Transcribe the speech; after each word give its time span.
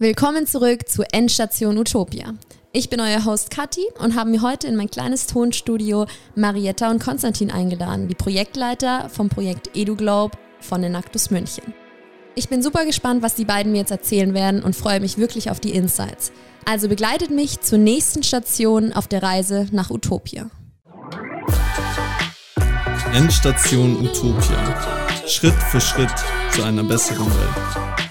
Willkommen 0.00 0.46
zurück 0.46 0.88
zu 0.88 1.02
Endstation 1.10 1.76
Utopia. 1.76 2.34
Ich 2.70 2.88
bin 2.88 3.00
euer 3.00 3.24
Host 3.24 3.50
Kathi 3.50 3.84
und 3.98 4.14
habe 4.14 4.30
mir 4.30 4.42
heute 4.42 4.68
in 4.68 4.76
mein 4.76 4.88
kleines 4.88 5.26
Tonstudio 5.26 6.06
Marietta 6.36 6.88
und 6.88 7.02
Konstantin 7.02 7.50
eingeladen, 7.50 8.06
die 8.06 8.14
Projektleiter 8.14 9.08
vom 9.08 9.28
Projekt 9.28 9.76
EduGlobe 9.76 10.38
von 10.60 10.84
Enactus 10.84 11.32
München. 11.32 11.74
Ich 12.36 12.48
bin 12.48 12.62
super 12.62 12.84
gespannt, 12.84 13.22
was 13.22 13.34
die 13.34 13.44
beiden 13.44 13.72
mir 13.72 13.78
jetzt 13.78 13.90
erzählen 13.90 14.34
werden 14.34 14.62
und 14.62 14.76
freue 14.76 15.00
mich 15.00 15.18
wirklich 15.18 15.50
auf 15.50 15.58
die 15.58 15.72
Insights. 15.72 16.30
Also 16.64 16.88
begleitet 16.88 17.30
mich 17.30 17.60
zur 17.60 17.78
nächsten 17.78 18.22
Station 18.22 18.92
auf 18.92 19.08
der 19.08 19.24
Reise 19.24 19.66
nach 19.72 19.90
Utopia. 19.90 20.48
Endstation 23.12 23.96
Utopia. 23.96 25.08
Schritt 25.26 25.60
für 25.72 25.80
Schritt 25.80 26.14
zu 26.52 26.62
einer 26.62 26.84
besseren 26.84 27.26
Welt. 27.26 28.07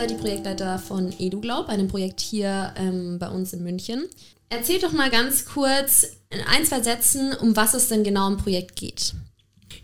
Seid 0.00 0.12
die 0.12 0.14
Projektleiter 0.14 0.78
von 0.78 1.12
EduGlaub, 1.18 1.68
einem 1.68 1.86
Projekt 1.86 2.20
hier 2.20 2.72
ähm, 2.76 3.18
bei 3.18 3.28
uns 3.28 3.52
in 3.52 3.62
München. 3.62 4.06
Erzählt 4.48 4.82
doch 4.82 4.92
mal 4.92 5.10
ganz 5.10 5.44
kurz 5.44 6.16
in 6.30 6.40
ein, 6.40 6.64
zwei 6.64 6.80
Sätzen, 6.80 7.34
um 7.34 7.54
was 7.54 7.74
es 7.74 7.88
denn 7.88 8.02
genau 8.02 8.26
im 8.28 8.38
Projekt 8.38 8.76
geht. 8.76 9.12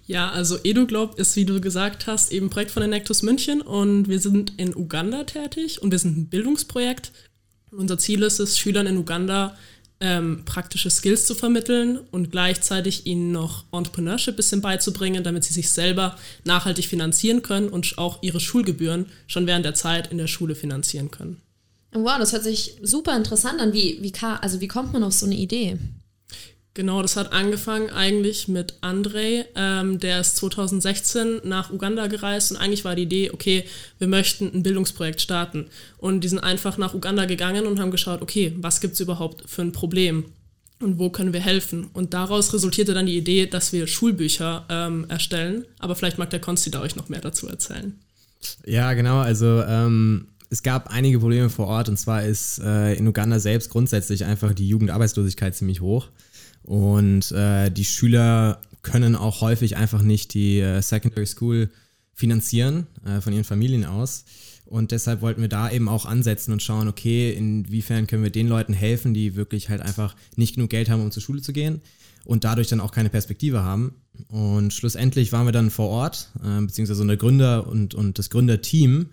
Ja, 0.07 0.31
also 0.31 0.57
EduGlobe 0.65 1.21
ist, 1.21 1.37
wie 1.37 1.45
du 1.45 1.61
gesagt 1.61 2.07
hast, 2.07 2.33
eben 2.33 2.47
ein 2.47 2.51
Projekt 2.51 2.71
von 2.71 2.83
Enactus 2.83 3.23
München 3.23 3.61
und 3.61 4.09
wir 4.09 4.19
sind 4.19 4.59
in 4.59 4.75
Uganda 4.75 5.25
tätig 5.25 5.83
und 5.83 5.91
wir 5.91 5.99
sind 5.99 6.17
ein 6.17 6.29
Bildungsprojekt. 6.31 7.13
Unser 7.71 7.99
Ziel 7.99 8.23
ist 8.23 8.39
es, 8.39 8.59
Schülern 8.59 8.87
in 8.87 8.97
Uganda 8.97 9.55
ähm, 10.01 10.43
praktische 10.45 10.91
Skills 10.91 11.27
zu 11.27 11.35
vermitteln 11.35 11.99
und 12.11 12.31
gleichzeitig 12.31 13.07
ihnen 13.07 13.33
noch 13.33 13.65
Entrepreneurship 13.73 14.35
ein 14.35 14.37
bisschen 14.37 14.61
beizubringen, 14.61 15.25
damit 15.25 15.45
sie 15.45 15.55
sich 15.55 15.71
selber 15.71 16.17
nachhaltig 16.45 16.87
finanzieren 16.87 17.43
können 17.43 17.69
und 17.69 17.97
auch 17.97 18.23
ihre 18.23 18.41
Schulgebühren 18.41 19.07
schon 19.27 19.47
während 19.47 19.65
der 19.65 19.75
Zeit 19.75 20.13
in 20.13 20.19
der 20.19 20.27
Schule 20.27 20.55
finanzieren 20.55 21.11
können. 21.11 21.41
Wow, 21.93 22.19
das 22.19 22.33
hört 22.33 22.45
sich 22.45 22.77
super 22.83 23.17
interessant 23.17 23.61
an. 23.61 23.73
Wie, 23.73 23.99
wie, 24.03 24.13
also 24.21 24.61
wie 24.61 24.69
kommt 24.69 24.93
man 24.93 25.03
auf 25.03 25.15
so 25.15 25.25
eine 25.25 25.37
Idee? 25.37 25.79
Genau, 26.77 27.01
das 27.01 27.17
hat 27.17 27.33
angefangen 27.33 27.89
eigentlich 27.89 28.49
mit 28.49 28.75
Andrei. 28.83 29.47
Ähm, 29.55 29.99
der 29.99 30.21
ist 30.21 30.37
2016 30.37 31.41
nach 31.43 31.73
Uganda 31.73 32.07
gereist 32.07 32.51
und 32.51 32.59
eigentlich 32.59 32.85
war 32.85 32.95
die 32.95 33.05
Idee, 33.05 33.31
okay, 33.31 33.65
wir 33.99 34.09
möchten 34.09 34.51
ein 34.53 34.63
Bildungsprojekt 34.63 35.23
starten. 35.23 35.69
Und 35.97 36.21
die 36.21 36.29
sind 36.29 36.41
einfach 36.41 36.77
nach 36.77 36.93
Uganda 36.93 37.25
gegangen 37.25 37.67
und 37.67 37.81
haben 37.81 37.91
geschaut, 37.91 38.21
okay, 38.21 38.55
was 38.59 38.83
gibt 38.83 38.93
es 38.93 39.01
überhaupt 39.01 39.49
für 39.49 39.63
ein 39.63 39.73
Problem? 39.73 40.27
Und 40.79 40.99
wo 40.99 41.09
können 41.09 41.33
wir 41.33 41.41
helfen? 41.41 41.89
Und 41.95 42.13
daraus 42.13 42.53
resultierte 42.53 42.93
dann 42.93 43.07
die 43.07 43.17
Idee, 43.17 43.47
dass 43.47 43.73
wir 43.73 43.87
Schulbücher 43.87 44.67
ähm, 44.69 45.07
erstellen. 45.09 45.65
Aber 45.79 45.97
vielleicht 45.97 46.19
mag 46.19 46.29
der 46.29 46.41
Konsti 46.41 46.71
da 46.71 46.83
euch 46.83 46.95
noch 46.95 47.09
mehr 47.09 47.23
dazu 47.23 47.49
erzählen. 47.49 47.99
Ja, 48.67 48.93
genau. 48.93 49.21
Also 49.21 49.63
ähm, 49.63 50.27
es 50.51 50.63
gab 50.63 50.91
einige 50.91 51.21
Probleme 51.21 51.49
vor 51.49 51.69
Ort. 51.69 51.89
Und 51.89 51.97
zwar 51.97 52.23
ist 52.23 52.59
äh, 52.59 52.93
in 52.97 53.09
Uganda 53.09 53.41
selbst 53.41 53.71
grundsätzlich 53.71 54.27
einfach 54.27 54.53
die 54.53 54.69
Jugendarbeitslosigkeit 54.69 55.55
ziemlich 55.55 55.81
hoch. 55.81 56.09
Und 56.67 57.31
äh, 57.33 57.71
die 57.71 57.85
Schüler 57.85 58.61
können 58.83 59.17
auch 59.17 59.41
häufig 59.41 59.77
einfach 59.77 60.03
nicht 60.03 60.35
die 60.35 60.61
äh, 60.61 60.83
Secondary 60.83 61.27
School 61.27 61.71
finanzieren 62.13 62.87
äh, 63.05 63.21
von 63.21 63.33
ihren 63.33 63.45
Familien 63.45 63.85
aus. 63.85 64.25
Und 64.65 64.91
deshalb 64.91 65.21
wollten 65.21 65.41
wir 65.41 65.49
da 65.49 65.71
eben 65.71 65.89
auch 65.89 66.07
ansetzen 66.07 66.53
und 66.53 66.63
schauen, 66.63 66.89
okay, 66.89 67.33
inwiefern 67.33 68.09
können 68.09 68.25
wir 68.25 68.31
den 68.31 68.49
Leuten 68.49 68.73
helfen, 68.73 69.15
die 69.15 69.37
wirklich 69.37 69.71
halt 69.71 69.81
einfach 69.81 70.17
nicht 70.35 70.57
genug 70.57 70.71
Geld 70.71 70.91
haben, 70.91 71.03
um 71.03 71.13
zur 71.13 71.23
Schule 71.23 71.41
zu 71.41 71.53
gehen 71.53 71.81
und 72.25 72.43
dadurch 72.43 72.67
dann 72.67 72.81
auch 72.81 72.91
keine 72.91 73.09
Perspektive 73.09 73.63
haben. 73.63 73.95
Und 74.29 74.73
schlussendlich 74.75 75.31
waren 75.33 75.47
wir 75.47 75.53
dann 75.53 75.71
vor 75.71 75.89
Ort, 75.89 76.33
äh, 76.45 76.61
beziehungsweise 76.63 77.07
der 77.07 77.17
Gründer 77.17 77.69
und, 77.69 77.95
und 77.95 78.19
das 78.19 78.29
Gründerteam 78.29 79.11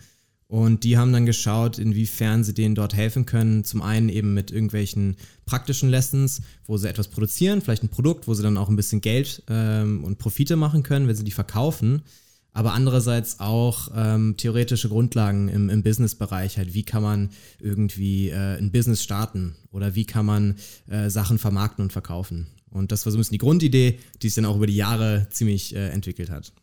und 0.53 0.83
die 0.83 0.99
haben 0.99 1.11
dann 1.11 1.25
geschaut, 1.25 1.79
inwiefern 1.79 2.43
sie 2.43 2.53
denen 2.53 2.75
dort 2.75 2.93
helfen 2.93 3.25
können. 3.25 3.63
Zum 3.63 3.81
einen 3.81 4.07
eben 4.07 4.35
mit 4.35 4.51
irgendwelchen 4.51 5.15
praktischen 5.47 5.89
Lessons, 5.89 6.43
wo 6.67 6.77
sie 6.77 6.87
etwas 6.87 7.07
produzieren, 7.07 7.59
vielleicht 7.59 7.81
ein 7.81 7.89
Produkt, 7.89 8.27
wo 8.27 8.35
sie 8.35 8.43
dann 8.43 8.59
auch 8.59 8.69
ein 8.69 8.75
bisschen 8.75 9.01
Geld 9.01 9.41
ähm, 9.49 10.03
und 10.03 10.19
Profite 10.19 10.55
machen 10.55 10.83
können, 10.83 11.07
wenn 11.07 11.15
sie 11.15 11.23
die 11.23 11.31
verkaufen. 11.31 12.03
Aber 12.51 12.73
andererseits 12.73 13.39
auch 13.39 13.89
ähm, 13.95 14.37
theoretische 14.37 14.89
Grundlagen 14.89 15.49
im, 15.49 15.71
im 15.71 15.81
Business-Bereich. 15.81 16.59
Halt, 16.59 16.75
wie 16.75 16.83
kann 16.83 17.01
man 17.01 17.31
irgendwie 17.57 18.29
äh, 18.29 18.59
ein 18.59 18.71
Business 18.71 19.01
starten 19.01 19.55
oder 19.71 19.95
wie 19.95 20.05
kann 20.05 20.27
man 20.27 20.57
äh, 20.87 21.09
Sachen 21.09 21.39
vermarkten 21.39 21.81
und 21.81 21.93
verkaufen. 21.93 22.45
Und 22.69 22.91
das 22.91 23.07
war 23.07 23.11
so 23.11 23.17
ein 23.17 23.21
bisschen 23.21 23.33
die 23.33 23.39
Grundidee, 23.39 23.97
die 24.21 24.29
sich 24.29 24.35
dann 24.35 24.45
auch 24.45 24.57
über 24.57 24.67
die 24.67 24.75
Jahre 24.75 25.25
ziemlich 25.31 25.75
äh, 25.75 25.89
entwickelt 25.89 26.29
hat. 26.29 26.53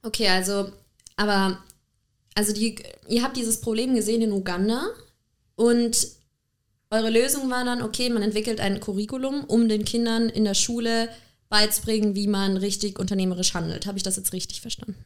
Okay, 0.00 0.28
also, 0.28 0.72
aber 1.16 1.58
also 2.34 2.52
die, 2.52 2.76
ihr 3.08 3.22
habt 3.22 3.36
dieses 3.36 3.60
Problem 3.60 3.94
gesehen 3.94 4.22
in 4.22 4.32
Uganda 4.32 4.86
und 5.56 6.08
eure 6.90 7.10
Lösung 7.10 7.50
war 7.50 7.64
dann, 7.64 7.82
okay, 7.82 8.10
man 8.10 8.22
entwickelt 8.22 8.60
ein 8.60 8.80
Curriculum, 8.80 9.44
um 9.44 9.68
den 9.68 9.84
Kindern 9.84 10.28
in 10.28 10.44
der 10.44 10.54
Schule 10.54 11.08
beizubringen, 11.48 12.14
wie 12.14 12.26
man 12.26 12.56
richtig 12.56 12.98
unternehmerisch 12.98 13.54
handelt. 13.54 13.86
Habe 13.86 13.98
ich 13.98 14.04
das 14.04 14.16
jetzt 14.16 14.32
richtig 14.32 14.60
verstanden? 14.60 14.96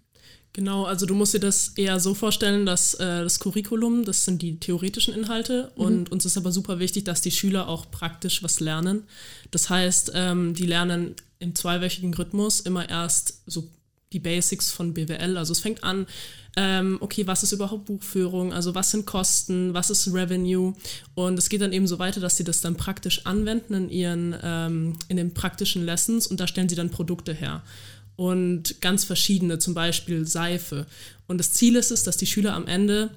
Genau, 0.55 0.84
also 0.84 1.06
du 1.06 1.15
musst 1.15 1.34
dir 1.34 1.41
das 1.41 1.69
eher 1.77 2.00
so 2.00 2.15
vorstellen, 2.15 2.67
dass 2.67 2.94
äh, 2.94 3.22
das 3.22 3.38
Curriculum, 3.38 4.05
das 4.05 4.25
sind 4.25 4.43
die 4.43 4.59
theoretischen 4.59 5.15
Inhalte 5.15 5.71
mhm. 5.77 5.84
und 5.84 6.12
uns 6.12 6.25
ist 6.25 6.37
aber 6.37 6.53
super 6.53 6.78
wichtig, 6.78 7.05
dass 7.05 7.21
die 7.21 7.31
Schüler 7.31 7.69
auch 7.69 7.91
praktisch 7.91 8.43
was 8.43 8.61
lernen. 8.61 9.05
Das 9.50 9.71
heißt, 9.71 10.12
ähm, 10.15 10.55
die 10.55 10.67
lernen 10.67 11.15
im 11.38 11.55
zweiwöchigen 11.55 12.12
Rhythmus 12.15 12.61
immer 12.61 12.88
erst 12.88 13.43
so 13.47 13.69
die 14.13 14.21
Basics 14.21 14.71
von 14.71 14.95
BWL. 14.95 15.37
Also 15.37 15.53
es 15.53 15.61
fängt 15.61 15.85
an, 15.85 16.07
ähm, 16.57 16.99
okay, 17.01 17.27
was 17.27 17.43
ist 17.43 17.53
überhaupt 17.53 17.85
Buchführung, 17.85 18.53
also 18.53 18.75
was 18.75 18.91
sind 18.91 19.07
Kosten, 19.07 19.75
was 19.75 19.91
ist 19.91 20.13
Revenue? 20.13 20.75
Und 21.15 21.39
es 21.39 21.49
geht 21.49 21.61
dann 21.61 21.73
eben 21.73 21.87
so 21.87 21.99
weiter, 21.99 22.21
dass 22.21 22.37
sie 22.37 22.45
das 22.45 22.61
dann 22.61 22.77
praktisch 22.77 23.27
anwenden 23.27 23.75
in 23.75 23.89
ihren, 23.91 24.37
ähm, 24.43 24.97
in 25.09 25.17
den 25.17 25.35
praktischen 25.35 25.85
Lessons 25.85 26.27
und 26.27 26.41
da 26.41 26.47
stellen 26.47 26.69
sie 26.69 26.77
dann 26.77 26.91
Produkte 26.91 27.33
her. 27.33 27.63
Und 28.17 28.81
ganz 28.81 29.05
verschiedene, 29.05 29.61
zum 29.61 29.75
Beispiel 29.75 30.27
Seife. 30.27 30.87
Und 31.29 31.39
das 31.39 31.53
Ziel 31.53 31.77
ist 31.77 31.93
es, 31.93 32.03
dass 32.03 32.17
die 32.17 32.27
Schüler 32.27 32.55
am 32.55 32.67
Ende 32.67 33.11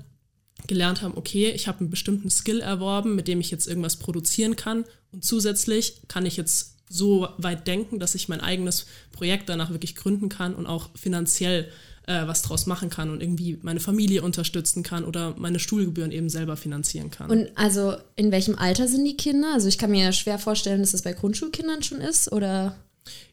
gelernt 0.67 1.01
haben, 1.01 1.17
okay, 1.17 1.49
ich 1.49 1.67
habe 1.67 1.79
einen 1.79 1.89
bestimmten 1.89 2.29
Skill 2.29 2.59
erworben, 2.59 3.15
mit 3.15 3.27
dem 3.27 3.39
ich 3.39 3.49
jetzt 3.49 3.65
irgendwas 3.65 3.97
produzieren 3.97 4.55
kann. 4.55 4.85
Und 5.11 5.25
zusätzlich 5.25 6.01
kann 6.07 6.27
ich 6.27 6.37
jetzt 6.37 6.75
so 6.91 7.27
weit 7.37 7.67
denken, 7.67 7.99
dass 7.99 8.15
ich 8.15 8.29
mein 8.29 8.41
eigenes 8.41 8.85
Projekt 9.11 9.49
danach 9.49 9.69
wirklich 9.69 9.95
gründen 9.95 10.29
kann 10.29 10.53
und 10.53 10.67
auch 10.67 10.89
finanziell 10.95 11.69
äh, 12.07 12.27
was 12.27 12.41
draus 12.41 12.65
machen 12.65 12.89
kann 12.89 13.09
und 13.09 13.21
irgendwie 13.21 13.59
meine 13.61 13.79
Familie 13.79 14.21
unterstützen 14.23 14.83
kann 14.83 15.03
oder 15.03 15.35
meine 15.37 15.59
Schulgebühren 15.59 16.11
eben 16.11 16.29
selber 16.29 16.57
finanzieren 16.57 17.11
kann. 17.11 17.29
Und 17.29 17.49
also 17.55 17.95
in 18.15 18.31
welchem 18.31 18.55
Alter 18.55 18.87
sind 18.87 19.05
die 19.05 19.17
Kinder? 19.17 19.53
Also 19.53 19.67
ich 19.67 19.77
kann 19.77 19.91
mir 19.91 20.11
schwer 20.11 20.39
vorstellen, 20.39 20.81
dass 20.81 20.91
das 20.91 21.03
bei 21.03 21.13
Grundschulkindern 21.13 21.83
schon 21.83 22.01
ist 22.01 22.31
oder 22.31 22.75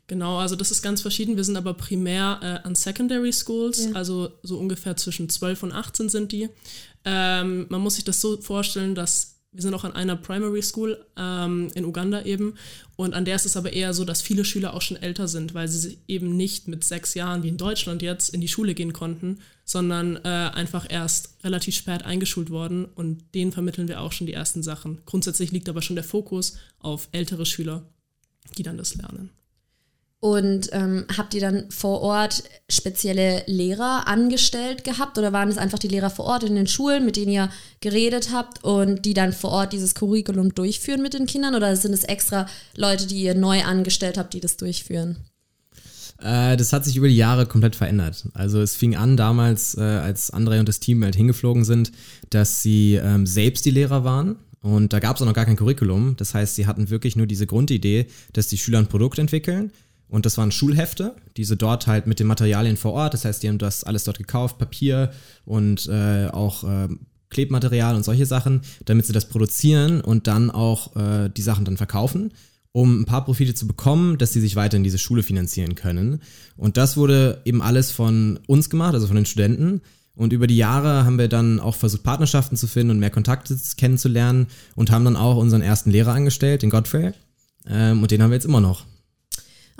Genau, 0.06 0.38
also 0.38 0.56
das 0.56 0.70
ist 0.70 0.80
ganz 0.80 1.02
verschieden. 1.02 1.36
Wir 1.36 1.44
sind 1.44 1.58
aber 1.58 1.74
primär 1.74 2.40
äh, 2.42 2.66
an 2.66 2.74
Secondary 2.74 3.30
Schools, 3.30 3.84
ja. 3.84 3.92
also 3.92 4.30
so 4.42 4.58
ungefähr 4.58 4.96
zwischen 4.96 5.28
12 5.28 5.64
und 5.64 5.72
18 5.72 6.08
sind 6.08 6.32
die. 6.32 6.48
Ähm, 7.04 7.66
man 7.68 7.82
muss 7.82 7.96
sich 7.96 8.04
das 8.04 8.18
so 8.22 8.40
vorstellen, 8.40 8.94
dass 8.94 9.37
wir 9.52 9.62
sind 9.62 9.74
auch 9.74 9.84
an 9.84 9.94
einer 9.94 10.14
Primary 10.14 10.62
School 10.62 11.04
ähm, 11.16 11.70
in 11.74 11.84
Uganda 11.84 12.22
eben. 12.22 12.54
Und 12.96 13.14
an 13.14 13.24
der 13.24 13.36
ist 13.36 13.46
es 13.46 13.56
aber 13.56 13.72
eher 13.72 13.94
so, 13.94 14.04
dass 14.04 14.20
viele 14.20 14.44
Schüler 14.44 14.74
auch 14.74 14.82
schon 14.82 14.98
älter 14.98 15.26
sind, 15.26 15.54
weil 15.54 15.68
sie 15.68 15.98
eben 16.06 16.36
nicht 16.36 16.68
mit 16.68 16.84
sechs 16.84 17.14
Jahren 17.14 17.42
wie 17.42 17.48
in 17.48 17.56
Deutschland 17.56 18.02
jetzt 18.02 18.28
in 18.28 18.40
die 18.40 18.48
Schule 18.48 18.74
gehen 18.74 18.92
konnten, 18.92 19.40
sondern 19.64 20.16
äh, 20.16 20.50
einfach 20.52 20.86
erst 20.88 21.36
relativ 21.42 21.76
spät 21.76 22.04
eingeschult 22.04 22.50
worden. 22.50 22.84
Und 22.84 23.34
denen 23.34 23.52
vermitteln 23.52 23.88
wir 23.88 24.02
auch 24.02 24.12
schon 24.12 24.26
die 24.26 24.34
ersten 24.34 24.62
Sachen. 24.62 25.00
Grundsätzlich 25.06 25.50
liegt 25.50 25.68
aber 25.68 25.80
schon 25.80 25.96
der 25.96 26.04
Fokus 26.04 26.58
auf 26.78 27.08
ältere 27.12 27.46
Schüler, 27.46 27.88
die 28.58 28.62
dann 28.62 28.76
das 28.76 28.94
lernen. 28.96 29.30
Und 30.20 30.70
ähm, 30.72 31.04
habt 31.16 31.32
ihr 31.34 31.40
dann 31.40 31.70
vor 31.70 32.00
Ort 32.00 32.42
spezielle 32.68 33.44
Lehrer 33.46 34.08
angestellt 34.08 34.82
gehabt 34.82 35.16
oder 35.16 35.32
waren 35.32 35.48
es 35.48 35.58
einfach 35.58 35.78
die 35.78 35.86
Lehrer 35.86 36.10
vor 36.10 36.24
Ort 36.24 36.42
in 36.42 36.56
den 36.56 36.66
Schulen, 36.66 37.04
mit 37.04 37.14
denen 37.14 37.30
ihr 37.30 37.50
geredet 37.80 38.30
habt 38.32 38.64
und 38.64 39.04
die 39.04 39.14
dann 39.14 39.32
vor 39.32 39.50
Ort 39.50 39.72
dieses 39.72 39.94
Curriculum 39.94 40.52
durchführen 40.54 41.02
mit 41.02 41.14
den 41.14 41.26
Kindern 41.26 41.54
oder 41.54 41.76
sind 41.76 41.92
es 41.92 42.02
extra 42.02 42.46
Leute, 42.74 43.06
die 43.06 43.22
ihr 43.22 43.36
neu 43.36 43.62
angestellt 43.62 44.18
habt, 44.18 44.34
die 44.34 44.40
das 44.40 44.56
durchführen? 44.56 45.18
Äh, 46.20 46.56
das 46.56 46.72
hat 46.72 46.84
sich 46.84 46.96
über 46.96 47.06
die 47.06 47.16
Jahre 47.16 47.46
komplett 47.46 47.76
verändert. 47.76 48.26
Also 48.34 48.60
es 48.60 48.74
fing 48.74 48.96
an 48.96 49.16
damals, 49.16 49.76
äh, 49.78 49.82
als 49.82 50.32
André 50.32 50.58
und 50.58 50.68
das 50.68 50.80
Team 50.80 51.04
halt 51.04 51.14
hingeflogen 51.14 51.64
sind, 51.64 51.92
dass 52.30 52.60
sie 52.60 52.96
ähm, 52.96 53.24
selbst 53.24 53.64
die 53.64 53.70
Lehrer 53.70 54.02
waren 54.02 54.34
und 54.62 54.92
da 54.92 54.98
gab 54.98 55.14
es 55.14 55.22
auch 55.22 55.26
noch 55.26 55.34
gar 55.34 55.44
kein 55.44 55.56
Curriculum. 55.56 56.16
Das 56.16 56.34
heißt, 56.34 56.56
sie 56.56 56.66
hatten 56.66 56.90
wirklich 56.90 57.14
nur 57.14 57.28
diese 57.28 57.46
Grundidee, 57.46 58.06
dass 58.32 58.48
die 58.48 58.58
Schüler 58.58 58.80
ein 58.80 58.88
Produkt 58.88 59.20
entwickeln 59.20 59.70
und 60.08 60.24
das 60.26 60.38
waren 60.38 60.50
Schulhefte, 60.52 61.14
diese 61.36 61.56
dort 61.56 61.86
halt 61.86 62.06
mit 62.06 62.18
den 62.18 62.26
Materialien 62.26 62.76
vor 62.76 62.92
Ort. 62.92 63.14
Das 63.14 63.24
heißt, 63.24 63.42
die 63.42 63.48
haben 63.48 63.58
das 63.58 63.84
alles 63.84 64.04
dort 64.04 64.18
gekauft, 64.18 64.58
Papier 64.58 65.10
und 65.44 65.86
äh, 65.88 66.28
auch 66.28 66.64
äh, 66.64 66.88
Klebmaterial 67.30 67.94
und 67.94 68.04
solche 68.04 68.24
Sachen, 68.24 68.62
damit 68.86 69.04
sie 69.04 69.12
das 69.12 69.28
produzieren 69.28 70.00
und 70.00 70.26
dann 70.26 70.50
auch 70.50 70.96
äh, 70.96 71.28
die 71.28 71.42
Sachen 71.42 71.64
dann 71.64 71.76
verkaufen. 71.76 72.32
um 72.72 73.00
ein 73.00 73.04
paar 73.06 73.24
Profite 73.24 73.54
zu 73.54 73.66
bekommen, 73.66 74.18
dass 74.18 74.32
sie 74.32 74.40
sich 74.40 74.54
weiter 74.56 74.76
in 74.76 74.84
diese 74.84 74.98
Schule 74.98 75.22
finanzieren 75.22 75.74
können. 75.74 76.20
Und 76.56 76.76
das 76.76 76.96
wurde 76.96 77.40
eben 77.44 77.62
alles 77.62 77.90
von 77.90 78.38
uns 78.46 78.70
gemacht, 78.70 78.94
also 78.94 79.06
von 79.06 79.16
den 79.16 79.26
Studenten. 79.26 79.80
Und 80.14 80.32
über 80.32 80.46
die 80.46 80.56
Jahre 80.56 81.04
haben 81.04 81.18
wir 81.18 81.28
dann 81.28 81.60
auch 81.60 81.74
versucht, 81.74 82.02
Partnerschaften 82.02 82.56
zu 82.56 82.66
finden 82.66 82.90
und 82.90 82.98
mehr 82.98 83.10
Kontakte 83.10 83.56
kennenzulernen 83.76 84.48
und 84.74 84.90
haben 84.90 85.04
dann 85.04 85.16
auch 85.16 85.36
unseren 85.36 85.62
ersten 85.62 85.90
Lehrer 85.90 86.12
angestellt, 86.12 86.62
den 86.62 86.70
Godfrey. 86.70 87.12
Ähm, 87.66 88.02
und 88.02 88.10
den 88.10 88.22
haben 88.22 88.30
wir 88.30 88.36
jetzt 88.36 88.46
immer 88.46 88.60
noch. 88.60 88.84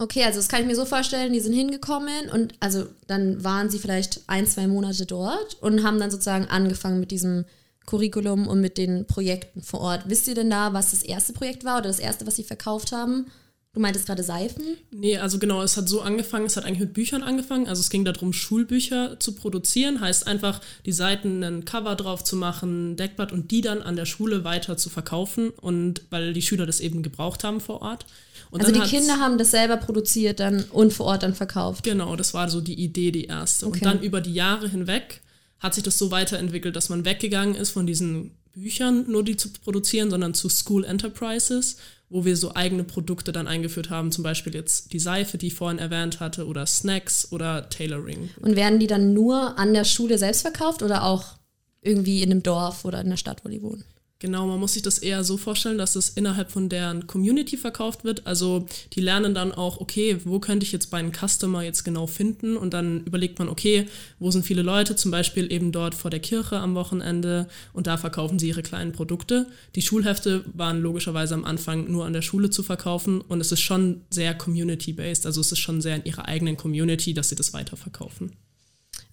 Okay, 0.00 0.22
also 0.22 0.38
das 0.38 0.48
kann 0.48 0.60
ich 0.60 0.66
mir 0.68 0.76
so 0.76 0.84
vorstellen, 0.84 1.32
die 1.32 1.40
sind 1.40 1.52
hingekommen 1.52 2.30
und 2.32 2.54
also 2.60 2.86
dann 3.08 3.42
waren 3.42 3.68
sie 3.68 3.80
vielleicht 3.80 4.20
ein, 4.28 4.46
zwei 4.46 4.68
Monate 4.68 5.06
dort 5.06 5.60
und 5.60 5.82
haben 5.82 5.98
dann 5.98 6.12
sozusagen 6.12 6.46
angefangen 6.46 7.00
mit 7.00 7.10
diesem 7.10 7.44
Curriculum 7.84 8.46
und 8.46 8.60
mit 8.60 8.78
den 8.78 9.06
Projekten 9.06 9.60
vor 9.60 9.80
Ort. 9.80 10.02
Wisst 10.06 10.28
ihr 10.28 10.36
denn 10.36 10.50
da, 10.50 10.72
was 10.72 10.92
das 10.92 11.02
erste 11.02 11.32
Projekt 11.32 11.64
war 11.64 11.78
oder 11.78 11.88
das 11.88 11.98
erste, 11.98 12.28
was 12.28 12.36
sie 12.36 12.44
verkauft 12.44 12.92
haben? 12.92 13.26
Du 13.74 13.80
meintest 13.80 14.06
gerade 14.06 14.22
Seifen? 14.22 14.64
Nee, 14.90 15.18
also 15.18 15.38
genau, 15.38 15.62
es 15.62 15.76
hat 15.76 15.88
so 15.88 16.00
angefangen, 16.00 16.46
es 16.46 16.56
hat 16.56 16.64
eigentlich 16.64 16.80
mit 16.80 16.94
Büchern 16.94 17.22
angefangen. 17.22 17.68
Also 17.68 17.80
es 17.80 17.90
ging 17.90 18.04
darum, 18.04 18.32
Schulbücher 18.32 19.20
zu 19.20 19.34
produzieren, 19.34 20.00
heißt 20.00 20.26
einfach, 20.26 20.60
die 20.86 20.92
Seiten 20.92 21.44
ein 21.44 21.64
Cover 21.66 21.94
drauf 21.94 22.24
zu 22.24 22.36
machen, 22.36 22.96
Deckblatt 22.96 23.30
und 23.30 23.50
die 23.50 23.60
dann 23.60 23.82
an 23.82 23.94
der 23.94 24.06
Schule 24.06 24.42
weiter 24.42 24.78
zu 24.78 24.88
verkaufen 24.88 25.50
und 25.50 26.02
weil 26.08 26.32
die 26.32 26.42
Schüler 26.42 26.64
das 26.64 26.80
eben 26.80 27.02
gebraucht 27.02 27.44
haben 27.44 27.60
vor 27.60 27.82
Ort. 27.82 28.06
Und 28.50 28.62
also 28.64 28.72
die 28.72 28.88
Kinder 28.88 29.18
haben 29.18 29.36
das 29.36 29.50
selber 29.50 29.76
produziert 29.76 30.40
dann 30.40 30.64
und 30.72 30.94
vor 30.94 31.06
Ort 31.06 31.22
dann 31.22 31.34
verkauft. 31.34 31.84
Genau, 31.84 32.16
das 32.16 32.32
war 32.32 32.48
so 32.48 32.62
die 32.62 32.80
Idee, 32.82 33.10
die 33.10 33.26
erste. 33.26 33.66
Okay. 33.66 33.80
Und 33.80 33.84
dann 33.84 34.02
über 34.02 34.22
die 34.22 34.32
Jahre 34.32 34.68
hinweg 34.68 35.20
hat 35.60 35.74
sich 35.74 35.84
das 35.84 35.98
so 35.98 36.10
weiterentwickelt, 36.10 36.74
dass 36.74 36.88
man 36.88 37.04
weggegangen 37.04 37.54
ist 37.54 37.70
von 37.70 37.86
diesen 37.86 38.30
Büchern, 38.52 39.04
nur 39.08 39.22
die 39.22 39.36
zu 39.36 39.50
produzieren, 39.50 40.10
sondern 40.10 40.34
zu 40.34 40.48
School 40.48 40.84
Enterprises, 40.84 41.76
wo 42.10 42.24
wir 42.24 42.36
so 42.36 42.54
eigene 42.54 42.84
Produkte 42.84 43.32
dann 43.32 43.46
eingeführt 43.46 43.90
haben, 43.90 44.12
zum 44.12 44.24
Beispiel 44.24 44.54
jetzt 44.54 44.92
die 44.92 44.98
Seife, 44.98 45.38
die 45.38 45.48
ich 45.48 45.54
vorhin 45.54 45.78
erwähnt 45.78 46.20
hatte, 46.20 46.46
oder 46.46 46.66
Snacks 46.66 47.30
oder 47.32 47.68
Tailoring. 47.68 48.30
Und 48.40 48.56
werden 48.56 48.78
die 48.78 48.86
dann 48.86 49.12
nur 49.12 49.58
an 49.58 49.74
der 49.74 49.84
Schule 49.84 50.18
selbst 50.18 50.42
verkauft 50.42 50.82
oder 50.82 51.04
auch 51.04 51.36
irgendwie 51.82 52.22
in 52.22 52.30
einem 52.30 52.42
Dorf 52.42 52.84
oder 52.84 53.00
in 53.00 53.10
der 53.10 53.16
Stadt, 53.16 53.44
wo 53.44 53.48
die 53.48 53.62
wohnen? 53.62 53.84
Genau, 54.20 54.48
man 54.48 54.58
muss 54.58 54.72
sich 54.72 54.82
das 54.82 54.98
eher 54.98 55.22
so 55.22 55.36
vorstellen, 55.36 55.78
dass 55.78 55.94
es 55.94 56.08
innerhalb 56.08 56.50
von 56.50 56.68
deren 56.68 57.06
Community 57.06 57.56
verkauft 57.56 58.02
wird. 58.02 58.26
Also 58.26 58.66
die 58.94 59.00
lernen 59.00 59.32
dann 59.32 59.52
auch, 59.52 59.80
okay, 59.80 60.18
wo 60.24 60.40
könnte 60.40 60.66
ich 60.66 60.72
jetzt 60.72 60.90
meinen 60.90 61.12
Customer 61.12 61.62
jetzt 61.62 61.84
genau 61.84 62.08
finden? 62.08 62.56
Und 62.56 62.74
dann 62.74 63.04
überlegt 63.04 63.38
man, 63.38 63.48
okay, 63.48 63.86
wo 64.18 64.32
sind 64.32 64.44
viele 64.44 64.62
Leute, 64.62 64.96
zum 64.96 65.12
Beispiel 65.12 65.52
eben 65.52 65.70
dort 65.70 65.94
vor 65.94 66.10
der 66.10 66.18
Kirche 66.18 66.58
am 66.58 66.74
Wochenende 66.74 67.46
und 67.72 67.86
da 67.86 67.96
verkaufen 67.96 68.40
sie 68.40 68.48
ihre 68.48 68.64
kleinen 68.64 68.90
Produkte. 68.90 69.46
Die 69.76 69.82
Schulhefte 69.82 70.44
waren 70.52 70.80
logischerweise 70.80 71.34
am 71.34 71.44
Anfang 71.44 71.88
nur 71.88 72.04
an 72.04 72.12
der 72.12 72.22
Schule 72.22 72.50
zu 72.50 72.64
verkaufen 72.64 73.20
und 73.20 73.40
es 73.40 73.52
ist 73.52 73.60
schon 73.60 74.02
sehr 74.10 74.34
community-based, 74.34 75.26
also 75.26 75.40
es 75.40 75.52
ist 75.52 75.60
schon 75.60 75.80
sehr 75.80 75.94
in 75.94 76.04
ihrer 76.04 76.26
eigenen 76.26 76.56
Community, 76.56 77.14
dass 77.14 77.28
sie 77.28 77.36
das 77.36 77.52
weiterverkaufen. 77.52 78.32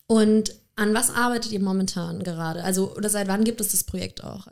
Und 0.08 0.56
an 0.76 0.96
was 0.96 1.12
arbeitet 1.12 1.52
ihr 1.52 1.62
momentan 1.62 2.24
gerade? 2.24 2.64
Also, 2.64 2.96
oder 2.96 3.10
seit 3.10 3.28
wann 3.28 3.44
gibt 3.44 3.62
es 3.62 3.70
das 3.70 3.84
Projekt 3.84 4.24
auch? 4.24 4.48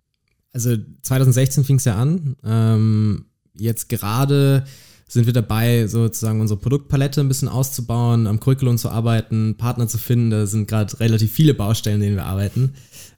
Also 0.54 0.78
2016 1.02 1.64
fing 1.64 1.78
es 1.78 1.86
ja 1.86 1.96
an. 1.96 2.36
Ähm, 2.46 3.26
jetzt 3.56 3.90
gerade 3.90 4.64
sind 5.08 5.26
wir 5.28 5.34
dabei, 5.34 5.86
sozusagen 5.88 6.42
unsere 6.42 6.60
Produktpalette 6.60 7.22
ein 7.22 7.28
bisschen 7.28 7.48
auszubauen, 7.48 8.26
am 8.26 8.40
Curriculum 8.40 8.78
zu 8.78 8.90
arbeiten, 8.90 9.56
Partner 9.58 9.88
zu 9.88 9.98
finden. 9.98 10.32
Da 10.32 10.48
sind 10.48 10.68
gerade 10.68 11.00
relativ 11.00 11.32
viele 11.32 11.54
Baustellen, 11.54 12.02
denen 12.02 12.16
wir 12.16 12.26
arbeiten. 12.26 12.74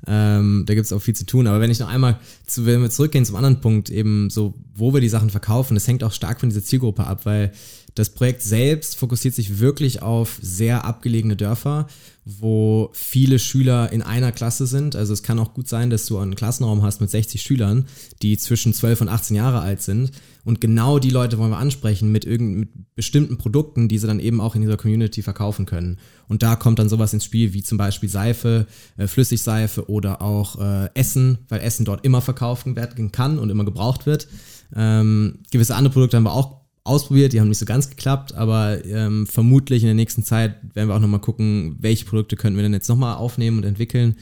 Ähm, 0.06 0.64
da 0.66 0.74
gibt 0.74 0.86
es 0.86 0.94
auch 0.94 1.02
viel 1.02 1.16
zu 1.16 1.26
tun. 1.26 1.48
Aber 1.48 1.62
wenn 1.62 1.72
ich 1.72 1.80
noch 1.80 1.88
einmal, 1.88 2.20
zu, 2.46 2.66
wenn 2.66 2.82
wir 2.82 2.90
zurückgehen 2.90 3.26
zum 3.26 3.38
anderen 3.38 3.62
Punkt, 3.62 3.90
eben 3.90 4.30
so, 4.30 4.56
wo 4.74 4.94
wir 4.94 5.02
die 5.02 5.10
Sachen 5.10 5.30
verkaufen, 5.30 5.76
das 5.76 5.88
hängt 5.88 6.04
auch 6.04 6.12
stark 6.12 6.40
von 6.40 6.50
dieser 6.50 6.64
Zielgruppe 6.64 7.08
ab, 7.08 7.26
weil 7.26 7.52
das 7.96 8.10
Projekt 8.10 8.42
selbst 8.42 8.98
fokussiert 8.98 9.34
sich 9.34 9.60
wirklich 9.60 10.02
auf 10.02 10.38
sehr 10.42 10.84
abgelegene 10.84 11.38
Dörfer, 11.38 11.88
wo 12.26 12.90
viele 12.92 13.40
Schüler 13.40 13.92
in 13.94 14.02
einer 14.02 14.34
Klasse 14.34 14.68
sind. 14.68 14.98
Also 14.98 15.14
es 15.14 15.24
kann 15.24 15.40
auch 15.40 15.54
gut 15.54 15.70
sein, 15.70 15.90
dass 15.90 16.06
du 16.06 16.18
einen 16.18 16.36
Klassenraum 16.36 16.84
hast 16.84 17.00
mit 17.00 17.10
60 17.10 17.42
Schülern, 17.42 17.86
die 18.22 18.38
zwischen 18.38 18.74
12 18.74 19.02
und 19.02 19.10
18 19.10 19.38
Jahre 19.38 19.62
alt 19.62 19.82
sind. 19.82 20.12
Und 20.44 20.60
genau 20.60 21.00
die 21.00 21.10
Leute 21.10 21.38
wollen 21.38 21.52
wir 21.52 21.58
ansprechen 21.58 22.12
mit, 22.12 22.26
irgend, 22.26 22.58
mit 22.58 22.96
bestimmten 22.96 23.38
Produkten, 23.38 23.88
die 23.88 23.98
sie 23.98 24.08
dann 24.08 24.20
eben 24.20 24.42
auch 24.42 24.56
in 24.56 24.62
dieser 24.62 24.78
Community 24.78 25.22
verkaufen 25.22 25.66
können. 25.66 25.98
Und 26.28 26.44
da 26.44 26.58
kommt 26.58 26.80
dann 26.80 26.90
sowas 26.90 27.14
ins 27.14 27.24
Spiel, 27.24 27.54
wie 27.54 27.64
zum 27.64 27.78
Beispiel 27.78 28.10
Seife, 28.10 28.68
äh, 28.98 29.08
Flüssigseife 29.08 29.90
oder 29.90 30.22
auch 30.22 30.60
äh, 30.60 30.90
Essen, 30.96 31.38
weil 31.48 31.62
Essen 31.62 31.86
dort 31.86 32.04
immer 32.04 32.22
verkauft 32.22 32.66
werden 32.76 33.14
kann 33.14 33.40
und 33.40 33.50
immer 33.50 33.64
gebraucht 33.64 34.06
wird. 34.06 34.28
Ähm, 34.76 35.40
gewisse 35.52 35.76
andere 35.76 35.94
Produkte 35.94 36.18
haben 36.18 36.24
wir 36.24 36.34
auch 36.34 36.65
ausprobiert, 36.86 37.34
die 37.34 37.42
haben 37.42 37.50
nicht 37.50 37.58
so 37.58 37.66
ganz 37.66 37.90
geklappt, 37.90 38.34
aber 38.36 38.86
ähm, 38.86 39.28
vermutlich 39.28 39.82
in 39.84 39.88
der 39.88 39.96
nächsten 39.96 40.24
Zeit 40.24 40.56
werden 40.74 40.88
wir 40.88 40.96
auch 40.96 41.00
nochmal 41.00 41.20
gucken, 41.20 41.76
welche 41.80 42.06
Produkte 42.06 42.36
könnten 42.38 42.58
wir 42.58 42.64
denn 42.64 42.74
jetzt 42.74 42.88
nochmal 42.88 43.16
aufnehmen 43.16 43.58
und 43.58 43.64
entwickeln, 43.66 44.16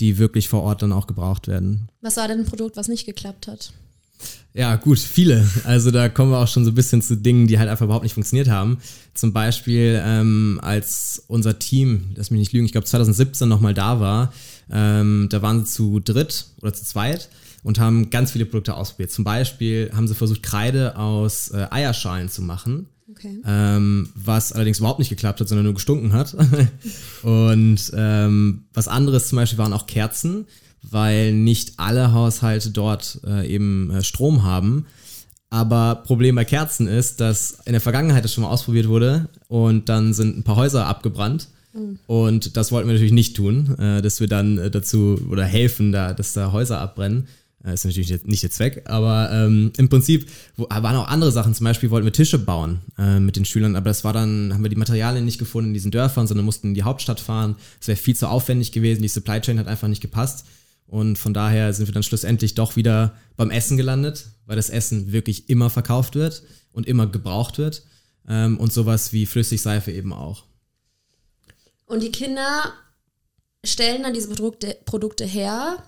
die 0.00 0.18
wirklich 0.18 0.48
vor 0.48 0.62
Ort 0.62 0.82
dann 0.82 0.92
auch 0.92 1.06
gebraucht 1.06 1.48
werden. 1.48 1.88
Was 2.02 2.16
war 2.16 2.28
denn 2.28 2.40
ein 2.40 2.44
Produkt, 2.44 2.76
was 2.76 2.88
nicht 2.88 3.06
geklappt 3.06 3.46
hat? 3.46 3.72
Ja, 4.52 4.74
gut, 4.74 4.98
viele. 4.98 5.48
Also 5.62 5.92
da 5.92 6.08
kommen 6.08 6.32
wir 6.32 6.38
auch 6.38 6.48
schon 6.48 6.64
so 6.64 6.72
ein 6.72 6.74
bisschen 6.74 7.02
zu 7.02 7.16
Dingen, 7.16 7.46
die 7.46 7.60
halt 7.60 7.68
einfach 7.68 7.84
überhaupt 7.84 8.02
nicht 8.02 8.14
funktioniert 8.14 8.48
haben. 8.48 8.78
Zum 9.14 9.32
Beispiel, 9.32 10.02
ähm, 10.04 10.58
als 10.60 11.22
unser 11.28 11.60
Team, 11.60 12.10
lass 12.16 12.32
mich 12.32 12.40
nicht 12.40 12.52
lügen, 12.52 12.66
ich 12.66 12.72
glaube 12.72 12.86
2017 12.86 13.48
nochmal 13.48 13.74
da 13.74 14.00
war, 14.00 14.32
ähm, 14.70 15.28
da 15.30 15.40
waren 15.42 15.64
sie 15.64 15.72
zu 15.72 16.00
dritt 16.00 16.46
oder 16.60 16.74
zu 16.74 16.84
zweit 16.84 17.28
und 17.68 17.78
haben 17.78 18.08
ganz 18.08 18.30
viele 18.30 18.46
Produkte 18.46 18.74
ausprobiert. 18.74 19.10
Zum 19.10 19.24
Beispiel 19.24 19.90
haben 19.94 20.08
sie 20.08 20.14
versucht, 20.14 20.42
Kreide 20.42 20.96
aus 20.96 21.50
äh, 21.50 21.66
Eierschalen 21.70 22.30
zu 22.30 22.40
machen. 22.40 22.86
Okay. 23.10 23.42
Ähm, 23.44 24.08
was 24.14 24.52
allerdings 24.54 24.78
überhaupt 24.78 25.00
nicht 25.00 25.10
geklappt 25.10 25.38
hat, 25.38 25.48
sondern 25.48 25.66
nur 25.66 25.74
gestunken 25.74 26.14
hat. 26.14 26.34
und 27.22 27.92
ähm, 27.94 28.64
was 28.72 28.88
anderes 28.88 29.28
zum 29.28 29.36
Beispiel 29.36 29.58
waren 29.58 29.74
auch 29.74 29.86
Kerzen, 29.86 30.46
weil 30.80 31.34
nicht 31.34 31.74
alle 31.76 32.14
Haushalte 32.14 32.70
dort 32.70 33.20
äh, 33.26 33.46
eben 33.46 33.90
äh, 33.90 34.02
Strom 34.02 34.44
haben. 34.44 34.86
Aber 35.50 35.96
Problem 36.06 36.36
bei 36.36 36.46
Kerzen 36.46 36.86
ist, 36.86 37.20
dass 37.20 37.58
in 37.66 37.72
der 37.72 37.82
Vergangenheit 37.82 38.24
das 38.24 38.32
schon 38.32 38.44
mal 38.44 38.50
ausprobiert 38.50 38.88
wurde 38.88 39.28
und 39.48 39.90
dann 39.90 40.14
sind 40.14 40.38
ein 40.38 40.42
paar 40.42 40.56
Häuser 40.56 40.86
abgebrannt. 40.86 41.48
Mhm. 41.74 41.98
Und 42.06 42.56
das 42.56 42.72
wollten 42.72 42.88
wir 42.88 42.94
natürlich 42.94 43.12
nicht 43.12 43.36
tun, 43.36 43.78
äh, 43.78 44.00
dass 44.00 44.20
wir 44.20 44.26
dann 44.26 44.56
äh, 44.56 44.70
dazu 44.70 45.20
oder 45.30 45.44
helfen, 45.44 45.92
da, 45.92 46.14
dass 46.14 46.32
da 46.32 46.50
Häuser 46.50 46.80
abbrennen. 46.80 47.28
Das 47.62 47.70
äh, 47.70 47.74
ist 47.74 47.84
natürlich 47.96 48.24
nicht 48.24 48.42
der 48.42 48.50
Zweck, 48.50 48.82
aber 48.86 49.30
ähm, 49.32 49.72
im 49.76 49.88
Prinzip 49.88 50.30
waren 50.56 50.96
auch 50.96 51.08
andere 51.08 51.32
Sachen. 51.32 51.54
Zum 51.54 51.64
Beispiel 51.64 51.90
wollten 51.90 52.06
wir 52.06 52.12
Tische 52.12 52.38
bauen 52.38 52.80
äh, 52.96 53.18
mit 53.18 53.36
den 53.36 53.44
Schülern, 53.44 53.76
aber 53.76 53.90
das 53.90 54.04
war 54.04 54.12
dann, 54.12 54.54
haben 54.54 54.62
wir 54.62 54.70
die 54.70 54.76
Materialien 54.76 55.24
nicht 55.24 55.38
gefunden 55.38 55.70
in 55.70 55.74
diesen 55.74 55.90
Dörfern, 55.90 56.26
sondern 56.26 56.46
mussten 56.46 56.68
in 56.68 56.74
die 56.74 56.84
Hauptstadt 56.84 57.20
fahren. 57.20 57.56
Es 57.80 57.88
wäre 57.88 57.96
viel 57.96 58.16
zu 58.16 58.28
aufwendig 58.28 58.72
gewesen, 58.72 59.02
die 59.02 59.08
Supply 59.08 59.40
Chain 59.40 59.58
hat 59.58 59.66
einfach 59.66 59.88
nicht 59.88 60.02
gepasst. 60.02 60.46
Und 60.86 61.18
von 61.18 61.34
daher 61.34 61.72
sind 61.74 61.86
wir 61.86 61.92
dann 61.92 62.02
schlussendlich 62.02 62.54
doch 62.54 62.76
wieder 62.76 63.14
beim 63.36 63.50
Essen 63.50 63.76
gelandet, 63.76 64.26
weil 64.46 64.56
das 64.56 64.70
Essen 64.70 65.12
wirklich 65.12 65.50
immer 65.50 65.68
verkauft 65.68 66.14
wird 66.14 66.42
und 66.72 66.86
immer 66.86 67.06
gebraucht 67.06 67.58
wird. 67.58 67.82
Ähm, 68.26 68.58
und 68.58 68.72
sowas 68.72 69.12
wie 69.12 69.26
Flüssigseife 69.26 69.90
eben 69.90 70.12
auch. 70.12 70.44
Und 71.84 72.02
die 72.02 72.12
Kinder 72.12 72.72
stellen 73.64 74.02
dann 74.02 74.14
diese 74.14 74.28
Produkte, 74.28 74.76
Produkte 74.84 75.24
her 75.24 75.82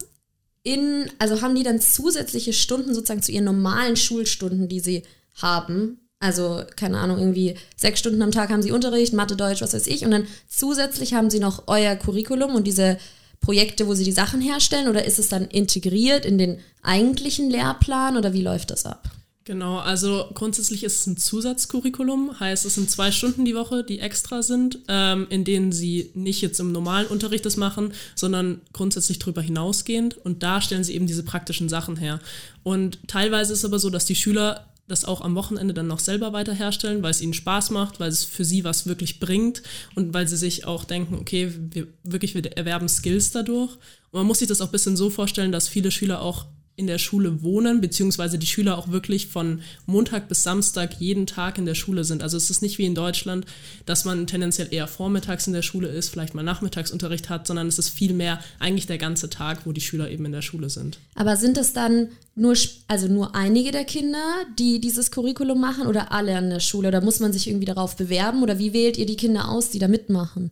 in, 0.63 1.11
also 1.19 1.41
haben 1.43 1.55
die 1.55 1.63
dann 1.63 1.81
zusätzliche 1.81 2.53
Stunden 2.53 2.95
sozusagen 2.95 3.23
zu 3.23 3.33
ihren 3.33 3.45
normalen 3.45 3.97
Schulstunden, 3.97 4.69
die 4.69 4.81
sie 4.81 5.03
haben. 5.35 5.99
Also, 6.19 6.63
keine 6.77 6.99
Ahnung, 6.99 7.19
irgendwie 7.19 7.55
sechs 7.77 8.01
Stunden 8.01 8.21
am 8.21 8.31
Tag 8.31 8.51
haben 8.51 8.63
sie 8.63 8.73
Unterricht, 8.73 9.15
Mathe, 9.15 9.37
Deutsch, 9.37 9.63
was 9.63 9.73
weiß 9.73 9.87
ich. 9.87 10.05
Und 10.05 10.11
dann 10.11 10.27
zusätzlich 10.49 11.15
haben 11.15 11.31
sie 11.31 11.41
noch 11.41 11.65
euer 11.67 11.97
Curriculum 11.97 12.55
und 12.55 12.67
diese 12.67 12.99
Projekte, 13.41 13.87
wo 13.87 13.95
sie 13.95 14.05
die 14.05 14.13
Sachen 14.13 14.43
herstellen. 14.43 14.89
Oder 14.89 15.07
ist 15.07 15.19
es 15.19 15.29
dann 15.29 15.47
integriert 15.47 16.27
in 16.27 16.37
den 16.37 16.59
eigentlichen 16.83 17.49
Lehrplan 17.49 18.19
oder 18.19 18.35
wie 18.35 18.43
läuft 18.43 18.71
das 18.71 18.85
ab? 18.85 19.11
Genau, 19.51 19.79
also 19.79 20.27
grundsätzlich 20.33 20.85
ist 20.85 21.01
es 21.01 21.07
ein 21.09 21.17
Zusatzcurriculum, 21.17 22.39
heißt 22.39 22.65
es 22.65 22.77
sind 22.77 22.89
zwei 22.89 23.11
Stunden 23.11 23.45
die 23.45 23.57
Woche, 23.57 23.83
die 23.83 23.99
extra 23.99 24.45
sind, 24.45 24.79
ähm, 24.87 25.27
in 25.29 25.43
denen 25.43 25.73
sie 25.73 26.13
nicht 26.15 26.41
jetzt 26.41 26.61
im 26.61 26.71
normalen 26.71 27.09
Unterricht 27.09 27.45
das 27.45 27.57
machen, 27.57 27.93
sondern 28.15 28.61
grundsätzlich 28.73 29.19
darüber 29.19 29.43
hinausgehend 29.43 30.17
und 30.19 30.45
da 30.45 30.61
stellen 30.61 30.85
sie 30.85 30.95
eben 30.95 31.09
diese 31.09 31.25
praktischen 31.25 31.69
Sachen 31.69 31.97
her. 31.97 32.21
Und 32.63 33.01
teilweise 33.09 33.53
ist 33.53 33.59
es 33.59 33.65
aber 33.65 33.81
so, 33.81 33.91
dass 33.91 34.05
die 34.05 34.15
Schüler 34.15 34.69
das 34.87 35.05
auch 35.05 35.21
am 35.21 35.35
Wochenende 35.35 35.75
dann 35.75 35.89
noch 35.89 35.99
selber 35.99 36.33
weiter 36.33 36.55
herstellen, 36.55 37.03
weil 37.03 37.11
es 37.11 37.21
ihnen 37.21 37.35
Spaß 37.35 37.71
macht, 37.71 37.99
weil 37.99 38.11
es 38.11 38.25
für 38.25 38.45
sie 38.45 38.63
was 38.63 38.87
wirklich 38.87 39.19
bringt 39.19 39.65
und 39.97 40.15
weil 40.15 40.29
sie 40.29 40.37
sich 40.37 40.65
auch 40.65 40.85
denken, 40.85 41.17
okay, 41.17 41.53
wir 41.73 41.89
wirklich 42.05 42.37
wir 42.37 42.57
erwerben 42.57 42.89
Skills 42.89 43.33
dadurch. 43.33 43.73
Und 44.13 44.21
man 44.21 44.27
muss 44.27 44.39
sich 44.39 44.49
das 44.49 44.61
auch 44.61 44.67
ein 44.67 44.73
bisschen 44.73 44.97
so 44.97 45.11
vorstellen, 45.11 45.51
dass 45.51 45.67
viele 45.67 45.91
Schüler 45.91 46.23
auch 46.23 46.47
in 46.77 46.87
der 46.87 46.99
Schule 46.99 47.43
wohnen, 47.43 47.83
beziehungsweise 47.83 48.39
die 48.39 48.47
Schüler 48.47 48.79
auch 48.79 48.89
wirklich 48.89 49.27
von 49.27 49.61
Montag 49.85 50.29
bis 50.29 50.43
Samstag 50.43 50.95
jeden 50.99 51.27
Tag 51.27 51.59
in 51.59 51.67
der 51.67 51.75
Schule 51.75 52.05
sind. 52.05 52.23
Also 52.23 52.39
es 52.39 52.49
ist 52.49 52.63
nicht 52.63 52.79
wie 52.79 52.87
in 52.87 52.95
Deutschland, 52.95 53.45
dass 53.85 54.07
man 54.07 54.27
tendenziell 54.27 54.69
eher 54.71 54.89
vormittags 54.89 55.47
in 55.47 55.53
der 55.53 55.63
Schule 55.63 55.89
ist, 55.89 56.09
vielleicht 56.09 56.35
mal 56.35 56.43
Nachmittagsunterricht 56.43 57.29
hat, 57.29 57.47
sondern 57.47 57.69
es 57.69 57.79
ist 57.79 57.91
vielmehr 57.91 58.41
eigentlich 58.59 58.87
der 58.87 58.97
ganze 58.97 59.29
Tag, 59.29 59.67
wo 59.67 59.73
die 59.73 59.83
Schüler 59.83 60.11
eben 60.11 60.25
in 60.25 60.33
der 60.33 60.43
Schule 60.43 60.71
sind. 60.71 60.99
Aber 61.15 61.37
sind 61.37 61.59
es 61.59 61.75
dann 61.75 62.09
nur, 62.35 62.57
also 62.89 63.09
nur 63.09 63.35
einige 63.35 63.73
der 63.73 63.85
Kinder, 63.85 64.25
die 64.59 64.81
dieses 64.81 65.11
Curriculum 65.11 65.61
machen 65.61 65.87
oder 65.87 66.13
alle 66.13 66.37
an 66.37 66.49
der 66.49 66.61
Schule? 66.61 66.89
Oder 66.89 67.03
muss 67.03 67.21
man 67.21 67.33
sich 67.33 67.47
irgendwie 67.47 67.67
darauf 67.67 67.97
bewerben? 67.97 68.43
Oder 68.43 68.59
wie 68.59 68.73
wählt 68.73 68.97
ihr 68.97 69.07
die 69.07 69.17
Kinder 69.17 69.51
aus, 69.51 69.71
die 69.71 69.79
da 69.79 69.89
mitmachen? 69.89 70.51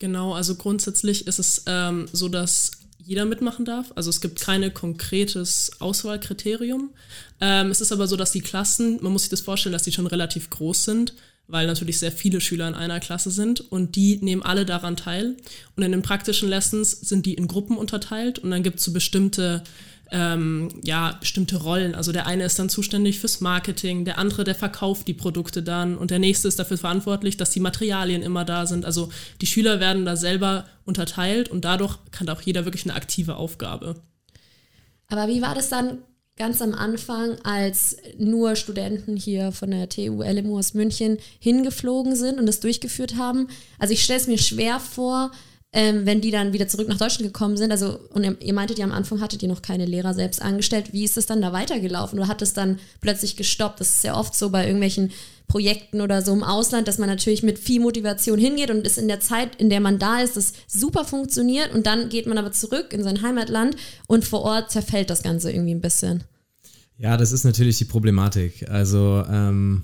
Genau, 0.00 0.34
also 0.34 0.56
grundsätzlich 0.56 1.28
ist 1.28 1.38
es 1.38 1.62
ähm, 1.66 2.08
so, 2.12 2.28
dass 2.28 2.72
jeder 3.04 3.24
mitmachen 3.24 3.64
darf. 3.64 3.92
Also 3.94 4.10
es 4.10 4.20
gibt 4.20 4.40
keine 4.40 4.70
konkretes 4.70 5.72
Auswahlkriterium. 5.78 6.90
Ähm, 7.40 7.70
es 7.70 7.80
ist 7.80 7.92
aber 7.92 8.06
so, 8.06 8.16
dass 8.16 8.32
die 8.32 8.40
Klassen, 8.40 8.98
man 9.02 9.12
muss 9.12 9.22
sich 9.22 9.30
das 9.30 9.42
vorstellen, 9.42 9.72
dass 9.72 9.82
die 9.82 9.92
schon 9.92 10.06
relativ 10.06 10.50
groß 10.50 10.84
sind, 10.84 11.14
weil 11.46 11.66
natürlich 11.66 11.98
sehr 11.98 12.12
viele 12.12 12.40
Schüler 12.40 12.66
in 12.66 12.74
einer 12.74 13.00
Klasse 13.00 13.30
sind 13.30 13.60
und 13.60 13.96
die 13.96 14.16
nehmen 14.16 14.42
alle 14.42 14.64
daran 14.64 14.96
teil. 14.96 15.36
Und 15.76 15.82
in 15.82 15.92
den 15.92 16.02
praktischen 16.02 16.48
Lessons 16.48 16.92
sind 16.92 17.26
die 17.26 17.34
in 17.34 17.48
Gruppen 17.48 17.76
unterteilt 17.76 18.38
und 18.38 18.50
dann 18.50 18.62
gibt 18.62 18.78
es 18.78 18.84
so 18.84 18.92
bestimmte 18.92 19.62
ähm, 20.14 20.68
ja, 20.84 21.16
bestimmte 21.18 21.56
Rollen. 21.56 21.96
Also 21.96 22.12
der 22.12 22.26
eine 22.26 22.44
ist 22.44 22.56
dann 22.60 22.68
zuständig 22.68 23.18
fürs 23.18 23.40
Marketing, 23.40 24.04
der 24.04 24.16
andere, 24.16 24.44
der 24.44 24.54
verkauft 24.54 25.08
die 25.08 25.14
Produkte 25.14 25.60
dann 25.60 25.98
und 25.98 26.12
der 26.12 26.20
nächste 26.20 26.46
ist 26.46 26.60
dafür 26.60 26.78
verantwortlich, 26.78 27.36
dass 27.36 27.50
die 27.50 27.58
Materialien 27.58 28.22
immer 28.22 28.44
da 28.44 28.64
sind. 28.66 28.84
Also 28.84 29.10
die 29.40 29.46
Schüler 29.46 29.80
werden 29.80 30.04
da 30.04 30.14
selber 30.14 30.66
unterteilt 30.84 31.48
und 31.48 31.64
dadurch 31.64 31.98
kann 32.12 32.28
auch 32.28 32.40
jeder 32.40 32.64
wirklich 32.64 32.84
eine 32.84 32.94
aktive 32.94 33.34
Aufgabe. 33.34 33.96
Aber 35.08 35.26
wie 35.26 35.42
war 35.42 35.56
das 35.56 35.68
dann 35.68 35.98
ganz 36.36 36.62
am 36.62 36.74
Anfang, 36.74 37.36
als 37.42 37.96
nur 38.16 38.54
Studenten 38.54 39.16
hier 39.16 39.50
von 39.50 39.72
der 39.72 39.88
TU 39.88 40.22
LMU 40.22 40.58
aus 40.58 40.74
München 40.74 41.18
hingeflogen 41.40 42.14
sind 42.14 42.38
und 42.38 42.46
das 42.46 42.60
durchgeführt 42.60 43.16
haben? 43.16 43.48
Also 43.80 43.92
ich 43.92 44.04
stelle 44.04 44.20
es 44.20 44.28
mir 44.28 44.38
schwer 44.38 44.78
vor, 44.78 45.32
ähm, 45.74 46.06
wenn 46.06 46.20
die 46.20 46.30
dann 46.30 46.52
wieder 46.52 46.68
zurück 46.68 46.88
nach 46.88 46.98
Deutschland 46.98 47.32
gekommen 47.32 47.56
sind, 47.56 47.72
also 47.72 47.98
und 48.12 48.22
ihr, 48.22 48.36
ihr 48.40 48.54
meintet 48.54 48.78
ja 48.78 48.84
am 48.84 48.92
Anfang 48.92 49.20
hattet 49.20 49.42
ihr 49.42 49.48
noch 49.48 49.60
keine 49.60 49.86
Lehrer 49.86 50.14
selbst 50.14 50.40
angestellt, 50.40 50.92
wie 50.92 51.02
ist 51.02 51.16
es 51.16 51.26
dann 51.26 51.42
da 51.42 51.52
weitergelaufen 51.52 52.18
oder 52.18 52.28
hat 52.28 52.42
es 52.42 52.52
dann 52.52 52.78
plötzlich 53.00 53.36
gestoppt? 53.36 53.80
Das 53.80 53.96
ist 53.96 54.04
ja 54.04 54.16
oft 54.16 54.36
so 54.36 54.50
bei 54.50 54.64
irgendwelchen 54.64 55.10
Projekten 55.48 56.00
oder 56.00 56.22
so 56.22 56.32
im 56.32 56.44
Ausland, 56.44 56.86
dass 56.86 56.98
man 56.98 57.08
natürlich 57.08 57.42
mit 57.42 57.58
viel 57.58 57.80
Motivation 57.80 58.38
hingeht 58.38 58.70
und 58.70 58.86
es 58.86 58.96
in 58.96 59.08
der 59.08 59.18
Zeit, 59.18 59.56
in 59.56 59.68
der 59.68 59.80
man 59.80 59.98
da 59.98 60.20
ist, 60.20 60.36
das 60.36 60.52
super 60.68 61.04
funktioniert 61.04 61.74
und 61.74 61.86
dann 61.86 62.08
geht 62.08 62.26
man 62.26 62.38
aber 62.38 62.52
zurück 62.52 62.92
in 62.92 63.02
sein 63.02 63.22
Heimatland 63.22 63.76
und 64.06 64.24
vor 64.24 64.42
Ort 64.42 64.70
zerfällt 64.70 65.10
das 65.10 65.24
Ganze 65.24 65.50
irgendwie 65.50 65.74
ein 65.74 65.80
bisschen. 65.80 66.22
Ja, 66.96 67.16
das 67.16 67.32
ist 67.32 67.44
natürlich 67.44 67.78
die 67.78 67.84
Problematik. 67.84 68.70
Also 68.70 69.24
ähm, 69.28 69.82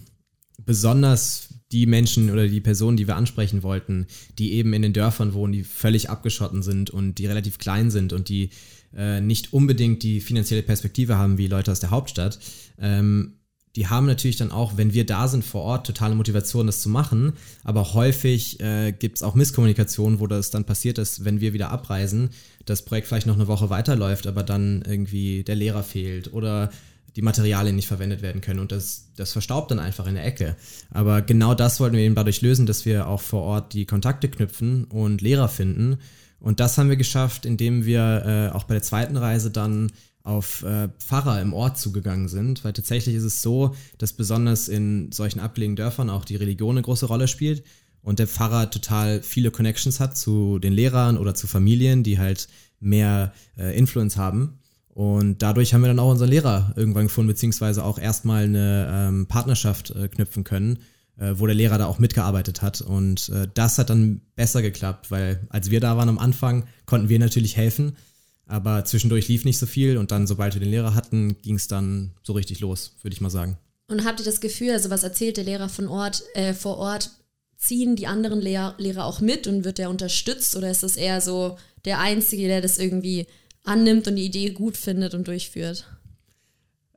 besonders 0.64 1.48
die 1.72 1.86
Menschen 1.86 2.30
oder 2.30 2.48
die 2.48 2.60
Personen, 2.60 2.96
die 2.96 3.06
wir 3.06 3.16
ansprechen 3.16 3.62
wollten, 3.62 4.06
die 4.38 4.52
eben 4.52 4.72
in 4.72 4.82
den 4.82 4.92
Dörfern 4.92 5.34
wohnen, 5.34 5.52
die 5.52 5.64
völlig 5.64 6.10
abgeschotten 6.10 6.62
sind 6.62 6.90
und 6.90 7.16
die 7.16 7.26
relativ 7.26 7.58
klein 7.58 7.90
sind 7.90 8.12
und 8.12 8.28
die 8.28 8.50
äh, 8.96 9.20
nicht 9.20 9.52
unbedingt 9.52 10.02
die 10.02 10.20
finanzielle 10.20 10.62
Perspektive 10.62 11.16
haben 11.16 11.38
wie 11.38 11.46
Leute 11.46 11.70
aus 11.70 11.80
der 11.80 11.90
Hauptstadt, 11.90 12.38
ähm, 12.78 13.34
die 13.76 13.86
haben 13.86 14.06
natürlich 14.06 14.36
dann 14.36 14.50
auch, 14.50 14.76
wenn 14.76 14.94
wir 14.94 15.06
da 15.06 15.28
sind 15.28 15.44
vor 15.44 15.62
Ort, 15.62 15.86
totale 15.86 16.16
Motivation, 16.16 16.66
das 16.66 16.80
zu 16.80 16.88
machen. 16.88 17.34
Aber 17.62 17.94
häufig 17.94 18.58
äh, 18.58 18.90
gibt 18.90 19.16
es 19.16 19.22
auch 19.22 19.36
Misskommunikation, 19.36 20.18
wo 20.18 20.26
das 20.26 20.50
dann 20.50 20.64
passiert 20.64 20.98
ist, 20.98 21.24
wenn 21.24 21.40
wir 21.40 21.52
wieder 21.52 21.70
abreisen, 21.70 22.30
das 22.66 22.84
Projekt 22.84 23.06
vielleicht 23.06 23.28
noch 23.28 23.36
eine 23.36 23.46
Woche 23.46 23.70
weiterläuft, 23.70 24.26
aber 24.26 24.42
dann 24.42 24.82
irgendwie 24.86 25.44
der 25.44 25.54
Lehrer 25.54 25.84
fehlt 25.84 26.32
oder 26.32 26.70
die 27.16 27.22
Materialien 27.22 27.76
nicht 27.76 27.88
verwendet 27.88 28.22
werden 28.22 28.40
können 28.40 28.60
und 28.60 28.72
das, 28.72 29.10
das 29.16 29.32
verstaubt 29.32 29.70
dann 29.70 29.78
einfach 29.78 30.06
in 30.06 30.14
der 30.14 30.24
Ecke. 30.24 30.56
Aber 30.90 31.22
genau 31.22 31.54
das 31.54 31.80
wollten 31.80 31.96
wir 31.96 32.04
eben 32.04 32.14
dadurch 32.14 32.40
lösen, 32.40 32.66
dass 32.66 32.84
wir 32.84 33.08
auch 33.08 33.20
vor 33.20 33.42
Ort 33.42 33.72
die 33.72 33.86
Kontakte 33.86 34.28
knüpfen 34.28 34.84
und 34.84 35.20
Lehrer 35.20 35.48
finden. 35.48 35.98
Und 36.38 36.60
das 36.60 36.78
haben 36.78 36.88
wir 36.88 36.96
geschafft, 36.96 37.44
indem 37.44 37.84
wir 37.84 38.50
äh, 38.52 38.56
auch 38.56 38.64
bei 38.64 38.74
der 38.74 38.82
zweiten 38.82 39.16
Reise 39.16 39.50
dann 39.50 39.92
auf 40.22 40.62
äh, 40.62 40.88
Pfarrer 40.98 41.40
im 41.40 41.52
Ort 41.52 41.78
zugegangen 41.78 42.28
sind, 42.28 42.64
weil 42.64 42.72
tatsächlich 42.72 43.14
ist 43.14 43.24
es 43.24 43.42
so, 43.42 43.74
dass 43.98 44.12
besonders 44.12 44.68
in 44.68 45.10
solchen 45.12 45.40
abgelegenen 45.40 45.76
Dörfern 45.76 46.10
auch 46.10 46.24
die 46.24 46.36
Religion 46.36 46.76
eine 46.76 46.82
große 46.82 47.06
Rolle 47.06 47.26
spielt 47.26 47.64
und 48.02 48.18
der 48.18 48.26
Pfarrer 48.26 48.70
total 48.70 49.22
viele 49.22 49.50
Connections 49.50 50.00
hat 50.00 50.16
zu 50.16 50.58
den 50.58 50.72
Lehrern 50.72 51.16
oder 51.18 51.34
zu 51.34 51.46
Familien, 51.46 52.02
die 52.02 52.18
halt 52.18 52.48
mehr 52.80 53.32
äh, 53.58 53.76
Influence 53.76 54.16
haben. 54.16 54.58
Und 55.00 55.40
dadurch 55.40 55.72
haben 55.72 55.80
wir 55.80 55.88
dann 55.88 55.98
auch 55.98 56.10
unseren 56.10 56.28
Lehrer 56.28 56.74
irgendwann 56.76 57.06
gefunden, 57.06 57.28
beziehungsweise 57.28 57.82
auch 57.84 57.98
erstmal 57.98 58.44
eine 58.44 58.86
ähm, 58.92 59.26
Partnerschaft 59.28 59.92
äh, 59.92 60.08
knüpfen 60.08 60.44
können, 60.44 60.80
äh, 61.16 61.32
wo 61.36 61.46
der 61.46 61.54
Lehrer 61.54 61.78
da 61.78 61.86
auch 61.86 61.98
mitgearbeitet 61.98 62.60
hat. 62.60 62.82
Und 62.82 63.30
äh, 63.30 63.48
das 63.54 63.78
hat 63.78 63.88
dann 63.88 64.20
besser 64.36 64.60
geklappt, 64.60 65.10
weil 65.10 65.40
als 65.48 65.70
wir 65.70 65.80
da 65.80 65.96
waren 65.96 66.10
am 66.10 66.18
Anfang, 66.18 66.66
konnten 66.84 67.08
wir 67.08 67.18
natürlich 67.18 67.56
helfen, 67.56 67.96
aber 68.44 68.84
zwischendurch 68.84 69.26
lief 69.28 69.46
nicht 69.46 69.56
so 69.56 69.64
viel 69.64 69.96
und 69.96 70.10
dann, 70.10 70.26
sobald 70.26 70.52
wir 70.52 70.60
den 70.60 70.68
Lehrer 70.68 70.94
hatten, 70.94 71.40
ging 71.40 71.54
es 71.54 71.66
dann 71.66 72.10
so 72.22 72.34
richtig 72.34 72.60
los, 72.60 72.96
würde 73.00 73.14
ich 73.14 73.22
mal 73.22 73.30
sagen. 73.30 73.56
Und 73.88 74.04
habt 74.04 74.20
ihr 74.20 74.26
das 74.26 74.42
Gefühl, 74.42 74.72
also 74.72 74.90
was 74.90 75.02
erzählt 75.02 75.38
der 75.38 75.44
Lehrer 75.44 75.70
von 75.70 75.88
Ort, 75.88 76.24
äh, 76.34 76.52
vor 76.52 76.76
Ort, 76.76 77.10
ziehen 77.56 77.96
die 77.96 78.06
anderen 78.06 78.42
Lehr 78.42 78.74
Lehrer 78.76 79.06
auch 79.06 79.22
mit 79.22 79.46
und 79.46 79.64
wird 79.64 79.78
der 79.78 79.88
unterstützt 79.88 80.56
oder 80.56 80.70
ist 80.70 80.82
das 80.82 80.96
eher 80.98 81.22
so 81.22 81.56
der 81.86 82.00
Einzige, 82.00 82.48
der 82.48 82.60
das 82.60 82.76
irgendwie 82.76 83.26
annimmt 83.64 84.08
und 84.08 84.16
die 84.16 84.26
Idee 84.26 84.50
gut 84.50 84.76
findet 84.76 85.14
und 85.14 85.28
durchführt? 85.28 85.86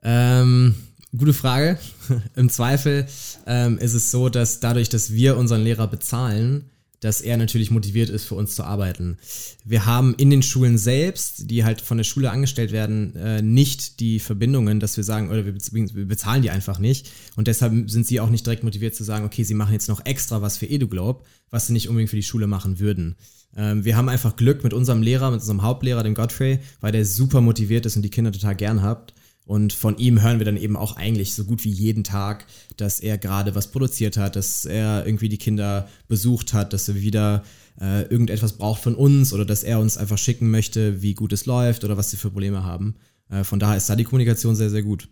Ähm, 0.01 0.75
gute 1.15 1.33
Frage. 1.33 1.77
Im 2.35 2.49
Zweifel 2.49 3.07
ähm, 3.45 3.77
ist 3.77 3.93
es 3.93 4.11
so, 4.11 4.29
dass 4.29 4.59
dadurch, 4.59 4.89
dass 4.89 5.13
wir 5.13 5.37
unseren 5.37 5.63
Lehrer 5.63 5.87
bezahlen, 5.87 6.69
dass 7.03 7.21
er 7.21 7.37
natürlich 7.37 7.69
motiviert 7.69 8.09
ist, 8.09 8.25
für 8.25 8.35
uns 8.35 8.55
zu 8.55 8.63
arbeiten. 8.63 9.17
Wir 9.65 9.85
haben 9.85 10.15
in 10.15 10.29
den 10.29 10.41
Schulen 10.41 10.77
selbst, 10.77 11.49
die 11.51 11.65
halt 11.65 11.81
von 11.81 11.97
der 11.97 12.05
Schule 12.05 12.31
angestellt 12.31 12.71
werden, 12.71 13.15
äh, 13.15 13.41
nicht 13.41 13.99
die 13.99 14.19
Verbindungen, 14.19 14.79
dass 14.79 14.95
wir 14.95 15.03
sagen, 15.03 15.29
oder 15.29 15.45
wir 15.45 16.05
bezahlen 16.05 16.41
die 16.41 16.49
einfach 16.49 16.79
nicht. 16.79 17.09
Und 17.35 17.47
deshalb 17.47 17.89
sind 17.89 18.07
sie 18.07 18.19
auch 18.19 18.29
nicht 18.29 18.45
direkt 18.45 18.63
motiviert 18.63 18.95
zu 18.95 19.03
sagen, 19.03 19.25
okay, 19.25 19.43
sie 19.43 19.53
machen 19.53 19.73
jetzt 19.73 19.89
noch 19.89 20.05
extra 20.05 20.41
was 20.41 20.57
für 20.57 20.65
EduGlobe, 20.65 21.23
was 21.49 21.67
sie 21.67 21.73
nicht 21.73 21.89
unbedingt 21.89 22.09
für 22.09 22.15
die 22.15 22.23
Schule 22.23 22.47
machen 22.47 22.79
würden. 22.79 23.17
Ähm, 23.55 23.85
wir 23.85 23.95
haben 23.95 24.09
einfach 24.09 24.35
Glück 24.35 24.63
mit 24.63 24.73
unserem 24.73 25.01
Lehrer, 25.01 25.31
mit 25.31 25.41
unserem 25.41 25.61
Hauptlehrer, 25.61 26.03
dem 26.03 26.15
Godfrey, 26.15 26.59
weil 26.81 26.91
der 26.91 27.05
super 27.05 27.41
motiviert 27.41 27.85
ist 27.85 27.95
und 27.95 28.01
die 28.01 28.09
Kinder 28.09 28.31
total 28.31 28.55
gern 28.55 28.81
habt. 28.81 29.13
Und 29.45 29.73
von 29.73 29.97
ihm 29.97 30.21
hören 30.21 30.39
wir 30.39 30.45
dann 30.45 30.55
eben 30.57 30.77
auch 30.77 30.95
eigentlich 30.95 31.35
so 31.35 31.43
gut 31.43 31.63
wie 31.65 31.69
jeden 31.69 32.03
Tag, 32.05 32.45
dass 32.77 32.99
er 32.99 33.17
gerade 33.17 33.55
was 33.55 33.71
produziert 33.71 34.15
hat, 34.15 34.37
dass 34.37 34.63
er 34.63 35.05
irgendwie 35.05 35.27
die 35.27 35.37
Kinder 35.37 35.89
besucht 36.07 36.53
hat, 36.53 36.71
dass 36.71 36.87
er 36.87 36.95
wieder 36.95 37.43
äh, 37.79 38.03
irgendetwas 38.03 38.53
braucht 38.53 38.81
von 38.81 38.95
uns 38.95 39.33
oder 39.33 39.43
dass 39.45 39.63
er 39.63 39.79
uns 39.79 39.97
einfach 39.97 40.17
schicken 40.17 40.49
möchte, 40.49 41.01
wie 41.01 41.13
gut 41.13 41.33
es 41.33 41.45
läuft 41.45 41.83
oder 41.83 41.97
was 41.97 42.11
sie 42.11 42.17
für 42.17 42.29
Probleme 42.29 42.63
haben. 42.63 42.95
Äh, 43.29 43.43
von 43.43 43.59
daher 43.59 43.75
ist 43.75 43.89
da 43.89 43.97
die 43.97 44.05
Kommunikation 44.05 44.55
sehr, 44.55 44.69
sehr 44.69 44.83
gut. 44.83 45.09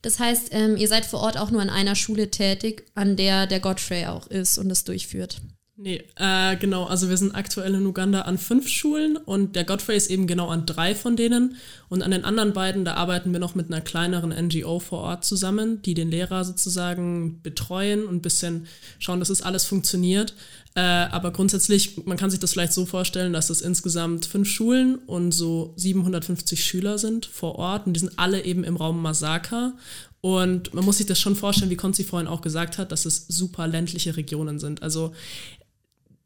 Das 0.00 0.18
heißt, 0.18 0.48
ähm, 0.52 0.76
ihr 0.76 0.88
seid 0.88 1.04
vor 1.04 1.20
Ort 1.20 1.36
auch 1.36 1.50
nur 1.50 1.60
an 1.60 1.70
einer 1.70 1.96
Schule 1.96 2.30
tätig, 2.30 2.86
an 2.94 3.16
der 3.16 3.46
der 3.46 3.60
Godfrey 3.60 4.06
auch 4.06 4.28
ist 4.28 4.56
und 4.56 4.70
es 4.70 4.84
durchführt. 4.84 5.42
Nee, 5.80 6.02
äh, 6.16 6.56
genau. 6.56 6.86
Also 6.86 7.08
wir 7.08 7.16
sind 7.16 7.36
aktuell 7.36 7.72
in 7.72 7.86
Uganda 7.86 8.22
an 8.22 8.36
fünf 8.36 8.66
Schulen 8.66 9.16
und 9.16 9.54
der 9.54 9.62
Godfrey 9.62 9.96
ist 9.96 10.10
eben 10.10 10.26
genau 10.26 10.48
an 10.48 10.66
drei 10.66 10.92
von 10.92 11.14
denen. 11.14 11.54
Und 11.88 12.02
an 12.02 12.10
den 12.10 12.24
anderen 12.24 12.52
beiden, 12.52 12.84
da 12.84 12.94
arbeiten 12.94 13.32
wir 13.32 13.38
noch 13.38 13.54
mit 13.54 13.70
einer 13.70 13.80
kleineren 13.80 14.30
NGO 14.30 14.80
vor 14.80 14.98
Ort 14.98 15.24
zusammen, 15.24 15.80
die 15.82 15.94
den 15.94 16.10
Lehrer 16.10 16.42
sozusagen 16.42 17.40
betreuen 17.44 18.06
und 18.06 18.16
ein 18.16 18.22
bisschen 18.22 18.66
schauen, 18.98 19.20
dass 19.20 19.30
es 19.30 19.38
das 19.38 19.46
alles 19.46 19.66
funktioniert. 19.66 20.34
Äh, 20.74 20.80
aber 20.80 21.30
grundsätzlich, 21.30 22.04
man 22.06 22.16
kann 22.16 22.30
sich 22.30 22.40
das 22.40 22.54
vielleicht 22.54 22.72
so 22.72 22.84
vorstellen, 22.84 23.32
dass 23.32 23.48
es 23.48 23.60
insgesamt 23.60 24.26
fünf 24.26 24.48
Schulen 24.48 24.96
und 25.06 25.30
so 25.30 25.74
750 25.76 26.64
Schüler 26.64 26.98
sind 26.98 27.26
vor 27.26 27.54
Ort 27.54 27.86
und 27.86 27.92
die 27.92 28.00
sind 28.00 28.18
alle 28.18 28.44
eben 28.44 28.64
im 28.64 28.74
Raum 28.74 29.00
Masaka. 29.00 29.74
Und 30.20 30.74
man 30.74 30.84
muss 30.84 30.98
sich 30.98 31.06
das 31.06 31.20
schon 31.20 31.36
vorstellen, 31.36 31.70
wie 31.70 31.76
Konzi 31.76 32.02
vorhin 32.02 32.26
auch 32.26 32.40
gesagt 32.40 32.76
hat, 32.78 32.90
dass 32.90 33.06
es 33.06 33.26
super 33.28 33.68
ländliche 33.68 34.16
Regionen 34.16 34.58
sind. 34.58 34.82
Also 34.82 35.12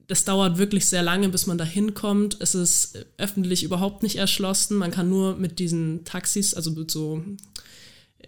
das 0.06 0.24
dauert 0.24 0.58
wirklich 0.58 0.86
sehr 0.86 1.02
lange, 1.02 1.28
bis 1.28 1.46
man 1.46 1.58
da 1.58 1.64
hinkommt. 1.64 2.36
Es 2.40 2.54
ist 2.54 3.06
öffentlich 3.18 3.62
überhaupt 3.62 4.02
nicht 4.02 4.16
erschlossen. 4.16 4.76
Man 4.76 4.90
kann 4.90 5.08
nur 5.08 5.36
mit 5.36 5.58
diesen 5.58 6.04
Taxis, 6.04 6.54
also 6.54 6.70
mit 6.72 6.90
so 6.90 7.22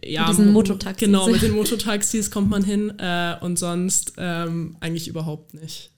ja, 0.03 0.23
mit 0.23 0.31
diesen 0.31 0.53
Mototaxis. 0.53 1.07
Genau, 1.07 1.29
mit 1.29 1.43
den 1.43 1.53
Mototaxis 1.55 2.31
kommt 2.31 2.51
man 2.51 2.65
hin 2.65 2.93
äh, 2.99 3.37
und 3.41 3.59
sonst 3.59 4.15
ähm, 4.17 4.77
eigentlich 4.81 5.09
überhaupt 5.09 5.55
nicht. 5.55 5.91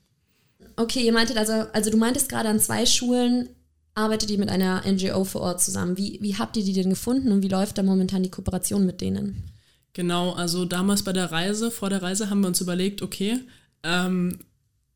Okay, 0.77 1.01
ihr 1.01 1.13
meintet 1.13 1.37
also, 1.37 1.53
also 1.73 1.91
du 1.91 1.97
meintest 1.97 2.29
gerade 2.29 2.49
an 2.49 2.61
zwei 2.61 2.85
Schulen 2.85 3.49
arbeitet 3.95 4.31
ihr 4.31 4.39
mit 4.39 4.51
einer 4.51 4.83
NGO 4.87 5.25
vor 5.25 5.41
Ort 5.41 5.63
zusammen. 5.63 5.97
Wie, 5.97 6.19
wie 6.21 6.37
habt 6.37 6.57
ihr 6.57 6.65
die 6.65 6.75
denn 6.75 6.91
gefunden 6.91 7.33
und 7.33 7.43
wie 7.43 7.49
läuft 7.49 7.79
da 7.79 7.83
momentan 7.83 8.23
die 8.23 8.31
Kooperation 8.31 8.85
mit 8.85 9.01
denen? 9.01 9.51
Genau, 9.95 10.33
also 10.33 10.67
damals 10.67 11.03
bei 11.03 11.15
der 11.15 11.33
Reise, 11.33 11.71
vor 11.71 11.89
der 11.89 12.03
Reise 12.03 12.29
haben 12.29 12.43
wir 12.43 12.49
uns 12.49 12.61
überlegt, 12.61 13.01
okay, 13.01 13.41
ähm, 13.83 14.39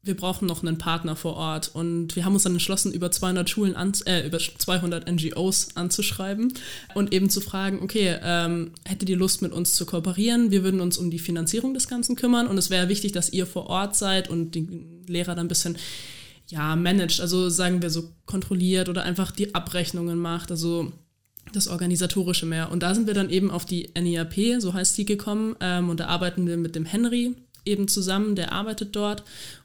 wir 0.03 0.17
brauchen 0.17 0.47
noch 0.47 0.63
einen 0.63 0.79
Partner 0.79 1.15
vor 1.15 1.37
Ort. 1.37 1.71
Und 1.75 2.17
wir 2.17 2.25
haben 2.25 2.33
uns 2.33 2.45
dann 2.45 2.55
entschlossen, 2.55 2.93
über 2.93 3.11
200 3.11 3.49
Schulen, 3.51 3.77
an, 3.77 3.93
äh, 4.07 4.27
über 4.27 4.39
200 4.39 5.11
NGOs 5.11 5.77
anzuschreiben 5.77 6.55
und 6.95 7.13
eben 7.13 7.29
zu 7.29 7.41
fragen, 7.41 7.81
okay, 7.83 8.17
ähm, 8.23 8.73
hättet 8.87 9.11
ihr 9.11 9.17
Lust 9.17 9.43
mit 9.43 9.53
uns 9.53 9.75
zu 9.75 9.85
kooperieren? 9.85 10.51
Wir 10.51 10.65
würden 10.65 10.81
uns 10.81 10.97
um 10.97 11.11
die 11.11 11.19
Finanzierung 11.19 11.75
des 11.75 11.89
Ganzen 11.89 12.17
kümmern 12.17 12.47
und 12.47 12.57
es 12.57 12.71
wäre 12.71 12.89
wichtig, 12.89 13.13
dass 13.13 13.31
ihr 13.31 13.47
vor 13.47 13.67
Ort 13.67 13.95
seid 13.95 14.31
und 14.31 14.53
die 14.55 14.87
Lehrer 15.07 15.35
dann 15.35 15.47
ein 15.47 15.49
bisschen 15.49 15.77
ja, 16.49 16.75
managt, 16.77 17.21
also 17.21 17.49
sagen 17.49 17.83
wir 17.83 17.91
so 17.91 18.11
kontrolliert 18.27 18.89
oder 18.89 19.03
einfach 19.03 19.31
die 19.31 19.55
Abrechnungen 19.55 20.19
macht, 20.19 20.51
also 20.51 20.93
das 21.53 21.69
Organisatorische 21.69 22.47
mehr. 22.47 22.71
Und 22.73 22.83
da 22.83 22.95
sind 22.95 23.07
wir 23.07 23.15
dann 23.15 23.31
eben 23.31 23.51
auf 23.51 23.67
die 23.67 23.91
NIAP, 23.99 24.61
so 24.61 24.73
heißt 24.73 24.97
die, 24.99 25.05
gekommen. 25.05 25.57
Ähm, 25.61 25.91
und 25.91 26.01
da 26.01 26.07
arbeiten 26.07 26.47
wir 26.47 26.57
mit 26.57 26.75
dem 26.75 26.87
Henry 26.87 27.35
eben 27.65 27.89
zusammen, 27.89 28.35
der 28.35 28.53
arbeitet 28.53 28.97
dort 28.97 29.23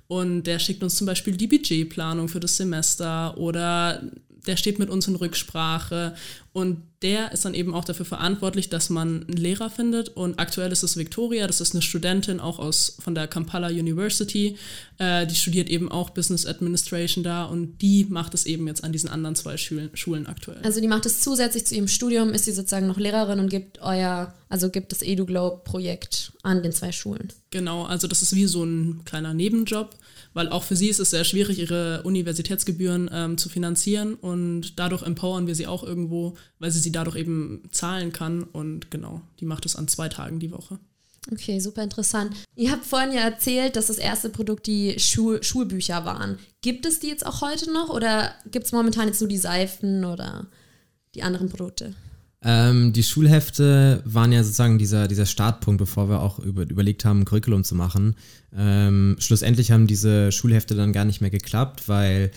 und 0.07 0.43
der 0.43 0.59
schickt 0.59 0.83
uns 0.83 0.95
zum 0.95 1.07
Beispiel 1.07 1.35
die 1.35 1.47
Budgetplanung 1.47 2.27
für 2.27 2.39
das 2.39 2.57
Semester 2.57 3.37
oder 3.37 4.01
der 4.45 4.57
steht 4.57 4.79
mit 4.79 4.89
uns 4.89 5.07
in 5.07 5.15
Rücksprache 5.15 6.15
und 6.55 6.83
der 7.01 7.33
ist 7.33 7.43
dann 7.43 7.53
eben 7.53 7.73
auch 7.73 7.83
dafür 7.83 8.05
verantwortlich, 8.05 8.69
dass 8.69 8.89
man 8.89 9.25
einen 9.27 9.35
Lehrer 9.35 9.69
findet. 9.69 10.07
Und 10.07 10.39
aktuell 10.39 10.71
ist 10.71 10.83
es 10.83 10.95
Victoria, 10.95 11.47
das 11.47 11.59
ist 11.59 11.73
eine 11.73 11.81
Studentin 11.81 12.39
auch 12.39 12.59
aus 12.59 12.95
von 13.03 13.13
der 13.13 13.27
Kampala 13.27 13.67
University. 13.67 14.55
Äh, 14.97 15.27
die 15.27 15.35
studiert 15.35 15.69
eben 15.69 15.91
auch 15.91 16.11
Business 16.11 16.45
Administration 16.45 17.25
da 17.25 17.43
und 17.43 17.79
die 17.81 18.05
macht 18.05 18.33
es 18.33 18.45
eben 18.45 18.67
jetzt 18.67 18.85
an 18.85 18.93
diesen 18.93 19.09
anderen 19.09 19.35
zwei 19.35 19.57
Schulen, 19.57 19.89
Schulen 19.95 20.27
aktuell. 20.27 20.61
Also 20.63 20.79
die 20.79 20.87
macht 20.87 21.05
es 21.05 21.19
zusätzlich 21.19 21.65
zu 21.65 21.75
ihrem 21.75 21.89
Studium, 21.89 22.29
ist 22.29 22.45
sie 22.45 22.53
sozusagen 22.53 22.87
noch 22.87 22.99
Lehrerin 22.99 23.39
und 23.39 23.49
gibt 23.49 23.81
euer, 23.81 24.33
also 24.47 24.69
gibt 24.69 24.93
das 24.93 25.01
EduGlobe-Projekt 25.01 26.31
an 26.41 26.63
den 26.63 26.71
zwei 26.71 26.93
Schulen. 26.93 27.33
Genau, 27.51 27.83
also 27.83 28.07
das 28.07 28.21
ist 28.21 28.33
wie 28.33 28.45
so 28.45 28.63
ein 28.63 29.01
kleiner 29.03 29.33
Nebenjob 29.33 29.93
weil 30.35 30.49
auch 30.49 30.63
für 30.63 30.75
sie 30.75 30.89
ist 30.89 30.99
es 30.99 31.11
sehr 31.11 31.23
schwierig, 31.23 31.59
ihre 31.59 32.03
Universitätsgebühren 32.03 33.09
ähm, 33.11 33.37
zu 33.37 33.47
finanzieren 33.47 34.15
und 34.15 34.77
dadurch 34.77 35.01
empowern 35.01 35.47
wir 35.47 35.55
sie 35.55 35.65
auch 35.65 35.81
irgendwo, 35.81 36.35
weil 36.59 36.71
sie 36.71 36.79
sie 36.79 36.91
dadurch 36.91 37.15
eben 37.15 37.63
zahlen 37.71 38.11
kann 38.11 38.43
und 38.43 38.91
genau, 38.91 39.21
die 39.39 39.45
macht 39.45 39.65
es 39.65 39.75
an 39.75 39.87
zwei 39.87 40.09
Tagen 40.09 40.39
die 40.39 40.51
Woche. 40.51 40.79
Okay, 41.31 41.59
super 41.59 41.81
interessant. 41.81 42.35
Ihr 42.55 42.71
habt 42.71 42.85
vorhin 42.85 43.11
ja 43.11 43.21
erzählt, 43.21 43.75
dass 43.75 43.87
das 43.87 43.97
erste 43.97 44.29
Produkt 44.29 44.67
die 44.67 44.99
Schul 44.99 45.41
Schulbücher 45.41 46.05
waren. 46.05 46.37
Gibt 46.61 46.85
es 46.85 46.99
die 46.99 47.07
jetzt 47.07 47.25
auch 47.25 47.41
heute 47.41 47.71
noch 47.71 47.89
oder 47.89 48.31
gibt 48.51 48.67
es 48.67 48.71
momentan 48.71 49.07
jetzt 49.07 49.21
nur 49.21 49.29
die 49.29 49.37
Seifen 49.37 50.05
oder 50.05 50.45
die 51.15 51.23
anderen 51.23 51.49
Produkte? 51.49 51.95
Ähm, 52.43 52.93
die 52.93 53.01
Schulhefte 53.01 54.03
waren 54.05 54.31
ja 54.31 54.43
sozusagen 54.43 54.77
dieser, 54.77 55.07
dieser 55.07 55.25
Startpunkt, 55.25 55.79
bevor 55.79 56.09
wir 56.09 56.21
auch 56.21 56.37
über, 56.37 56.61
überlegt 56.61 57.03
haben, 57.03 57.21
ein 57.21 57.25
Curriculum 57.25 57.63
zu 57.63 57.73
machen. 57.73 58.15
Ähm, 58.55 59.15
schlussendlich 59.17 59.71
haben 59.71 59.87
diese 59.87 60.31
Schulhefte 60.31 60.75
dann 60.75 60.93
gar 60.93 61.05
nicht 61.05 61.21
mehr 61.21 61.31
geklappt, 61.31 61.89
weil 61.89 62.29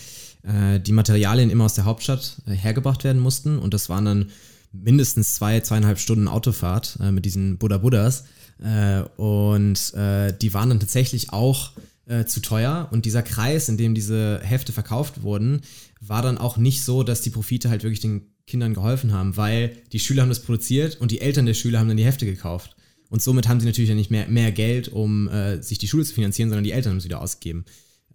äh, 0.43 0.81
die 0.81 0.93
Materialien 0.93 1.51
immer 1.51 1.65
aus 1.65 1.75
der 1.75 1.85
Hauptstadt 1.85 2.43
äh, 2.47 2.53
hergebracht 2.53 3.05
werden 3.05 3.21
mussten 3.21 3.59
und 3.59 3.75
das 3.75 3.89
waren 3.89 4.05
dann 4.05 4.31
mindestens 4.73 5.35
zwei, 5.35 5.61
zweieinhalb 5.61 5.99
Stunden 5.99 6.29
Autofahrt 6.29 6.99
äh, 7.01 7.11
mit 7.11 7.25
diesen 7.25 7.59
Buddha 7.59 7.79
Buddhas 7.79 8.25
äh, 8.63 9.03
und 9.17 9.95
äh, 9.95 10.33
die 10.33 10.53
waren 10.55 10.69
dann 10.69 10.81
tatsächlich 10.81 11.33
auch 11.33 11.73
äh, 12.07 12.25
zu 12.25 12.41
teuer 12.41 12.89
und 12.91 13.05
dieser 13.05 13.23
Kreis, 13.23 13.69
in 13.69 13.77
dem 13.77 13.95
diese 13.95 14.41
Hefte 14.43 14.73
verkauft 14.73 15.23
wurden, 15.23 15.61
war 16.01 16.23
dann 16.23 16.39
auch 16.39 16.57
nicht 16.57 16.83
so, 16.83 17.03
dass 17.03 17.23
die 17.23 17.31
Profite 17.31 17.71
halt 17.71 17.83
wirklich 17.83 18.01
den 18.01 18.23
Kindern 18.47 18.75
geholfen 18.75 19.13
haben, 19.13 19.37
weil 19.37 19.77
die 19.93 20.01
Schüler 20.01 20.23
haben 20.23 20.31
das 20.31 20.41
produziert 20.41 21.01
und 21.01 21.11
die 21.11 21.21
Eltern 21.21 21.47
der 21.47 21.55
Schüler 21.55 21.79
haben 21.79 21.89
dann 21.89 21.97
die 21.97 22.05
Hefte 22.05 22.27
gekauft. 22.27 22.77
Und 23.11 23.23
somit 23.23 23.49
haben 23.49 23.61
sie 23.61 23.67
natürlich 23.67 23.89
ja 23.89 23.95
nicht 23.95 24.11
mehr, 24.11 24.29
mehr 24.29 24.53
Geld, 24.53 24.89
um 24.89 25.29
äh, 25.29 25.63
sich 25.63 25.79
die 25.79 25.89
Schule 25.89 26.05
zu 26.05 26.15
finanzieren, 26.15 26.51
sondern 26.51 26.65
die 26.65 26.73
Eltern 26.73 26.91
haben 26.91 26.99
es 26.99 27.05
wieder 27.05 27.23
ausgegeben. 27.23 27.65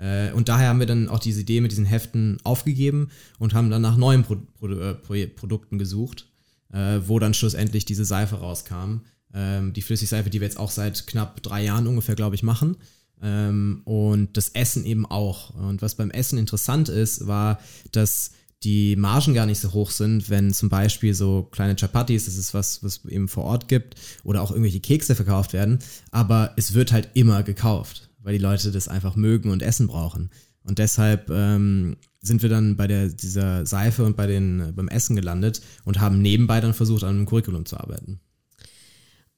Äh, 0.03 0.33
und 0.33 0.49
daher 0.49 0.67
haben 0.67 0.79
wir 0.79 0.85
dann 0.85 1.07
auch 1.07 1.19
diese 1.19 1.41
Idee 1.41 1.61
mit 1.61 1.71
diesen 1.71 1.85
Heften 1.85 2.37
aufgegeben 2.43 3.09
und 3.39 3.53
haben 3.53 3.69
dann 3.69 3.81
nach 3.81 3.95
neuen 3.95 4.23
Pro 4.23 4.35
Pro 4.59 4.67
äh, 4.67 4.95
Pro 4.95 5.15
Produkten 5.35 5.79
gesucht, 5.79 6.27
äh, 6.73 6.99
wo 7.05 7.19
dann 7.19 7.33
schlussendlich 7.33 7.85
diese 7.85 8.03
Seife 8.03 8.35
rauskam. 8.35 9.01
Ähm, 9.33 9.71
die 9.71 9.81
Flüssigseife, 9.81 10.29
die 10.29 10.41
wir 10.41 10.47
jetzt 10.47 10.59
auch 10.59 10.71
seit 10.71 11.07
knapp 11.07 11.41
drei 11.41 11.63
Jahren 11.63 11.87
ungefähr, 11.87 12.15
glaube 12.15 12.35
ich, 12.35 12.43
machen. 12.43 12.77
Ähm, 13.21 13.81
und 13.85 14.35
das 14.35 14.49
Essen 14.49 14.85
eben 14.85 15.05
auch. 15.05 15.51
Und 15.55 15.81
was 15.81 15.95
beim 15.95 16.11
Essen 16.11 16.37
interessant 16.37 16.89
ist, 16.89 17.25
war, 17.25 17.59
dass 17.93 18.31
die 18.63 18.95
Margen 18.95 19.33
gar 19.33 19.45
nicht 19.45 19.59
so 19.59 19.73
hoch 19.73 19.91
sind, 19.91 20.29
wenn 20.29 20.53
zum 20.53 20.69
Beispiel 20.69 21.13
so 21.13 21.47
kleine 21.51 21.75
Chapatis, 21.75 22.25
das 22.25 22.37
ist 22.37 22.53
was, 22.53 22.83
was 22.83 23.05
eben 23.05 23.27
vor 23.27 23.43
Ort 23.43 23.67
gibt, 23.67 23.95
oder 24.23 24.41
auch 24.41 24.51
irgendwelche 24.51 24.79
Kekse 24.79 25.15
verkauft 25.15 25.53
werden, 25.53 25.79
aber 26.11 26.53
es 26.55 26.73
wird 26.73 26.93
halt 26.93 27.09
immer 27.13 27.43
gekauft, 27.43 28.09
weil 28.23 28.33
die 28.33 28.43
Leute 28.43 28.71
das 28.71 28.87
einfach 28.87 29.15
mögen 29.15 29.51
und 29.51 29.61
Essen 29.61 29.87
brauchen. 29.87 30.31
Und 30.63 30.79
deshalb 30.79 31.29
ähm, 31.29 31.97
sind 32.21 32.41
wir 32.41 32.49
dann 32.49 32.77
bei 32.77 32.87
der, 32.87 33.09
dieser 33.09 33.65
Seife 33.65 34.05
und 34.05 34.15
bei 34.15 34.27
den, 34.27 34.73
beim 34.75 34.87
Essen 34.87 35.15
gelandet 35.15 35.61
und 35.83 35.99
haben 35.99 36.21
nebenbei 36.21 36.61
dann 36.61 36.73
versucht, 36.73 37.03
an 37.03 37.09
einem 37.09 37.25
Curriculum 37.25 37.65
zu 37.65 37.77
arbeiten. 37.77 38.19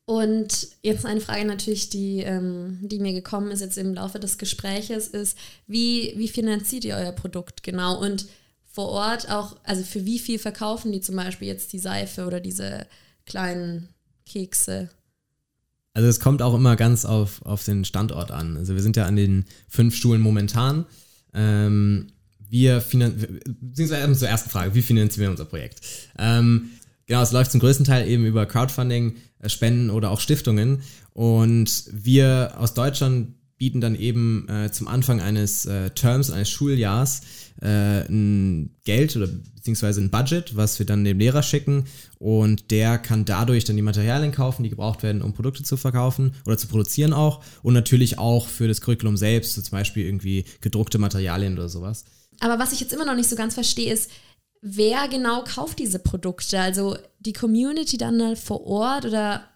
Und 0.06 0.68
jetzt 0.84 1.04
eine 1.04 1.20
Frage 1.20 1.46
natürlich, 1.46 1.90
die, 1.90 2.20
ähm, 2.20 2.78
die 2.84 3.00
mir 3.00 3.14
gekommen 3.14 3.50
ist 3.50 3.62
jetzt 3.62 3.78
im 3.80 3.96
Laufe 3.96 4.20
des 4.20 4.38
Gespräches, 4.38 5.08
ist, 5.08 5.36
wie, 5.66 6.14
wie 6.16 6.28
finanziert 6.28 6.86
ihr 6.86 6.96
euer 6.96 7.12
Produkt 7.12 7.64
genau? 7.64 8.00
Und 8.00 8.28
vor 8.68 8.90
Ort 8.90 9.32
auch, 9.32 9.58
also 9.64 9.84
für 9.84 10.06
wie 10.06 10.20
viel 10.20 10.38
verkaufen 10.38 10.92
die 10.92 11.02
zum 11.02 11.16
Beispiel 11.16 11.48
jetzt 11.48 11.74
die 11.74 11.80
Seife 11.80 12.28
oder 12.28 12.40
diese 12.40 12.86
kleinen 13.26 13.90
Kekse? 14.28 14.90
Also 15.96 16.10
es 16.10 16.20
kommt 16.20 16.42
auch 16.42 16.54
immer 16.54 16.76
ganz 16.76 17.06
auf, 17.06 17.42
auf 17.44 17.64
den 17.64 17.86
Standort 17.86 18.30
an. 18.30 18.58
Also 18.58 18.76
wir 18.76 18.82
sind 18.82 18.98
ja 18.98 19.06
an 19.06 19.16
den 19.16 19.46
fünf 19.70 19.96
Stuhlen 19.96 20.22
momentan. 20.22 20.86
Ähm, 21.34 22.08
wir 22.50 22.82
finanzieren, 22.82 23.40
beziehungsweise 23.62 24.14
zur 24.14 24.28
ersten 24.28 24.50
Frage, 24.50 24.76
wie 24.76 24.82
finanzieren 24.82 25.24
wir 25.24 25.32
unser 25.32 25.46
Projekt? 25.46 25.80
Ähm, 26.20 26.72
genau, 27.08 27.22
es 27.22 27.32
läuft 27.32 27.52
zum 27.52 27.62
größten 27.62 27.86
Teil 27.86 28.10
eben 28.10 28.26
über 28.26 28.46
Crowdfunding, 28.46 29.16
äh, 29.40 29.48
Spenden 29.48 29.90
oder 29.90 30.12
auch 30.12 30.20
Stiftungen. 30.20 30.82
Und 31.14 31.86
wir 31.94 32.56
aus 32.58 32.74
Deutschland 32.74 33.30
bieten 33.58 33.80
dann 33.80 33.96
eben 33.96 34.48
äh, 34.50 34.72
zum 34.72 34.88
Anfang 34.88 35.22
eines 35.22 35.66
äh, 35.66 35.90
Terms, 35.92 36.30
eines 36.30 36.50
Schuljahrs, 36.50 37.22
äh, 37.62 38.02
ein 38.08 38.76
Geld 38.84 39.16
oder 39.16 39.28
beziehungsweise 39.28 40.02
ein 40.02 40.12
Budget, 40.12 40.56
was 40.56 40.78
wir 40.78 40.86
dann 40.86 41.06
dem 41.06 41.20
Lehrer 41.20 41.42
schicken 41.42 41.86
und 42.20 42.70
der 42.72 42.98
kann 42.98 43.24
dadurch 43.24 43.64
dann 43.64 43.78
die 43.78 43.82
Materialien 43.82 44.34
kaufen, 44.34 44.64
die 44.64 44.70
gebraucht 44.70 45.04
werden, 45.04 45.22
um 45.22 45.34
Produkte 45.34 45.64
zu 45.64 45.78
verkaufen 45.78 46.36
oder 46.46 46.58
zu 46.58 46.68
produzieren 46.68 47.14
auch 47.14 47.44
und 47.64 47.74
natürlich 47.74 48.20
auch 48.20 48.48
für 48.48 48.68
das 48.68 48.82
Curriculum 48.82 49.16
selbst, 49.16 49.54
so 49.54 49.62
zum 49.62 49.72
Beispiel 49.72 50.06
irgendwie 50.06 50.46
gedruckte 50.60 50.98
Materialien 50.98 51.54
oder 51.54 51.70
sowas. 51.70 52.04
Aber 52.42 52.60
was 52.60 52.74
ich 52.74 52.82
jetzt 52.82 52.94
immer 52.94 53.06
noch 53.06 53.16
nicht 53.16 53.30
so 53.30 53.38
ganz 53.38 53.54
verstehe, 53.54 53.94
ist, 53.94 54.12
wer 54.62 55.08
genau 55.08 55.44
kauft 55.44 55.80
diese 55.80 56.00
Produkte? 56.00 56.60
Also 56.60 56.98
die 57.20 57.34
Community 57.34 57.98
dann 57.98 58.36
vor 58.36 58.66
Ort 58.66 59.06
oder? 59.06 59.48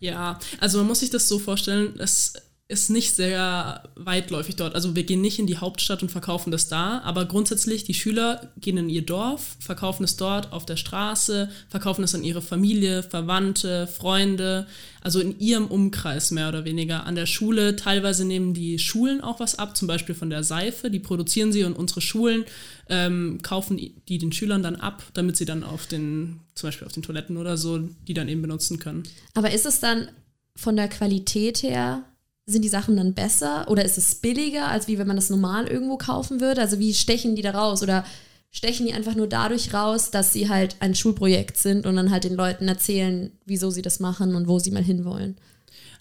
Ja, 0.00 0.38
also 0.60 0.78
man 0.78 0.88
muss 0.88 1.00
sich 1.00 1.10
das 1.10 1.28
so 1.28 1.38
vorstellen, 1.38 1.94
es 1.98 2.34
ist 2.72 2.88
nicht 2.88 3.14
sehr 3.14 3.84
weitläufig 3.94 4.56
dort. 4.56 4.74
Also 4.74 4.96
wir 4.96 5.04
gehen 5.04 5.20
nicht 5.20 5.38
in 5.38 5.46
die 5.46 5.58
Hauptstadt 5.58 6.02
und 6.02 6.10
verkaufen 6.10 6.50
das 6.50 6.68
da, 6.68 7.00
aber 7.00 7.26
grundsätzlich 7.26 7.84
die 7.84 7.92
Schüler 7.92 8.50
gehen 8.56 8.78
in 8.78 8.88
ihr 8.88 9.02
Dorf, 9.02 9.56
verkaufen 9.60 10.04
es 10.04 10.16
dort 10.16 10.52
auf 10.52 10.64
der 10.64 10.76
Straße, 10.76 11.50
verkaufen 11.68 12.02
es 12.02 12.14
an 12.14 12.24
ihre 12.24 12.40
Familie, 12.40 13.02
Verwandte, 13.02 13.86
Freunde, 13.86 14.66
also 15.02 15.20
in 15.20 15.38
ihrem 15.38 15.66
Umkreis 15.66 16.30
mehr 16.30 16.48
oder 16.48 16.64
weniger. 16.64 17.04
An 17.04 17.14
der 17.14 17.26
Schule, 17.26 17.76
teilweise 17.76 18.24
nehmen 18.24 18.54
die 18.54 18.78
Schulen 18.78 19.20
auch 19.20 19.38
was 19.38 19.58
ab, 19.58 19.76
zum 19.76 19.86
Beispiel 19.86 20.14
von 20.14 20.30
der 20.30 20.42
Seife, 20.42 20.90
die 20.90 21.00
produzieren 21.00 21.52
sie 21.52 21.64
und 21.64 21.74
unsere 21.74 22.00
Schulen 22.00 22.44
ähm, 22.88 23.40
kaufen 23.42 23.76
die 23.76 24.18
den 24.18 24.32
Schülern 24.32 24.62
dann 24.62 24.76
ab, 24.76 25.02
damit 25.12 25.36
sie 25.36 25.44
dann 25.44 25.62
auf 25.62 25.86
den, 25.86 26.40
zum 26.54 26.68
Beispiel 26.68 26.86
auf 26.86 26.92
den 26.92 27.02
Toiletten 27.02 27.36
oder 27.36 27.58
so, 27.58 27.80
die 28.08 28.14
dann 28.14 28.28
eben 28.28 28.40
benutzen 28.40 28.78
können. 28.78 29.02
Aber 29.34 29.52
ist 29.52 29.66
es 29.66 29.78
dann 29.78 30.08
von 30.56 30.76
der 30.76 30.88
Qualität 30.88 31.62
her 31.62 32.04
sind 32.46 32.62
die 32.62 32.68
Sachen 32.68 32.96
dann 32.96 33.14
besser 33.14 33.68
oder 33.68 33.84
ist 33.84 33.98
es 33.98 34.16
billiger, 34.16 34.68
als 34.68 34.88
wie 34.88 34.98
wenn 34.98 35.06
man 35.06 35.16
das 35.16 35.30
normal 35.30 35.68
irgendwo 35.68 35.96
kaufen 35.96 36.40
würde? 36.40 36.60
Also 36.60 36.78
wie 36.78 36.94
stechen 36.94 37.36
die 37.36 37.42
da 37.42 37.52
raus? 37.52 37.82
Oder 37.82 38.04
stechen 38.50 38.86
die 38.86 38.92
einfach 38.92 39.14
nur 39.14 39.28
dadurch 39.28 39.72
raus, 39.72 40.10
dass 40.10 40.32
sie 40.32 40.48
halt 40.48 40.76
ein 40.80 40.94
Schulprojekt 40.94 41.56
sind 41.56 41.86
und 41.86 41.96
dann 41.96 42.10
halt 42.10 42.24
den 42.24 42.34
Leuten 42.34 42.68
erzählen, 42.68 43.32
wieso 43.46 43.70
sie 43.70 43.82
das 43.82 44.00
machen 44.00 44.34
und 44.34 44.48
wo 44.48 44.58
sie 44.58 44.70
mal 44.70 44.82
hinwollen? 44.82 45.36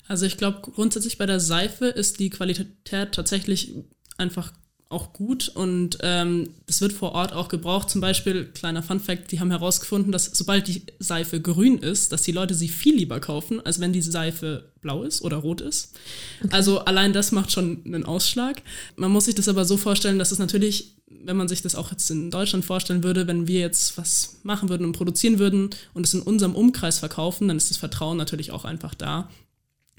Also 0.08 0.26
ich 0.26 0.38
glaube, 0.38 0.60
grundsätzlich 0.62 1.18
bei 1.18 1.26
der 1.26 1.40
Seife 1.40 1.86
ist 1.86 2.20
die 2.20 2.30
Qualität 2.30 3.14
tatsächlich 3.14 3.74
einfach 4.18 4.52
auch 4.92 5.14
gut 5.14 5.50
und 5.50 5.98
ähm, 6.02 6.50
das 6.68 6.82
wird 6.82 6.94
vor 6.94 7.14
Ort 7.14 7.34
auch 7.34 7.48
gebraucht. 7.48 7.90
Zum 7.90 8.02
Beispiel, 8.02 8.46
kleiner 8.46 8.84
Fun 8.84 9.00
Fact, 9.00 9.32
die 9.32 9.40
haben 9.40 9.52
herausgefunden, 9.52 10.12
dass 10.12 10.26
sobald 10.26 10.68
die 10.68 10.84
Seife 11.00 11.42
grün 11.42 11.78
ist, 11.78 12.12
dass 12.12 12.24
die 12.24 12.32
Leute 12.32 12.54
sie 12.54 12.70
viel 12.70 12.96
lieber 12.96 13.20
kaufen, 13.20 13.60
als 13.66 13.80
wenn 13.80 13.94
die 13.94 14.02
Seife 14.02 14.72
blau 14.82 15.04
ist 15.04 15.22
oder 15.22 15.38
rot 15.38 15.62
ist. 15.62 15.96
Okay. 16.44 16.54
Also 16.54 16.80
allein 16.80 17.14
das 17.14 17.32
macht 17.32 17.52
schon 17.52 17.82
einen 17.86 18.06
Ausschlag. 18.06 18.62
Man 18.96 19.12
muss 19.12 19.26
sich 19.26 19.36
das 19.36 19.48
aber 19.48 19.66
so 19.66 19.78
vorstellen, 19.78 20.20
dass 20.20 20.32
es 20.32 20.40
natürlich, 20.40 20.96
wenn 21.08 21.38
man 21.38 21.48
sich 21.48 21.62
das 21.62 21.76
auch 21.76 21.92
jetzt 21.92 22.10
in 22.10 22.32
Deutschland 22.32 22.66
vorstellen 22.66 23.04
würde, 23.04 23.28
wenn 23.28 23.48
wir 23.48 23.60
jetzt 23.60 23.98
was 23.98 24.40
machen 24.44 24.70
würden 24.70 24.86
und 24.86 24.94
produzieren 24.94 25.40
würden 25.40 25.70
und 25.94 26.06
es 26.06 26.14
in 26.14 26.22
unserem 26.22 26.56
Umkreis 26.56 27.00
verkaufen, 27.00 27.48
dann 27.48 27.58
ist 27.58 27.70
das 27.70 27.78
Vertrauen 27.78 28.18
natürlich 28.18 28.52
auch 28.52 28.66
einfach 28.66 28.96
da. 28.96 29.30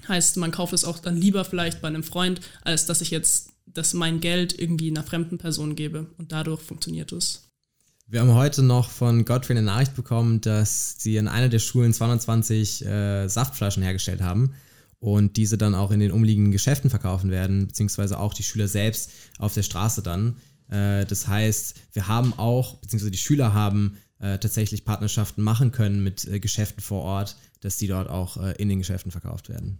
Heißt, 0.07 0.37
man 0.37 0.51
kauft 0.51 0.73
es 0.73 0.83
auch 0.85 0.99
dann 0.99 1.17
lieber 1.17 1.45
vielleicht 1.45 1.81
bei 1.81 1.87
einem 1.87 2.03
Freund, 2.03 2.41
als 2.63 2.85
dass 2.85 3.01
ich 3.01 3.11
jetzt 3.11 3.53
dass 3.65 3.93
mein 3.93 4.19
Geld 4.19 4.57
irgendwie 4.57 4.89
einer 4.89 5.03
fremden 5.03 5.37
Person 5.37 5.75
gebe. 5.75 6.07
Und 6.17 6.31
dadurch 6.31 6.61
funktioniert 6.61 7.11
es. 7.11 7.49
Wir 8.07 8.19
haben 8.19 8.33
heute 8.33 8.61
noch 8.61 8.89
von 8.89 9.25
Godfrey 9.25 9.57
eine 9.57 9.65
Nachricht 9.65 9.95
bekommen, 9.95 10.41
dass 10.41 10.95
sie 10.99 11.15
in 11.17 11.27
einer 11.27 11.49
der 11.49 11.59
Schulen 11.59 11.93
220 11.93 12.85
äh, 12.85 13.27
Saftflaschen 13.27 13.81
hergestellt 13.81 14.21
haben 14.21 14.53
und 14.99 15.37
diese 15.37 15.57
dann 15.57 15.73
auch 15.73 15.91
in 15.91 15.99
den 15.99 16.11
umliegenden 16.11 16.51
Geschäften 16.51 16.89
verkaufen 16.89 17.31
werden, 17.31 17.67
beziehungsweise 17.67 18.19
auch 18.19 18.33
die 18.33 18.43
Schüler 18.43 18.67
selbst 18.67 19.11
auf 19.39 19.53
der 19.53 19.63
Straße 19.63 20.03
dann. 20.03 20.37
Äh, 20.69 21.05
das 21.05 21.27
heißt, 21.27 21.75
wir 21.93 22.07
haben 22.07 22.33
auch, 22.37 22.75
beziehungsweise 22.75 23.11
die 23.11 23.17
Schüler 23.17 23.53
haben 23.53 23.97
äh, 24.19 24.37
tatsächlich 24.37 24.85
Partnerschaften 24.85 25.41
machen 25.41 25.71
können 25.71 26.03
mit 26.03 26.25
äh, 26.25 26.39
Geschäften 26.39 26.83
vor 26.83 27.03
Ort, 27.03 27.37
dass 27.61 27.77
die 27.77 27.87
dort 27.87 28.09
auch 28.09 28.37
äh, 28.37 28.51
in 28.57 28.69
den 28.69 28.79
Geschäften 28.79 29.11
verkauft 29.11 29.49
werden. 29.49 29.79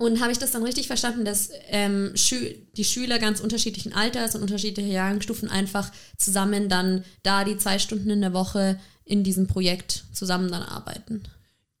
Und 0.00 0.20
habe 0.20 0.30
ich 0.30 0.38
das 0.38 0.52
dann 0.52 0.62
richtig 0.62 0.86
verstanden, 0.86 1.24
dass 1.24 1.50
ähm, 1.70 2.12
Schü 2.14 2.54
die 2.76 2.84
Schüler 2.84 3.18
ganz 3.18 3.40
unterschiedlichen 3.40 3.92
Alters 3.92 4.36
und 4.36 4.42
unterschiedlicher 4.42 4.88
Jahrgangsstufen 4.88 5.50
einfach 5.50 5.90
zusammen 6.16 6.68
dann 6.68 7.04
da 7.24 7.42
die 7.42 7.56
zwei 7.56 7.80
Stunden 7.80 8.08
in 8.08 8.20
der 8.20 8.32
Woche 8.32 8.78
in 9.04 9.24
diesem 9.24 9.48
Projekt 9.48 10.04
zusammen 10.12 10.52
dann 10.52 10.62
arbeiten? 10.62 11.24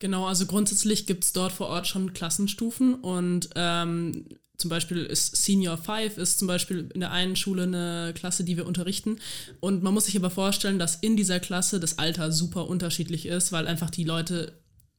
Genau, 0.00 0.26
also 0.26 0.46
grundsätzlich 0.46 1.06
gibt 1.06 1.24
es 1.24 1.32
dort 1.32 1.52
vor 1.52 1.68
Ort 1.68 1.86
schon 1.86 2.12
Klassenstufen 2.12 2.94
und 2.96 3.50
ähm, 3.54 4.26
zum 4.56 4.70
Beispiel 4.70 5.04
ist 5.04 5.36
Senior 5.36 5.78
5 5.78 6.18
ist 6.18 6.40
zum 6.40 6.48
Beispiel 6.48 6.90
in 6.92 7.00
der 7.00 7.12
einen 7.12 7.36
Schule 7.36 7.62
eine 7.62 8.12
Klasse, 8.14 8.42
die 8.42 8.56
wir 8.56 8.66
unterrichten. 8.66 9.18
Und 9.60 9.84
man 9.84 9.94
muss 9.94 10.06
sich 10.06 10.16
aber 10.16 10.30
vorstellen, 10.30 10.80
dass 10.80 10.96
in 10.96 11.16
dieser 11.16 11.38
Klasse 11.38 11.78
das 11.78 11.98
Alter 11.98 12.32
super 12.32 12.66
unterschiedlich 12.66 13.26
ist, 13.26 13.52
weil 13.52 13.68
einfach 13.68 13.90
die 13.90 14.02
Leute 14.02 14.52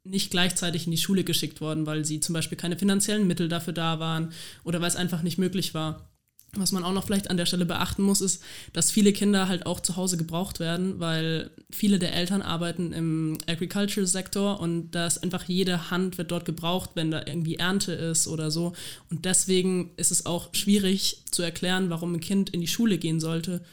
nicht 0.04 0.32
gleichzeitig 0.32 0.86
in 0.86 0.92
die 0.92 0.98
Schule 0.98 1.24
geschickt 1.24 1.62
worden, 1.62 1.86
weil 1.86 2.06
sie 2.06 2.20
zum 2.20 2.34
Beispiel 2.34 2.58
keine 2.58 2.78
finanziellen 2.78 3.28
Mittel 3.28 3.50
dafür 3.50 3.74
da 3.74 4.00
waren 4.00 4.32
oder 4.64 4.82
weil 4.82 4.88
es 4.88 4.96
einfach 4.96 5.22
nicht 5.22 5.38
möglich 5.38 5.74
war. 5.74 6.10
Was 6.54 6.72
man 6.72 6.84
auch 6.84 6.94
noch 6.94 7.06
vielleicht 7.06 7.30
an 7.30 7.38
der 7.38 7.46
Stelle 7.46 7.66
beachten 7.66 8.02
muss, 8.02 8.22
ist, 8.22 8.42
dass 8.74 8.90
viele 8.90 9.14
Kinder 9.14 9.48
halt 9.48 9.68
auch 9.68 9.82
zu 9.82 9.98
Hause 9.98 10.18
gebraucht 10.18 10.60
werden, 10.60 11.00
weil 11.00 11.52
viele 11.70 12.00
der 12.00 12.16
Eltern 12.16 12.42
arbeiten 12.42 12.92
im 12.92 13.38
Agriculture-Sektor 13.46 14.60
und 14.60 14.92
da 14.92 15.06
ist 15.06 15.22
einfach 15.22 15.44
jede 15.44 15.92
Hand 15.92 16.18
wird 16.18 16.32
dort 16.32 16.46
gebraucht, 16.46 16.92
wenn 16.96 17.12
da 17.12 17.22
irgendwie 17.24 17.56
Ernte 17.56 17.92
ist 17.92 18.28
oder 18.28 18.50
so. 18.50 18.74
Und 19.12 19.26
deswegen 19.26 19.92
ist 19.98 20.10
es 20.10 20.26
auch 20.26 20.50
schwierig 20.56 21.24
zu 21.30 21.44
erklären, 21.44 21.92
warum 21.92 22.16
ein 22.16 22.20
Kind 22.20 22.50
in 22.50 22.62
die 22.62 22.68
Schule 22.68 22.98
gehen 22.98 23.20
sollte, 23.20 23.64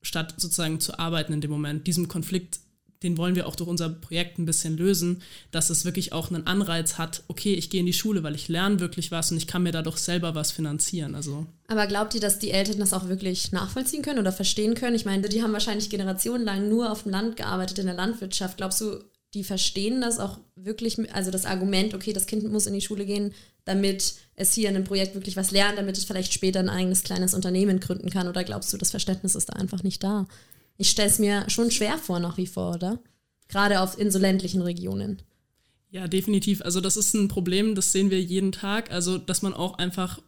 statt 0.00 0.34
sozusagen 0.36 0.78
zu 0.78 1.00
arbeiten 1.00 1.32
in 1.32 1.40
dem 1.40 1.50
Moment. 1.50 1.88
Diesem 1.88 2.06
Konflikt 2.06 2.60
den 3.02 3.18
wollen 3.18 3.34
wir 3.34 3.46
auch 3.46 3.56
durch 3.56 3.68
unser 3.68 3.88
Projekt 3.88 4.38
ein 4.38 4.46
bisschen 4.46 4.76
lösen, 4.76 5.22
dass 5.50 5.70
es 5.70 5.84
wirklich 5.84 6.12
auch 6.12 6.30
einen 6.30 6.46
Anreiz 6.46 6.98
hat, 6.98 7.22
okay, 7.28 7.54
ich 7.54 7.70
gehe 7.70 7.80
in 7.80 7.86
die 7.86 7.92
Schule, 7.92 8.22
weil 8.22 8.34
ich 8.34 8.48
lerne 8.48 8.80
wirklich 8.80 9.10
was 9.10 9.30
und 9.30 9.36
ich 9.36 9.46
kann 9.46 9.62
mir 9.62 9.72
dadurch 9.72 9.98
selber 9.98 10.34
was 10.34 10.52
finanzieren. 10.52 11.14
Also. 11.14 11.46
Aber 11.68 11.86
glaubt 11.86 12.14
ihr, 12.14 12.20
dass 12.20 12.38
die 12.38 12.50
Eltern 12.50 12.78
das 12.78 12.92
auch 12.92 13.08
wirklich 13.08 13.52
nachvollziehen 13.52 14.02
können 14.02 14.18
oder 14.18 14.32
verstehen 14.32 14.74
können? 14.74 14.96
Ich 14.96 15.04
meine, 15.04 15.28
die 15.28 15.42
haben 15.42 15.52
wahrscheinlich 15.52 15.90
generationenlang 15.90 16.68
nur 16.68 16.90
auf 16.90 17.02
dem 17.02 17.12
Land 17.12 17.36
gearbeitet, 17.36 17.78
in 17.78 17.86
der 17.86 17.94
Landwirtschaft. 17.94 18.56
Glaubst 18.56 18.80
du, 18.80 19.02
die 19.34 19.44
verstehen 19.44 20.00
das 20.00 20.18
auch 20.18 20.38
wirklich, 20.56 20.98
also 21.14 21.30
das 21.30 21.46
Argument, 21.46 21.94
okay, 21.94 22.12
das 22.12 22.26
Kind 22.26 22.50
muss 22.50 22.66
in 22.66 22.74
die 22.74 22.82
Schule 22.82 23.06
gehen, 23.06 23.32
damit 23.64 24.14
es 24.34 24.52
hier 24.52 24.68
in 24.68 24.76
einem 24.76 24.84
Projekt 24.84 25.14
wirklich 25.14 25.36
was 25.36 25.52
lernt, 25.52 25.78
damit 25.78 25.96
es 25.96 26.04
vielleicht 26.04 26.32
später 26.32 26.60
ein 26.60 26.68
eigenes 26.68 27.02
kleines 27.02 27.32
Unternehmen 27.32 27.80
gründen 27.80 28.10
kann? 28.10 28.28
Oder 28.28 28.44
glaubst 28.44 28.72
du, 28.72 28.76
das 28.76 28.90
Verständnis 28.90 29.34
ist 29.34 29.48
da 29.48 29.54
einfach 29.54 29.82
nicht 29.82 30.02
da? 30.02 30.26
Ich 30.82 30.90
stelle 30.90 31.08
es 31.08 31.20
mir 31.20 31.48
schon 31.48 31.70
schwer 31.70 31.96
vor 31.96 32.18
nach 32.18 32.36
wie 32.38 32.46
vor, 32.48 32.74
oder? 32.74 32.98
Gerade 33.46 33.82
auf 33.82 33.96
in 33.96 34.10
so 34.10 34.18
ländlichen 34.18 34.62
Regionen. 34.62 35.22
Ja, 35.90 36.08
definitiv. 36.08 36.60
Also 36.62 36.80
das 36.80 36.96
ist 36.96 37.14
ein 37.14 37.28
Problem, 37.28 37.76
das 37.76 37.92
sehen 37.92 38.10
wir 38.10 38.20
jeden 38.20 38.50
Tag. 38.50 38.90
Also, 38.90 39.16
dass 39.16 39.42
man 39.42 39.54
auch 39.54 39.78
einfach 39.78 40.18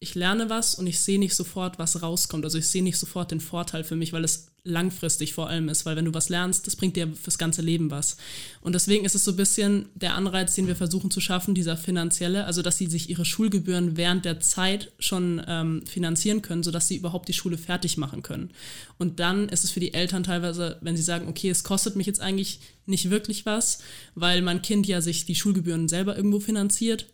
ich 0.00 0.14
lerne 0.14 0.48
was 0.48 0.76
und 0.76 0.86
ich 0.86 0.98
sehe 0.98 1.18
nicht 1.18 1.34
sofort, 1.34 1.78
was 1.78 2.00
rauskommt. 2.00 2.46
Also 2.46 2.56
ich 2.56 2.68
sehe 2.68 2.82
nicht 2.82 2.96
sofort 2.96 3.32
den 3.32 3.40
Vorteil 3.40 3.84
für 3.84 3.96
mich, 3.96 4.14
weil 4.14 4.24
es 4.24 4.47
langfristig 4.68 5.32
vor 5.32 5.48
allem 5.48 5.68
ist, 5.68 5.86
weil 5.86 5.96
wenn 5.96 6.04
du 6.04 6.14
was 6.14 6.28
lernst, 6.28 6.66
das 6.66 6.76
bringt 6.76 6.96
dir 6.96 7.12
fürs 7.14 7.38
ganze 7.38 7.62
Leben 7.62 7.90
was. 7.90 8.16
Und 8.60 8.74
deswegen 8.74 9.04
ist 9.04 9.14
es 9.14 9.24
so 9.24 9.32
ein 9.32 9.36
bisschen 9.36 9.88
der 9.94 10.14
Anreiz, 10.14 10.54
den 10.54 10.66
wir 10.66 10.76
versuchen 10.76 11.10
zu 11.10 11.20
schaffen, 11.20 11.54
dieser 11.54 11.76
finanzielle, 11.76 12.44
also 12.44 12.62
dass 12.62 12.78
sie 12.78 12.86
sich 12.86 13.10
ihre 13.10 13.24
Schulgebühren 13.24 13.96
während 13.96 14.24
der 14.24 14.40
Zeit 14.40 14.92
schon 14.98 15.42
ähm, 15.46 15.84
finanzieren 15.86 16.42
können, 16.42 16.62
sodass 16.62 16.88
sie 16.88 16.96
überhaupt 16.96 17.28
die 17.28 17.34
Schule 17.34 17.58
fertig 17.58 17.96
machen 17.96 18.22
können. 18.22 18.50
Und 18.98 19.20
dann 19.20 19.48
ist 19.48 19.64
es 19.64 19.70
für 19.70 19.80
die 19.80 19.94
Eltern 19.94 20.22
teilweise, 20.22 20.78
wenn 20.80 20.96
sie 20.96 21.02
sagen, 21.02 21.28
okay, 21.28 21.50
es 21.50 21.64
kostet 21.64 21.96
mich 21.96 22.06
jetzt 22.06 22.20
eigentlich 22.20 22.60
nicht 22.86 23.10
wirklich 23.10 23.46
was, 23.46 23.80
weil 24.14 24.42
mein 24.42 24.62
Kind 24.62 24.86
ja 24.86 25.00
sich 25.00 25.26
die 25.26 25.34
Schulgebühren 25.34 25.88
selber 25.88 26.16
irgendwo 26.16 26.40
finanziert, 26.40 27.06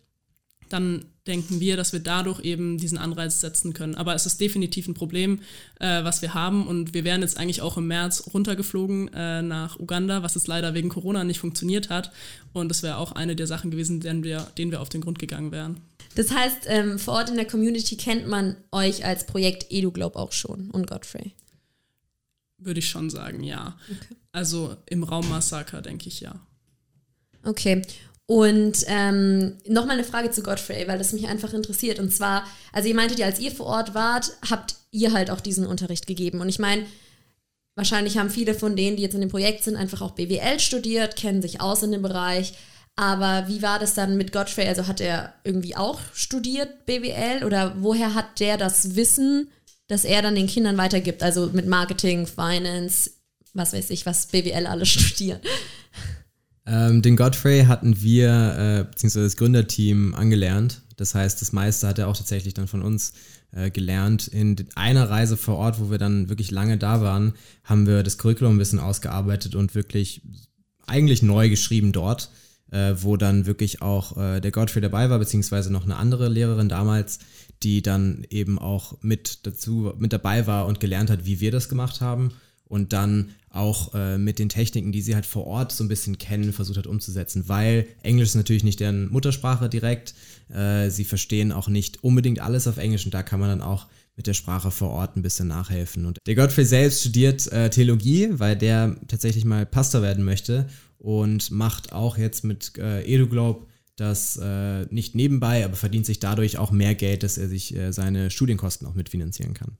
dann 0.68 1.04
denken 1.26 1.60
wir, 1.60 1.76
dass 1.76 1.92
wir 1.92 2.00
dadurch 2.00 2.40
eben 2.40 2.76
diesen 2.76 2.98
Anreiz 2.98 3.40
setzen 3.40 3.72
können. 3.72 3.94
Aber 3.94 4.14
es 4.14 4.26
ist 4.26 4.40
definitiv 4.40 4.88
ein 4.88 4.94
Problem, 4.94 5.40
äh, 5.80 6.04
was 6.04 6.20
wir 6.20 6.34
haben. 6.34 6.66
Und 6.66 6.92
wir 6.92 7.04
wären 7.04 7.22
jetzt 7.22 7.38
eigentlich 7.38 7.62
auch 7.62 7.78
im 7.78 7.86
März 7.86 8.30
runtergeflogen 8.34 9.12
äh, 9.14 9.42
nach 9.42 9.78
Uganda, 9.78 10.22
was 10.22 10.34
jetzt 10.34 10.48
leider 10.48 10.74
wegen 10.74 10.90
Corona 10.90 11.24
nicht 11.24 11.38
funktioniert 11.38 11.88
hat. 11.88 12.12
Und 12.52 12.68
das 12.68 12.82
wäre 12.82 12.98
auch 12.98 13.12
eine 13.12 13.36
der 13.36 13.46
Sachen 13.46 13.70
gewesen, 13.70 14.00
denen 14.00 14.22
wir, 14.22 14.46
denen 14.58 14.70
wir 14.70 14.80
auf 14.80 14.90
den 14.90 15.00
Grund 15.00 15.18
gegangen 15.18 15.50
wären. 15.50 15.80
Das 16.14 16.30
heißt, 16.30 16.66
ähm, 16.66 16.98
vor 16.98 17.14
Ort 17.14 17.30
in 17.30 17.36
der 17.36 17.46
Community 17.46 17.96
kennt 17.96 18.28
man 18.28 18.56
euch 18.70 19.04
als 19.04 19.26
Projekt 19.26 19.66
EduGlobe 19.70 20.18
auch 20.18 20.32
schon 20.32 20.70
und 20.70 20.86
Godfrey. 20.86 21.32
Würde 22.58 22.80
ich 22.80 22.88
schon 22.88 23.10
sagen, 23.10 23.42
ja. 23.42 23.76
Okay. 23.90 24.16
Also 24.32 24.76
im 24.86 25.02
Raum 25.02 25.28
Massaker 25.28 25.82
denke 25.82 26.08
ich 26.08 26.20
ja. 26.20 26.40
Okay. 27.42 27.82
Und 28.26 28.84
ähm, 28.86 29.58
nochmal 29.68 29.96
eine 29.96 30.04
Frage 30.04 30.30
zu 30.30 30.42
Godfrey, 30.42 30.88
weil 30.88 30.98
das 30.98 31.12
mich 31.12 31.28
einfach 31.28 31.52
interessiert. 31.52 31.98
Und 31.98 32.10
zwar, 32.10 32.44
also 32.72 32.88
ihr 32.88 32.94
meintet 32.94 33.18
ja, 33.18 33.26
als 33.26 33.38
ihr 33.38 33.50
vor 33.50 33.66
Ort 33.66 33.94
wart, 33.94 34.32
habt 34.50 34.76
ihr 34.90 35.12
halt 35.12 35.30
auch 35.30 35.40
diesen 35.40 35.66
Unterricht 35.66 36.06
gegeben. 36.06 36.40
Und 36.40 36.48
ich 36.48 36.58
meine, 36.58 36.86
wahrscheinlich 37.74 38.16
haben 38.16 38.30
viele 38.30 38.54
von 38.54 38.76
denen, 38.76 38.96
die 38.96 39.02
jetzt 39.02 39.14
in 39.14 39.20
dem 39.20 39.30
Projekt 39.30 39.64
sind, 39.64 39.76
einfach 39.76 40.00
auch 40.00 40.12
BWL 40.12 40.58
studiert, 40.58 41.16
kennen 41.16 41.42
sich 41.42 41.60
aus 41.60 41.82
in 41.82 41.92
dem 41.92 42.02
Bereich. 42.02 42.54
Aber 42.96 43.48
wie 43.48 43.60
war 43.60 43.78
das 43.78 43.94
dann 43.94 44.16
mit 44.16 44.32
Godfrey? 44.32 44.68
Also 44.68 44.86
hat 44.86 45.00
er 45.00 45.34
irgendwie 45.42 45.76
auch 45.76 46.00
studiert 46.14 46.86
BWL 46.86 47.44
oder 47.44 47.74
woher 47.80 48.14
hat 48.14 48.40
der 48.40 48.56
das 48.56 48.94
Wissen, 48.94 49.50
das 49.88 50.04
er 50.04 50.22
dann 50.22 50.36
den 50.36 50.46
Kindern 50.46 50.78
weitergibt? 50.78 51.22
Also 51.22 51.50
mit 51.52 51.66
Marketing, 51.66 52.26
Finance, 52.26 53.10
was 53.52 53.72
weiß 53.72 53.90
ich, 53.90 54.06
was 54.06 54.28
BWL 54.28 54.66
alle 54.66 54.86
studieren. 54.86 55.40
Ähm, 56.66 57.02
den 57.02 57.16
Godfrey 57.16 57.64
hatten 57.64 58.00
wir, 58.00 58.56
äh, 58.56 58.84
beziehungsweise 58.84 59.26
das 59.26 59.36
Gründerteam, 59.36 60.14
angelernt. 60.14 60.82
Das 60.96 61.14
heißt, 61.14 61.40
das 61.40 61.52
meiste 61.52 61.86
hat 61.86 61.98
er 61.98 62.08
auch 62.08 62.16
tatsächlich 62.16 62.54
dann 62.54 62.68
von 62.68 62.82
uns 62.82 63.12
äh, 63.52 63.70
gelernt. 63.70 64.28
In 64.28 64.56
einer 64.74 65.10
Reise 65.10 65.36
vor 65.36 65.56
Ort, 65.56 65.80
wo 65.80 65.90
wir 65.90 65.98
dann 65.98 66.28
wirklich 66.28 66.50
lange 66.50 66.78
da 66.78 67.02
waren, 67.02 67.34
haben 67.64 67.86
wir 67.86 68.02
das 68.02 68.16
Curriculum 68.16 68.54
ein 68.54 68.58
bisschen 68.58 68.80
ausgearbeitet 68.80 69.54
und 69.54 69.74
wirklich 69.74 70.22
eigentlich 70.86 71.22
neu 71.22 71.50
geschrieben 71.50 71.92
dort, 71.92 72.30
äh, 72.70 72.94
wo 72.96 73.16
dann 73.16 73.44
wirklich 73.44 73.82
auch 73.82 74.16
äh, 74.16 74.40
der 74.40 74.50
Godfrey 74.50 74.80
dabei 74.80 75.10
war, 75.10 75.18
beziehungsweise 75.18 75.70
noch 75.70 75.84
eine 75.84 75.96
andere 75.96 76.28
Lehrerin 76.28 76.68
damals, 76.68 77.18
die 77.62 77.82
dann 77.82 78.24
eben 78.30 78.58
auch 78.58 78.96
mit 79.02 79.46
dazu, 79.46 79.92
mit 79.98 80.12
dabei 80.12 80.46
war 80.46 80.66
und 80.66 80.80
gelernt 80.80 81.10
hat, 81.10 81.26
wie 81.26 81.40
wir 81.40 81.50
das 81.50 81.68
gemacht 81.68 82.00
haben 82.00 82.32
und 82.66 82.92
dann 82.92 83.30
auch 83.50 83.94
äh, 83.94 84.18
mit 84.18 84.38
den 84.38 84.48
Techniken, 84.48 84.90
die 84.90 85.02
sie 85.02 85.14
halt 85.14 85.26
vor 85.26 85.46
Ort 85.46 85.72
so 85.72 85.84
ein 85.84 85.88
bisschen 85.88 86.18
kennen, 86.18 86.52
versucht 86.52 86.78
hat 86.78 86.86
umzusetzen, 86.86 87.48
weil 87.48 87.86
Englisch 88.02 88.30
ist 88.30 88.34
natürlich 88.34 88.64
nicht 88.64 88.80
deren 88.80 89.10
Muttersprache 89.10 89.68
direkt. 89.68 90.14
Äh, 90.48 90.90
sie 90.90 91.04
verstehen 91.04 91.52
auch 91.52 91.68
nicht 91.68 92.02
unbedingt 92.02 92.40
alles 92.40 92.66
auf 92.66 92.78
Englisch 92.78 93.04
und 93.04 93.14
da 93.14 93.22
kann 93.22 93.38
man 93.38 93.48
dann 93.48 93.62
auch 93.62 93.86
mit 94.16 94.26
der 94.26 94.34
Sprache 94.34 94.70
vor 94.70 94.90
Ort 94.90 95.16
ein 95.16 95.22
bisschen 95.22 95.48
nachhelfen. 95.48 96.06
Und 96.06 96.18
der 96.26 96.34
Godfrey 96.34 96.64
selbst 96.64 97.00
studiert 97.00 97.50
äh, 97.52 97.70
Theologie, 97.70 98.28
weil 98.32 98.56
der 98.56 98.96
tatsächlich 99.08 99.44
mal 99.44 99.66
Pastor 99.66 100.02
werden 100.02 100.24
möchte 100.24 100.66
und 100.98 101.50
macht 101.50 101.92
auch 101.92 102.16
jetzt 102.18 102.44
mit 102.44 102.76
äh, 102.78 103.02
EduGlobe 103.02 103.66
das 103.96 104.36
äh, 104.42 104.86
nicht 104.86 105.14
nebenbei, 105.14 105.64
aber 105.64 105.76
verdient 105.76 106.06
sich 106.06 106.18
dadurch 106.18 106.58
auch 106.58 106.72
mehr 106.72 106.96
Geld, 106.96 107.22
dass 107.22 107.38
er 107.38 107.48
sich 107.48 107.76
äh, 107.76 107.92
seine 107.92 108.30
Studienkosten 108.30 108.88
auch 108.88 108.94
mitfinanzieren 108.94 109.54
kann. 109.54 109.78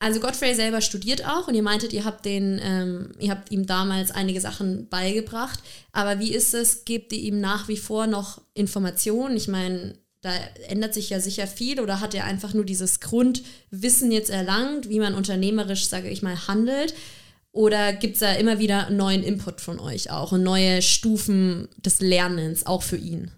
Also 0.00 0.20
Godfrey 0.20 0.54
selber 0.54 0.80
studiert 0.80 1.26
auch 1.26 1.48
und 1.48 1.54
ihr 1.54 1.62
meintet, 1.62 1.92
ihr 1.92 2.04
habt 2.04 2.24
den, 2.24 2.60
ähm, 2.62 3.12
ihr 3.18 3.30
habt 3.30 3.50
ihm 3.50 3.66
damals 3.66 4.12
einige 4.12 4.40
Sachen 4.40 4.88
beigebracht. 4.88 5.60
Aber 5.90 6.20
wie 6.20 6.32
ist 6.32 6.54
es? 6.54 6.84
Gebt 6.84 7.12
ihr 7.12 7.18
ihm 7.18 7.40
nach 7.40 7.66
wie 7.66 7.76
vor 7.76 8.06
noch 8.06 8.40
Informationen? 8.54 9.36
Ich 9.36 9.48
meine, 9.48 9.98
da 10.20 10.32
ändert 10.68 10.94
sich 10.94 11.10
ja 11.10 11.20
sicher 11.20 11.46
viel 11.46 11.80
oder 11.80 12.00
hat 12.00 12.14
er 12.14 12.24
einfach 12.24 12.54
nur 12.54 12.64
dieses 12.64 13.00
Grundwissen 13.00 14.12
jetzt 14.12 14.30
erlangt, 14.30 14.88
wie 14.88 15.00
man 15.00 15.14
unternehmerisch, 15.14 15.86
sage 15.86 16.08
ich 16.10 16.22
mal, 16.22 16.46
handelt? 16.46 16.94
Oder 17.50 17.92
gibt 17.92 18.14
es 18.14 18.20
da 18.20 18.34
immer 18.34 18.60
wieder 18.60 18.90
neuen 18.90 19.24
Input 19.24 19.60
von 19.60 19.80
euch 19.80 20.10
auch 20.10 20.30
und 20.30 20.44
neue 20.44 20.80
Stufen 20.82 21.68
des 21.78 22.00
Lernens 22.00 22.66
auch 22.66 22.82
für 22.82 22.96
ihn? 22.96 23.32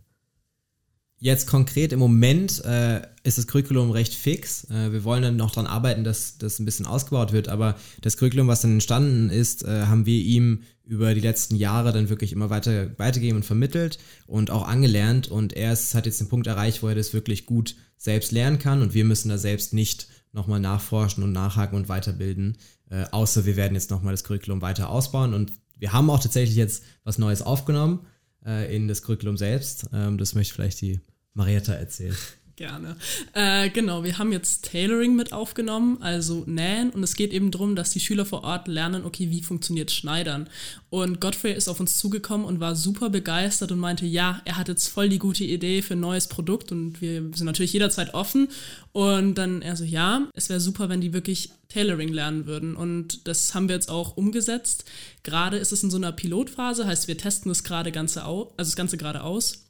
Jetzt 1.22 1.46
konkret 1.46 1.92
im 1.92 1.98
Moment 1.98 2.64
äh, 2.64 3.02
ist 3.24 3.36
das 3.36 3.46
Curriculum 3.46 3.90
recht 3.90 4.14
fix. 4.14 4.64
Äh, 4.70 4.90
wir 4.90 5.04
wollen 5.04 5.22
dann 5.22 5.36
noch 5.36 5.50
daran 5.50 5.66
arbeiten, 5.66 6.02
dass 6.02 6.38
das 6.38 6.58
ein 6.58 6.64
bisschen 6.64 6.86
ausgebaut 6.86 7.32
wird, 7.32 7.48
aber 7.48 7.76
das 8.00 8.16
Curriculum, 8.16 8.48
was 8.48 8.62
dann 8.62 8.72
entstanden 8.72 9.28
ist, 9.28 9.62
äh, 9.62 9.84
haben 9.84 10.06
wir 10.06 10.18
ihm 10.18 10.62
über 10.82 11.14
die 11.14 11.20
letzten 11.20 11.56
Jahre 11.56 11.92
dann 11.92 12.08
wirklich 12.08 12.32
immer 12.32 12.48
weiter 12.48 12.98
weitergegeben 12.98 13.36
und 13.36 13.42
vermittelt 13.44 13.98
und 14.26 14.50
auch 14.50 14.66
angelernt 14.66 15.28
und 15.28 15.52
er 15.52 15.74
ist, 15.74 15.94
hat 15.94 16.06
jetzt 16.06 16.22
den 16.22 16.30
Punkt 16.30 16.46
erreicht, 16.46 16.82
wo 16.82 16.88
er 16.88 16.94
das 16.94 17.12
wirklich 17.12 17.44
gut 17.44 17.76
selbst 17.98 18.32
lernen 18.32 18.58
kann 18.58 18.80
und 18.80 18.94
wir 18.94 19.04
müssen 19.04 19.28
da 19.28 19.36
selbst 19.36 19.74
nicht 19.74 20.08
nochmal 20.32 20.58
nachforschen 20.58 21.22
und 21.22 21.32
nachhaken 21.32 21.76
und 21.76 21.90
weiterbilden, 21.90 22.56
äh, 22.88 23.04
außer 23.10 23.44
wir 23.44 23.56
werden 23.56 23.74
jetzt 23.74 23.90
nochmal 23.90 24.14
das 24.14 24.24
Curriculum 24.24 24.62
weiter 24.62 24.88
ausbauen 24.88 25.34
und 25.34 25.52
wir 25.76 25.92
haben 25.92 26.08
auch 26.08 26.20
tatsächlich 26.20 26.56
jetzt 26.56 26.82
was 27.04 27.18
Neues 27.18 27.42
aufgenommen 27.42 28.06
äh, 28.44 28.74
in 28.74 28.88
das 28.88 29.02
Curriculum 29.02 29.36
selbst. 29.36 29.90
Ähm, 29.92 30.16
das 30.16 30.34
möchte 30.34 30.54
vielleicht 30.54 30.80
die 30.80 31.00
Marietta 31.40 31.72
erzählen. 31.72 32.14
Gerne. 32.56 32.96
Äh, 33.32 33.70
genau, 33.70 34.04
wir 34.04 34.18
haben 34.18 34.32
jetzt 34.32 34.70
Tailoring 34.70 35.16
mit 35.16 35.32
aufgenommen, 35.32 35.96
also 36.02 36.44
Nähen. 36.46 36.90
Und 36.90 37.02
es 37.02 37.14
geht 37.16 37.32
eben 37.32 37.50
darum, 37.50 37.74
dass 37.74 37.88
die 37.88 38.00
Schüler 38.00 38.26
vor 38.26 38.44
Ort 38.44 38.68
lernen, 38.68 39.06
okay, 39.06 39.30
wie 39.30 39.42
funktioniert 39.42 39.90
Schneidern. 39.90 40.46
Und 40.90 41.22
Godfrey 41.22 41.54
ist 41.54 41.68
auf 41.68 41.80
uns 41.80 41.96
zugekommen 41.96 42.44
und 42.44 42.60
war 42.60 42.76
super 42.76 43.08
begeistert 43.08 43.72
und 43.72 43.78
meinte, 43.78 44.04
ja, 44.04 44.42
er 44.44 44.58
hat 44.58 44.68
jetzt 44.68 44.88
voll 44.88 45.08
die 45.08 45.18
gute 45.18 45.42
Idee 45.44 45.80
für 45.80 45.94
ein 45.94 46.00
neues 46.00 46.28
Produkt 46.28 46.70
und 46.70 47.00
wir 47.00 47.22
sind 47.34 47.46
natürlich 47.46 47.72
jederzeit 47.72 48.12
offen. 48.12 48.48
Und 48.92 49.36
dann 49.36 49.62
er 49.62 49.76
so, 49.76 49.84
ja, 49.84 50.28
es 50.34 50.50
wäre 50.50 50.60
super, 50.60 50.90
wenn 50.90 51.00
die 51.00 51.14
wirklich 51.14 51.52
Tailoring 51.70 52.12
lernen 52.12 52.44
würden. 52.44 52.76
Und 52.76 53.26
das 53.26 53.54
haben 53.54 53.68
wir 53.68 53.76
jetzt 53.76 53.88
auch 53.88 54.18
umgesetzt. 54.18 54.84
Gerade 55.22 55.56
ist 55.56 55.72
es 55.72 55.82
in 55.82 55.90
so 55.90 55.96
einer 55.96 56.12
Pilotphase, 56.12 56.84
heißt, 56.84 57.08
wir 57.08 57.16
testen 57.16 57.48
das 57.48 57.64
gerade 57.64 57.90
ganze 57.90 58.26
aus, 58.26 58.48
also 58.58 58.68
das 58.68 58.76
Ganze 58.76 58.98
gerade 58.98 59.22
aus. 59.22 59.69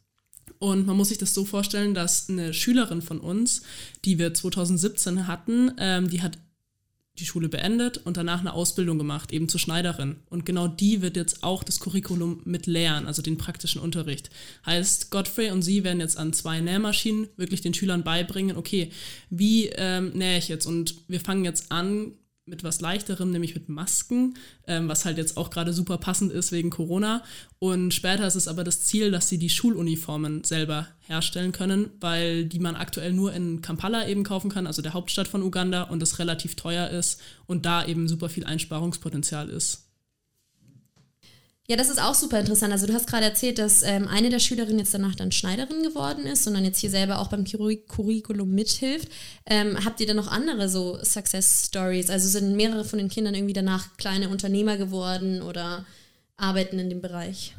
Und 0.61 0.87
man 0.87 0.97
muss 0.97 1.09
sich 1.09 1.17
das 1.17 1.33
so 1.33 1.47
vorstellen, 1.47 1.95
dass 1.95 2.29
eine 2.29 2.53
Schülerin 2.53 3.01
von 3.01 3.19
uns, 3.19 3.63
die 4.05 4.19
wir 4.19 4.35
2017 4.35 5.27
hatten, 5.27 5.73
ähm, 5.79 6.09
die 6.09 6.21
hat 6.21 6.39
die 7.19 7.25
Schule 7.25 7.49
beendet 7.49 7.99
und 7.99 8.19
danach 8.19 8.41
eine 8.41 8.53
Ausbildung 8.53 8.99
gemacht, 8.99 9.33
eben 9.33 9.49
zur 9.49 9.59
Schneiderin. 9.59 10.17
Und 10.29 10.45
genau 10.45 10.69
die 10.69 11.01
wird 11.01 11.17
jetzt 11.17 11.43
auch 11.43 11.65
das 11.65 11.81
Curriculum 11.81 12.43
mit 12.45 12.67
lehren, 12.67 13.07
also 13.07 13.23
den 13.23 13.39
praktischen 13.39 13.81
Unterricht. 13.81 14.31
Heißt, 14.67 15.11
Godfrey 15.11 15.51
und 15.51 15.63
sie 15.63 15.83
werden 15.83 16.01
jetzt 16.01 16.19
an 16.19 16.35
zwei 16.35 16.61
Nähmaschinen 16.61 17.29
wirklich 17.37 17.63
den 17.63 17.75
Schülern 17.75 18.05
beibringen, 18.05 18.57
okay, 18.57 18.91
wie 19.31 19.67
ähm, 19.69 20.11
nähe 20.11 20.39
ich 20.39 20.49
jetzt? 20.49 20.67
Und 20.67 20.95
wir 21.09 21.21
fangen 21.21 21.45
jetzt 21.45 21.73
an, 21.73 22.13
mit 22.51 22.65
was 22.65 22.81
leichterem, 22.81 23.31
nämlich 23.31 23.55
mit 23.55 23.69
Masken, 23.69 24.35
ähm, 24.67 24.89
was 24.89 25.05
halt 25.05 25.17
jetzt 25.17 25.37
auch 25.37 25.51
gerade 25.51 25.73
super 25.73 25.97
passend 25.97 26.33
ist 26.33 26.53
wegen 26.53 26.69
Corona. 26.71 27.23
Und 27.59 27.95
später 27.95 28.27
ist 28.27 28.35
es 28.35 28.49
aber 28.49 28.65
das 28.65 28.83
Ziel, 28.83 29.11
dass 29.11 29.29
sie 29.29 29.39
die 29.39 29.49
Schuluniformen 29.49 30.45
selber 30.45 30.89
herstellen 31.07 31.53
können, 31.53 31.91
weil 32.01 32.45
die 32.45 32.59
man 32.59 32.77
aktuell 32.77 33.13
nur 33.13 33.33
in 33.33 33.63
Kampala 33.63 34.07
eben 34.09 34.25
kaufen 34.25 34.51
kann, 34.51 34.67
also 34.67 34.83
der 34.83 34.93
Hauptstadt 34.93 35.29
von 35.29 35.43
Uganda, 35.43 35.85
und 35.85 36.01
das 36.01 36.19
relativ 36.19 36.57
teuer 36.57 36.89
ist 36.89 37.21
und 37.47 37.65
da 37.65 37.85
eben 37.85 38.09
super 38.09 38.29
viel 38.29 38.45
Einsparungspotenzial 38.45 39.49
ist. 39.49 39.90
Ja, 41.71 41.77
das 41.77 41.89
ist 41.89 42.03
auch 42.03 42.15
super 42.17 42.41
interessant. 42.41 42.73
Also 42.73 42.89
du 42.89 42.95
hast 42.95 43.07
gerade 43.07 43.27
erzählt, 43.27 43.61
dass 43.61 43.85
ähm, 43.85 44.09
eine 44.09 44.29
der 44.29 44.41
Schülerinnen 44.41 44.81
jetzt 44.81 44.93
danach 44.93 45.15
dann 45.15 45.31
Schneiderin 45.31 45.85
geworden 45.85 46.27
ist 46.27 46.45
und 46.49 46.55
dann 46.55 46.65
jetzt 46.65 46.81
hier 46.81 46.91
selber 46.91 47.21
auch 47.21 47.29
beim 47.29 47.45
Curriculum 47.45 48.51
mithilft. 48.51 49.09
Ähm, 49.47 49.79
habt 49.85 50.01
ihr 50.01 50.09
dann 50.09 50.17
noch 50.17 50.27
andere 50.27 50.69
so 50.69 50.99
Success 51.05 51.67
Stories? 51.69 52.11
Also 52.11 52.27
sind 52.27 52.57
mehrere 52.57 52.85
von 52.85 52.99
den 52.99 53.09
Kindern 53.09 53.37
irgendwie 53.37 53.53
danach 53.53 53.97
kleine 53.99 54.31
Unternehmer 54.31 54.79
geworden 54.79 55.43
oder 55.43 55.85
arbeiten 56.37 56.81
in 56.81 56.91
dem 56.91 57.01
Bereich? 57.01 57.55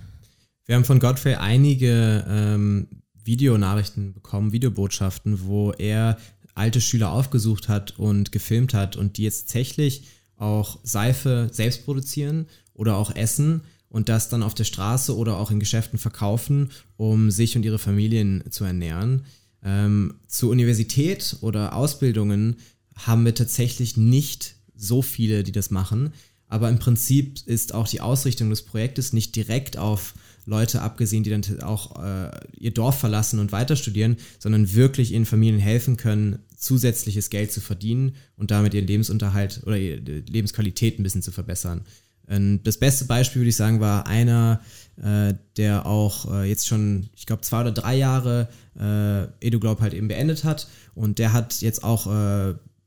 Wir 0.66 0.76
haben 0.76 0.84
von 0.84 1.00
Godfrey 1.00 1.36
einige 1.36 2.26
ähm, 2.28 2.90
Videonachrichten 3.24 4.14
bekommen, 4.14 4.52
Videobotschaften, 4.52 5.46
wo 5.46 5.72
er 5.72 6.18
alte 6.54 6.82
Schüler 6.82 7.14
aufgesucht 7.14 7.70
hat 7.70 7.98
und 7.98 8.34
gefilmt 8.34 8.74
hat 8.74 8.98
und 8.98 9.16
die 9.16 9.24
jetzt 9.24 9.44
tatsächlich 9.44 10.04
auch 10.36 10.80
Seife 10.84 11.48
selbst 11.54 11.86
produzieren 11.86 12.48
oder 12.74 12.98
auch 12.98 13.16
essen 13.16 13.62
und 13.92 14.10
das 14.10 14.30
dann 14.30 14.42
auf 14.42 14.54
der 14.54 14.64
Straße 14.64 15.16
oder 15.16 15.38
auch 15.38 15.52
in 15.52 15.60
Geschäften 15.60 16.00
verkaufen, 16.00 16.72
um 16.98 17.30
sich 17.30 17.56
und 17.56 17.64
ihre 17.64 17.78
Familien 17.78 18.44
zu 18.50 18.64
ernähren. 18.64 19.26
Ähm, 19.64 20.16
zur 20.28 20.50
Universität 20.50 21.38
oder 21.42 21.76
Ausbildungen 21.76 22.56
haben 22.96 23.26
wir 23.26 23.36
tatsächlich 23.36 23.98
nicht 23.98 24.56
so 24.76 25.02
viele, 25.02 25.44
die 25.44 25.52
das 25.52 25.70
machen. 25.70 26.14
Aber 26.48 26.70
im 26.70 26.80
Prinzip 26.80 27.40
ist 27.46 27.74
auch 27.74 27.88
die 27.88 28.02
Ausrichtung 28.02 28.50
des 28.50 28.64
Projektes 28.64 29.14
nicht 29.14 29.36
direkt 29.36 29.78
auf 29.78 30.14
Leute 30.46 30.82
abgesehen, 30.82 31.24
die 31.24 31.30
dann 31.30 31.62
auch 31.62 32.02
äh, 32.04 32.32
ihr 32.58 32.72
Dorf 32.72 33.00
verlassen 33.00 33.40
und 33.40 33.52
weiter 33.52 33.76
studieren, 33.76 34.18
sondern 34.40 34.74
wirklich 34.74 35.12
ihren 35.12 35.26
Familien 35.26 35.60
helfen 35.60 35.98
können, 35.98 36.40
zusätzliches 36.58 37.30
Geld 37.30 37.52
zu 37.52 37.62
verdienen 37.62 38.16
und 38.38 38.52
damit 38.52 38.74
ihren 38.74 38.88
Lebensunterhalt 38.88 39.62
oder 39.66 39.78
ihre 39.78 40.00
Lebensqualität 40.00 41.00
ein 41.00 41.04
bisschen 41.04 41.22
zu 41.22 41.32
verbessern. 41.32 41.82
Ähm, 42.28 42.62
das 42.64 42.78
beste 42.78 43.06
Beispiel, 43.06 43.42
würde 43.42 43.50
ich 43.50 43.56
sagen, 43.56 43.80
war 43.80 44.08
einer, 44.08 44.62
äh, 45.02 45.34
der 45.58 45.86
auch 45.86 46.32
äh, 46.32 46.50
jetzt 46.50 46.68
schon, 46.68 47.10
ich 47.16 47.26
glaube, 47.26 47.42
zwei 47.42 47.62
oder 47.62 47.72
drei 47.72 47.96
Jahre 47.96 48.50
äh, 48.80 49.46
EduGlobe 49.46 49.82
halt 49.82 49.94
eben 49.94 50.08
beendet 50.08 50.44
hat. 50.44 50.68
Und 50.96 51.20
der 51.20 51.34
hat 51.34 51.62
jetzt 51.62 51.84
auch 51.84 52.08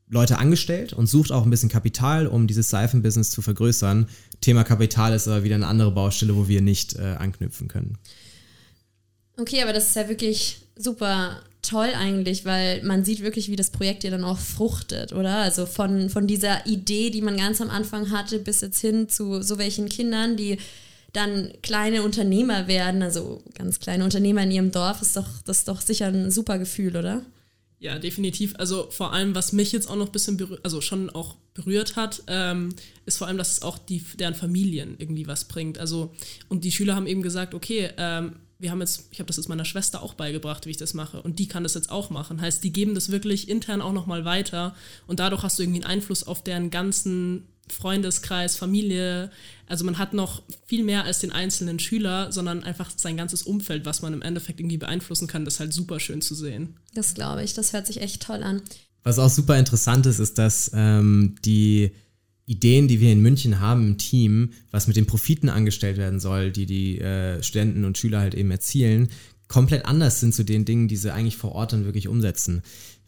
Leute 0.08 0.38
angestellt 0.38 0.92
und 0.92 1.06
sucht 1.06 1.32
auch 1.32 1.44
ein 1.44 1.50
bisschen 1.50 1.70
Kapital, 1.70 2.26
um 2.26 2.46
dieses 2.46 2.68
Seifenbusiness 2.68 3.30
zu 3.30 3.40
vergrößern. 3.40 4.08
Thema 4.42 4.62
Kapital 4.62 5.14
ist 5.14 5.26
aber 5.26 5.42
wieder 5.42 5.54
eine 5.54 5.66
andere 5.66 5.90
Baustelle, 5.90 6.36
wo 6.36 6.46
wir 6.46 6.60
nicht 6.60 6.98
anknüpfen 6.98 7.68
können. 7.68 7.98
Okay, 9.38 9.62
aber 9.62 9.72
das 9.72 9.86
ist 9.88 9.96
ja 9.96 10.08
wirklich 10.08 10.58
super 10.76 11.40
toll 11.64 11.90
eigentlich, 11.96 12.44
weil 12.44 12.82
man 12.82 13.04
sieht 13.04 13.22
wirklich, 13.22 13.50
wie 13.50 13.56
das 13.56 13.70
Projekt 13.70 14.04
ja 14.04 14.10
dann 14.10 14.24
auch 14.24 14.38
fruchtet, 14.38 15.12
oder? 15.12 15.38
Also 15.38 15.66
von, 15.66 16.10
von 16.10 16.26
dieser 16.26 16.66
Idee, 16.66 17.10
die 17.10 17.22
man 17.22 17.36
ganz 17.36 17.60
am 17.60 17.70
Anfang 17.70 18.10
hatte, 18.10 18.38
bis 18.38 18.60
jetzt 18.60 18.80
hin 18.80 19.08
zu 19.08 19.42
so 19.42 19.58
welchen 19.58 19.88
Kindern, 19.88 20.36
die 20.36 20.58
dann 21.12 21.52
kleine 21.62 22.02
Unternehmer 22.02 22.66
werden, 22.68 23.02
also 23.02 23.42
ganz 23.54 23.78
kleine 23.78 24.04
Unternehmer 24.04 24.42
in 24.42 24.50
ihrem 24.50 24.70
Dorf, 24.72 25.00
ist 25.00 25.16
doch, 25.16 25.28
das 25.44 25.58
ist 25.58 25.68
doch 25.68 25.80
sicher 25.80 26.06
ein 26.06 26.30
super 26.30 26.58
Gefühl, 26.58 26.96
oder? 26.96 27.22
Ja, 27.78 27.98
definitiv. 27.98 28.54
Also 28.56 28.88
vor 28.90 29.12
allem, 29.12 29.34
was 29.34 29.52
mich 29.52 29.70
jetzt 29.72 29.88
auch 29.90 29.96
noch 29.96 30.06
ein 30.06 30.12
bisschen 30.12 30.36
berührt, 30.36 30.60
also 30.64 30.80
schon 30.80 31.10
auch 31.10 31.36
berührt 31.52 31.96
hat, 31.96 32.22
ähm, 32.28 32.74
ist 33.06 33.18
vor 33.18 33.26
allem, 33.26 33.38
dass 33.38 33.52
es 33.52 33.62
auch 33.62 33.78
die, 33.78 34.02
deren 34.18 34.34
Familien 34.34 34.96
irgendwie 34.98 35.26
was 35.26 35.44
bringt. 35.44 35.78
Also, 35.78 36.12
und 36.48 36.64
die 36.64 36.72
Schüler 36.72 36.96
haben 36.96 37.06
eben 37.06 37.22
gesagt, 37.22 37.54
okay, 37.54 37.90
ähm, 37.96 38.36
wir 38.64 38.70
haben 38.70 38.80
jetzt, 38.80 39.08
ich 39.10 39.20
habe 39.20 39.26
das 39.26 39.36
jetzt 39.36 39.48
meiner 39.48 39.66
Schwester 39.66 40.02
auch 40.02 40.14
beigebracht, 40.14 40.64
wie 40.64 40.70
ich 40.70 40.78
das 40.78 40.94
mache. 40.94 41.20
Und 41.20 41.38
die 41.38 41.46
kann 41.46 41.62
das 41.62 41.74
jetzt 41.74 41.90
auch 41.90 42.08
machen. 42.08 42.40
Heißt, 42.40 42.64
die 42.64 42.72
geben 42.72 42.94
das 42.94 43.10
wirklich 43.10 43.50
intern 43.50 43.82
auch 43.82 43.92
nochmal 43.92 44.24
weiter. 44.24 44.74
Und 45.06 45.20
dadurch 45.20 45.42
hast 45.42 45.58
du 45.58 45.62
irgendwie 45.62 45.84
einen 45.84 45.92
Einfluss 45.92 46.26
auf 46.26 46.42
deren 46.42 46.70
ganzen 46.70 47.46
Freundeskreis, 47.68 48.56
Familie. 48.56 49.30
Also 49.66 49.84
man 49.84 49.98
hat 49.98 50.14
noch 50.14 50.42
viel 50.66 50.82
mehr 50.82 51.04
als 51.04 51.18
den 51.18 51.30
einzelnen 51.30 51.78
Schüler, 51.78 52.32
sondern 52.32 52.64
einfach 52.64 52.90
sein 52.96 53.18
ganzes 53.18 53.42
Umfeld, 53.42 53.84
was 53.84 54.00
man 54.00 54.14
im 54.14 54.22
Endeffekt 54.22 54.60
irgendwie 54.60 54.78
beeinflussen 54.78 55.28
kann. 55.28 55.44
Das 55.44 55.54
ist 55.54 55.60
halt 55.60 55.74
super 55.74 56.00
schön 56.00 56.22
zu 56.22 56.34
sehen. 56.34 56.76
Das 56.94 57.12
glaube 57.12 57.44
ich. 57.44 57.52
Das 57.52 57.74
hört 57.74 57.86
sich 57.86 58.00
echt 58.00 58.22
toll 58.22 58.42
an. 58.42 58.62
Was 59.02 59.18
auch 59.18 59.28
super 59.28 59.58
interessant 59.58 60.06
ist, 60.06 60.20
ist, 60.20 60.38
dass 60.38 60.70
ähm, 60.72 61.36
die 61.44 61.92
Ideen, 62.46 62.88
die 62.88 63.00
wir 63.00 63.10
in 63.10 63.22
München 63.22 63.60
haben 63.60 63.86
im 63.86 63.98
Team, 63.98 64.50
was 64.70 64.86
mit 64.86 64.96
den 64.96 65.06
Profiten 65.06 65.48
angestellt 65.48 65.96
werden 65.96 66.20
soll, 66.20 66.50
die 66.50 66.66
die 66.66 66.98
äh, 66.98 67.42
Studenten 67.42 67.84
und 67.84 67.96
Schüler 67.96 68.20
halt 68.20 68.34
eben 68.34 68.50
erzielen, 68.50 69.08
komplett 69.48 69.86
anders 69.86 70.20
sind 70.20 70.34
zu 70.34 70.44
den 70.44 70.64
Dingen, 70.64 70.88
die 70.88 70.96
sie 70.96 71.12
eigentlich 71.12 71.36
vor 71.36 71.52
Ort 71.52 71.72
dann 71.72 71.84
wirklich 71.84 72.08
umsetzen. 72.08 72.62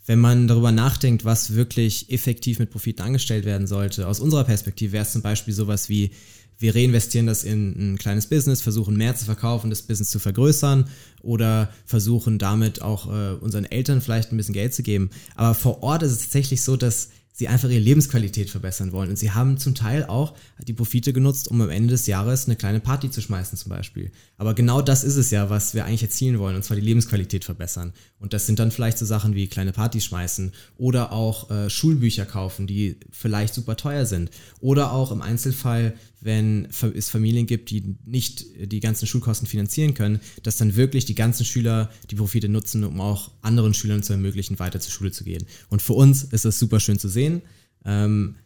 Wenn 0.07 0.21
man 0.21 0.47
darüber 0.47 0.73
nachdenkt, 0.73 1.25
was 1.25 1.55
wirklich 1.55 2.11
effektiv 2.11 2.61
mit 2.61 2.71
Profiten 2.71 3.03
angestellt 3.03 3.45
werden 3.45 3.67
sollte, 3.67 4.07
aus 4.07 4.21
unserer 4.21 4.45
Perspektive 4.45 4.93
wäre 4.93 5.03
es 5.03 5.13
zum 5.13 5.23
Beispiel 5.23 5.53
sowas 5.53 5.89
wie, 5.89 6.13
wir 6.59 6.75
reinvestieren 6.75 7.27
das 7.27 7.45
in 7.45 7.95
ein 7.95 7.99
kleines 7.99 8.29
Business, 8.29 8.63
versuchen 8.63 8.97
mehr 8.97 9.17
zu 9.17 9.25
verkaufen, 9.25 9.69
das 9.69 9.83
Business 9.83 10.11
zu 10.11 10.19
vergrößern 10.19 10.89
oder 11.23 11.71
versuchen 11.85 12.39
damit 12.39 12.81
auch 12.81 13.13
äh, 13.13 13.35
unseren 13.35 13.65
Eltern 13.65 14.01
vielleicht 14.01 14.33
ein 14.33 14.37
bisschen 14.37 14.55
Geld 14.55 14.73
zu 14.73 14.83
geben. 14.83 15.11
Aber 15.35 15.55
vor 15.55 15.83
Ort 15.83 16.03
ist 16.03 16.13
es 16.13 16.21
tatsächlich 16.21 16.63
so, 16.63 16.77
dass 16.77 17.11
sie 17.37 17.49
einfach 17.49 17.69
ihre 17.69 17.81
Lebensqualität 17.81 18.49
verbessern 18.49 18.93
wollen. 18.93 19.11
Und 19.11 19.19
sie 19.19 19.31
haben 19.31 19.59
zum 19.59 19.75
Teil 19.75 20.07
auch 20.07 20.35
die 20.67 20.73
Profite 20.73 21.13
genutzt, 21.13 21.49
um 21.49 21.61
am 21.61 21.69
Ende 21.69 21.91
des 21.91 22.07
Jahres 22.07 22.47
eine 22.47 22.57
kleine 22.57 22.81
Party 22.81 23.11
zu 23.11 23.21
schmeißen 23.21 23.59
zum 23.59 23.69
Beispiel. 23.69 24.11
Aber 24.39 24.55
genau 24.55 24.81
das 24.81 25.05
ist 25.05 25.17
es 25.17 25.31
ja, 25.31 25.51
was 25.51 25.75
wir 25.75 25.85
eigentlich 25.85 26.03
erzielen 26.03 26.39
wollen, 26.39 26.57
und 26.57 26.63
zwar 26.63 26.77
die 26.77 26.83
Lebensqualität 26.83 27.45
verbessern. 27.45 27.93
Und 28.19 28.33
das 28.33 28.47
sind 28.47 28.59
dann 28.59 28.71
vielleicht 28.71 28.97
so 28.97 29.05
Sachen 29.05 29.35
wie 29.35 29.49
kleine 29.49 29.73
Partys 29.73 30.07
schmeißen 30.07 30.53
oder 30.79 31.13
auch 31.13 31.51
äh, 31.51 31.69
Schulbücher 31.69 32.25
kaufen, 32.25 32.67
die 32.67 32.97
vielleicht 33.11 33.53
super 33.53 33.77
teuer 33.77 34.07
sind. 34.07 34.31
Oder 34.61 34.93
auch 34.93 35.13
im 35.13 35.21
Einzelfall, 35.21 35.93
wenn 36.21 36.69
es 36.95 37.09
Familien 37.09 37.47
gibt, 37.47 37.71
die 37.71 37.97
nicht 38.05 38.47
die 38.59 38.81
ganzen 38.81 39.07
Schulkosten 39.07 39.47
finanzieren 39.47 39.95
können, 39.95 40.21
dass 40.43 40.57
dann 40.57 40.77
wirklich 40.77 41.05
die 41.05 41.15
ganzen 41.15 41.45
Schüler 41.45 41.91
die 42.11 42.17
Profite 42.17 42.49
nutzen, 42.49 42.85
um 42.85 43.01
auch 43.01 43.31
anderen 43.43 43.75
Schülern 43.75 44.03
zu 44.03 44.13
ermöglichen, 44.13 44.59
weiter 44.59 44.81
zur 44.81 44.93
Schule 44.93 45.13
zu 45.13 45.25
gehen. 45.25 45.47
Und 45.69 45.83
für 45.83 45.93
uns 45.93 46.25
ist 46.25 46.45
das 46.45 46.59
super 46.59 46.81
schön 46.81 46.99
zu 46.99 47.09
sehen. 47.09 47.43
Ähm, 47.85 48.37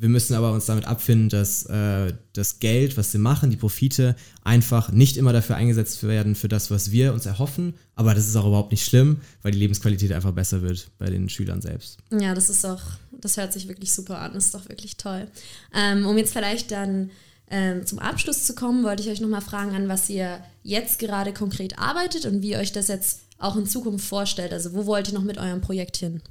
wir 0.00 0.08
müssen 0.08 0.34
aber 0.34 0.52
uns 0.52 0.64
damit 0.64 0.86
abfinden, 0.86 1.28
dass 1.28 1.66
äh, 1.66 2.14
das 2.32 2.58
Geld, 2.58 2.96
was 2.96 3.12
wir 3.12 3.20
machen, 3.20 3.50
die 3.50 3.58
Profite, 3.58 4.16
einfach 4.42 4.92
nicht 4.92 5.18
immer 5.18 5.34
dafür 5.34 5.56
eingesetzt 5.56 6.02
werden 6.04 6.34
für 6.34 6.48
das, 6.48 6.70
was 6.70 6.90
wir 6.90 7.12
uns 7.12 7.26
erhoffen. 7.26 7.74
Aber 7.96 8.14
das 8.14 8.26
ist 8.26 8.34
auch 8.34 8.46
überhaupt 8.46 8.70
nicht 8.70 8.82
schlimm, 8.82 9.20
weil 9.42 9.52
die 9.52 9.58
Lebensqualität 9.58 10.12
einfach 10.12 10.32
besser 10.32 10.62
wird 10.62 10.90
bei 10.98 11.10
den 11.10 11.28
Schülern 11.28 11.60
selbst. 11.60 11.98
Ja, 12.18 12.34
das 12.34 12.48
ist 12.48 12.64
auch, 12.64 12.80
das 13.12 13.36
hört 13.36 13.52
sich 13.52 13.68
wirklich 13.68 13.92
super 13.92 14.20
an, 14.20 14.32
das 14.32 14.46
ist 14.46 14.54
doch 14.54 14.70
wirklich 14.70 14.96
toll. 14.96 15.28
Ähm, 15.74 16.06
um 16.06 16.16
jetzt 16.16 16.32
vielleicht 16.32 16.70
dann 16.70 17.10
ähm, 17.50 17.84
zum 17.84 17.98
Abschluss 17.98 18.46
zu 18.46 18.54
kommen, 18.54 18.84
wollte 18.84 19.02
ich 19.02 19.10
euch 19.10 19.20
nochmal 19.20 19.42
fragen, 19.42 19.72
an 19.72 19.88
was 19.88 20.08
ihr 20.08 20.40
jetzt 20.62 20.98
gerade 20.98 21.34
konkret 21.34 21.78
arbeitet 21.78 22.24
und 22.24 22.40
wie 22.40 22.52
ihr 22.52 22.58
euch 22.58 22.72
das 22.72 22.88
jetzt 22.88 23.20
auch 23.36 23.56
in 23.56 23.66
Zukunft 23.66 24.06
vorstellt. 24.06 24.54
Also 24.54 24.72
wo 24.72 24.86
wollt 24.86 25.08
ihr 25.08 25.14
noch 25.14 25.24
mit 25.24 25.36
eurem 25.36 25.60
Projekt 25.60 25.98
hin? 25.98 26.22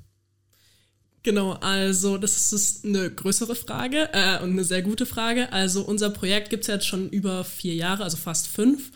Genau, 1.23 1.53
also 1.53 2.17
das 2.17 2.53
ist 2.53 2.85
eine 2.85 3.09
größere 3.11 3.55
Frage 3.55 4.09
äh, 4.13 4.41
und 4.41 4.51
eine 4.51 4.63
sehr 4.63 4.81
gute 4.81 5.05
Frage. 5.05 5.51
Also 5.51 5.81
unser 5.81 6.09
Projekt 6.09 6.49
gibt 6.49 6.63
es 6.63 6.67
jetzt 6.67 6.87
schon 6.87 7.09
über 7.09 7.43
vier 7.43 7.75
Jahre, 7.75 8.03
also 8.03 8.17
fast 8.17 8.47
fünf. 8.47 8.91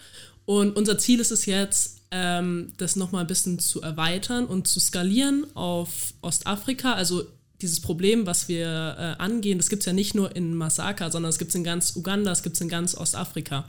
Und 0.45 0.75
unser 0.75 0.97
Ziel 0.97 1.19
ist 1.19 1.31
es 1.31 1.45
jetzt, 1.45 2.01
ähm, 2.11 2.71
das 2.77 2.95
nochmal 2.95 3.21
ein 3.21 3.27
bisschen 3.27 3.59
zu 3.59 3.81
erweitern 3.81 4.45
und 4.45 4.67
zu 4.67 4.79
skalieren 4.79 5.45
auf 5.55 6.13
Ostafrika. 6.21 6.93
Also 6.93 7.23
dieses 7.61 7.81
Problem, 7.81 8.25
was 8.25 8.47
wir 8.47 8.95
äh, 9.17 9.21
angehen, 9.21 9.57
das 9.57 9.69
gibt 9.69 9.81
es 9.81 9.85
ja 9.87 9.93
nicht 9.93 10.15
nur 10.15 10.35
in 10.35 10.53
Masaka, 10.55 11.09
sondern 11.11 11.29
es 11.29 11.39
gibt 11.39 11.49
es 11.49 11.55
in 11.55 11.63
ganz 11.63 11.95
Uganda, 11.95 12.31
es 12.31 12.43
gibt 12.43 12.55
es 12.55 12.61
in 12.61 12.69
ganz 12.69 12.95
Ostafrika. 12.95 13.65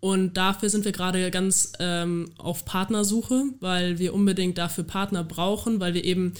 Und 0.00 0.36
dafür 0.36 0.70
sind 0.70 0.84
wir 0.84 0.92
gerade 0.92 1.30
ganz 1.30 1.72
ähm, 1.80 2.30
auf 2.38 2.64
Partnersuche, 2.64 3.44
weil 3.60 3.98
wir 3.98 4.14
unbedingt 4.14 4.58
dafür 4.58 4.84
Partner 4.84 5.24
brauchen, 5.24 5.80
weil 5.80 5.94
wir 5.94 6.04
eben 6.04 6.34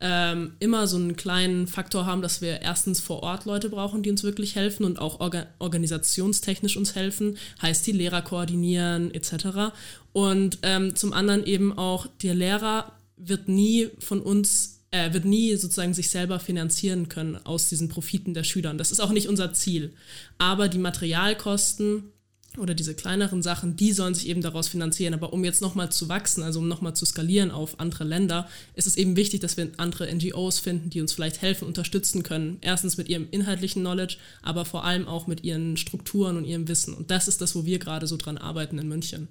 ähm, 0.00 0.54
immer 0.60 0.86
so 0.86 0.96
einen 0.96 1.16
kleinen 1.16 1.66
Faktor 1.66 2.06
haben, 2.06 2.22
dass 2.22 2.40
wir 2.40 2.62
erstens 2.62 3.00
vor 3.00 3.22
Ort 3.22 3.44
Leute 3.44 3.68
brauchen, 3.68 4.02
die 4.02 4.10
uns 4.10 4.22
wirklich 4.22 4.56
helfen 4.56 4.84
und 4.84 4.98
auch 4.98 5.20
orga 5.20 5.46
organisationstechnisch 5.58 6.76
uns 6.76 6.94
helfen, 6.94 7.36
heißt 7.60 7.86
die 7.86 7.92
Lehrer 7.92 8.22
koordinieren 8.22 9.12
etc. 9.12 9.72
Und 10.12 10.58
ähm, 10.62 10.96
zum 10.96 11.12
anderen 11.12 11.44
eben 11.44 11.76
auch 11.76 12.06
der 12.22 12.34
Lehrer 12.34 12.92
wird 13.16 13.48
nie 13.48 13.90
von 13.98 14.20
uns 14.20 14.76
er 14.92 15.14
wird 15.14 15.24
nie 15.24 15.54
sozusagen 15.54 15.94
sich 15.94 16.10
selber 16.10 16.40
finanzieren 16.40 17.08
können 17.08 17.36
aus 17.44 17.68
diesen 17.68 17.88
Profiten 17.88 18.34
der 18.34 18.42
Schüler. 18.42 18.74
Das 18.74 18.90
ist 18.90 18.98
auch 18.98 19.12
nicht 19.12 19.28
unser 19.28 19.52
Ziel. 19.52 19.94
Aber 20.38 20.68
die 20.68 20.78
Materialkosten 20.78 22.12
oder 22.58 22.74
diese 22.74 22.94
kleineren 22.94 23.42
Sachen, 23.42 23.76
die 23.76 23.92
sollen 23.92 24.14
sich 24.14 24.26
eben 24.28 24.42
daraus 24.42 24.68
finanzieren. 24.68 25.14
Aber 25.14 25.32
um 25.32 25.44
jetzt 25.44 25.60
nochmal 25.60 25.92
zu 25.92 26.08
wachsen, 26.08 26.42
also 26.42 26.58
um 26.58 26.68
nochmal 26.68 26.94
zu 26.94 27.06
skalieren 27.06 27.50
auf 27.50 27.78
andere 27.78 28.04
Länder, 28.04 28.48
ist 28.74 28.86
es 28.86 28.96
eben 28.96 29.16
wichtig, 29.16 29.40
dass 29.40 29.56
wir 29.56 29.70
andere 29.76 30.12
NGOs 30.12 30.58
finden, 30.58 30.90
die 30.90 31.00
uns 31.00 31.12
vielleicht 31.12 31.42
helfen, 31.42 31.66
unterstützen 31.66 32.22
können. 32.22 32.58
Erstens 32.60 32.96
mit 32.96 33.08
ihrem 33.08 33.28
inhaltlichen 33.30 33.82
Knowledge, 33.82 34.16
aber 34.42 34.64
vor 34.64 34.84
allem 34.84 35.06
auch 35.06 35.26
mit 35.26 35.44
ihren 35.44 35.76
Strukturen 35.76 36.36
und 36.36 36.44
ihrem 36.44 36.66
Wissen. 36.66 36.94
Und 36.94 37.10
das 37.10 37.28
ist 37.28 37.40
das, 37.40 37.54
wo 37.54 37.64
wir 37.64 37.78
gerade 37.78 38.06
so 38.06 38.16
dran 38.16 38.36
arbeiten 38.36 38.78
in 38.78 38.88
München. 38.88 39.28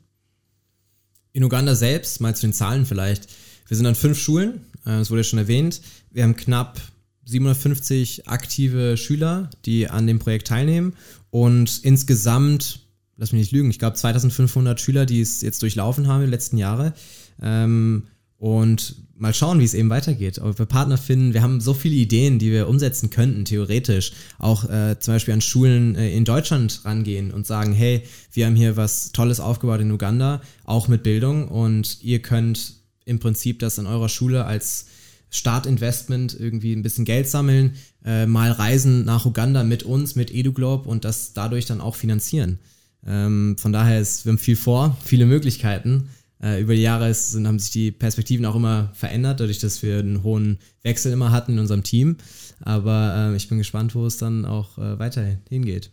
In 1.34 1.44
Uganda 1.44 1.76
selbst, 1.76 2.22
mal 2.22 2.36
zu 2.36 2.48
den 2.48 2.54
Zahlen 2.54 2.86
vielleicht. 2.86 3.28
Wir 3.68 3.78
sind 3.78 3.86
an 3.86 3.96
fünf 3.96 4.20
Schulen, 4.20 4.66
äh, 4.86 4.98
das 4.98 5.12
wurde 5.12 5.20
ja 5.22 5.26
schon 5.26 5.40
erwähnt. 5.40 5.82
Wir 6.10 6.24
haben 6.24 6.36
knapp 6.36 6.82
750 7.26 8.28
aktive 8.28 8.98
Schüler, 8.98 9.52
die 9.66 9.88
an 9.88 10.08
dem 10.08 10.18
Projekt 10.18 10.48
teilnehmen 10.48 10.96
und 11.30 11.80
insgesamt 11.84 12.89
lass 13.20 13.32
mich 13.34 13.42
nicht 13.42 13.52
lügen, 13.52 13.70
ich 13.70 13.80
glaube 13.80 13.96
2500 13.96 14.80
Schüler, 14.80 15.06
die 15.06 15.22
es 15.22 15.42
jetzt 15.42 15.62
durchlaufen 15.62 16.08
haben 16.08 16.22
in 16.22 16.28
den 16.28 16.32
letzten 16.32 16.58
Jahren. 16.58 16.94
Ähm, 17.42 18.04
und 18.38 18.96
mal 19.18 19.34
schauen, 19.34 19.60
wie 19.60 19.66
es 19.66 19.74
eben 19.74 19.90
weitergeht. 19.90 20.40
Ob 20.40 20.58
wir 20.58 20.66
Partner 20.66 20.98
finden. 20.98 21.34
Wir 21.34 21.42
haben 21.42 21.60
so 21.60 21.74
viele 21.74 21.96
Ideen, 21.96 22.40
die 22.40 22.52
wir 22.52 22.70
umsetzen 22.70 23.10
könnten, 23.10 23.44
theoretisch. 23.44 24.14
Auch 24.38 24.64
äh, 24.70 24.98
zum 24.98 25.16
Beispiel 25.16 25.34
an 25.34 25.42
Schulen 25.42 25.96
äh, 25.96 26.16
in 26.16 26.24
Deutschland 26.24 26.82
rangehen 26.86 27.32
und 27.32 27.46
sagen, 27.46 27.74
hey, 27.74 28.04
wir 28.32 28.46
haben 28.46 28.56
hier 28.56 28.78
was 28.78 29.12
Tolles 29.12 29.42
aufgebaut 29.42 29.82
in 29.82 29.92
Uganda, 29.92 30.42
auch 30.64 30.88
mit 30.88 31.04
Bildung. 31.04 31.50
Und 31.50 32.02
ihr 32.02 32.22
könnt 32.22 32.76
im 33.04 33.20
Prinzip 33.20 33.60
das 33.60 33.78
an 33.78 33.88
eurer 33.88 34.08
Schule 34.08 34.46
als 34.46 34.86
Startinvestment 35.32 36.40
irgendwie 36.40 36.74
ein 36.74 36.82
bisschen 36.82 37.04
Geld 37.04 37.28
sammeln, 37.28 37.76
äh, 38.06 38.26
mal 38.26 38.52
reisen 38.52 39.04
nach 39.04 39.26
Uganda 39.26 39.64
mit 39.64 39.84
uns, 39.84 40.16
mit 40.16 40.34
EduGlobe 40.34 40.88
und 40.88 41.04
das 41.04 41.34
dadurch 41.34 41.66
dann 41.66 41.82
auch 41.82 41.96
finanzieren. 41.96 42.60
Ähm, 43.06 43.56
von 43.58 43.72
daher 43.72 44.00
ist, 44.00 44.26
wir 44.26 44.32
haben 44.32 44.38
viel 44.38 44.56
vor, 44.56 44.98
viele 45.04 45.26
Möglichkeiten. 45.26 46.10
Äh, 46.42 46.62
über 46.62 46.76
die 46.76 46.82
Jahre 46.82 47.10
ist, 47.10 47.32
sind, 47.32 47.48
haben 47.48 47.60
sich 47.60 47.72
die 47.72 47.92
Perspektiven 47.92 48.46
auch 48.46 48.56
immer 48.56 48.92
verändert, 48.94 49.40
dadurch, 49.40 49.60
dass 49.60 49.84
wir 49.84 50.00
einen 50.00 50.24
hohen 50.24 50.60
Wechsel 50.84 51.12
immer 51.12 51.32
hatten 51.32 51.54
in 51.54 51.60
unserem 51.60 51.84
Team. 51.84 52.18
Aber 52.62 53.32
äh, 53.34 53.36
ich 53.36 53.50
bin 53.50 53.58
gespannt, 53.58 53.96
wo 53.96 54.06
es 54.06 54.18
dann 54.18 54.46
auch 54.46 54.78
äh, 54.78 55.00
weiter 55.00 55.38
hingeht. 55.50 55.92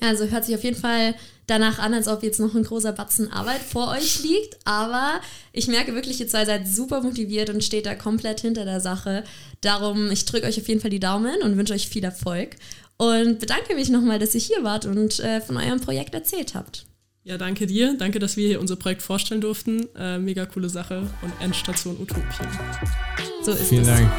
Also 0.00 0.26
hört 0.26 0.44
sich 0.44 0.54
auf 0.54 0.64
jeden 0.64 0.80
Fall 0.80 1.14
danach 1.46 1.78
an, 1.78 1.94
als 1.94 2.08
ob 2.08 2.22
jetzt 2.22 2.40
noch 2.40 2.54
ein 2.54 2.62
großer 2.62 2.92
Batzen 2.92 3.30
Arbeit 3.30 3.60
vor 3.60 3.88
euch 3.88 4.22
liegt. 4.22 4.58
Aber 4.64 5.20
ich 5.52 5.68
merke 5.68 5.94
wirklich, 5.94 6.20
ihr 6.20 6.28
zwei 6.28 6.44
seid 6.44 6.68
super 6.68 7.02
motiviert 7.02 7.50
und 7.50 7.64
steht 7.64 7.86
da 7.86 7.94
komplett 7.94 8.40
hinter 8.40 8.64
der 8.64 8.80
Sache. 8.80 9.24
Darum, 9.60 10.10
ich 10.10 10.24
drücke 10.24 10.46
euch 10.46 10.60
auf 10.60 10.68
jeden 10.68 10.80
Fall 10.80 10.90
die 10.90 11.00
Daumen 11.00 11.42
und 11.42 11.56
wünsche 11.56 11.74
euch 11.74 11.88
viel 11.88 12.04
Erfolg 12.04 12.56
und 12.96 13.38
bedanke 13.38 13.74
mich 13.74 13.88
nochmal, 13.88 14.18
dass 14.18 14.34
ihr 14.34 14.40
hier 14.40 14.62
wart 14.62 14.84
und 14.84 15.20
äh, 15.20 15.40
von 15.40 15.56
eurem 15.56 15.80
Projekt 15.80 16.14
erzählt 16.14 16.54
habt. 16.54 16.84
Ja, 17.22 17.38
danke 17.38 17.66
dir. 17.66 17.96
Danke, 17.98 18.18
dass 18.18 18.36
wir 18.36 18.46
hier 18.46 18.60
unser 18.60 18.76
Projekt 18.76 19.02
vorstellen 19.02 19.40
durften. 19.40 19.88
Äh, 19.94 20.18
mega 20.18 20.46
coole 20.46 20.68
Sache 20.68 21.08
und 21.22 21.32
Endstation 21.40 21.96
Utopien. 22.00 22.48
So 23.42 23.52
ist 23.52 23.68
Vielen 23.68 23.82
es. 23.82 23.88
Dank. 23.88 24.10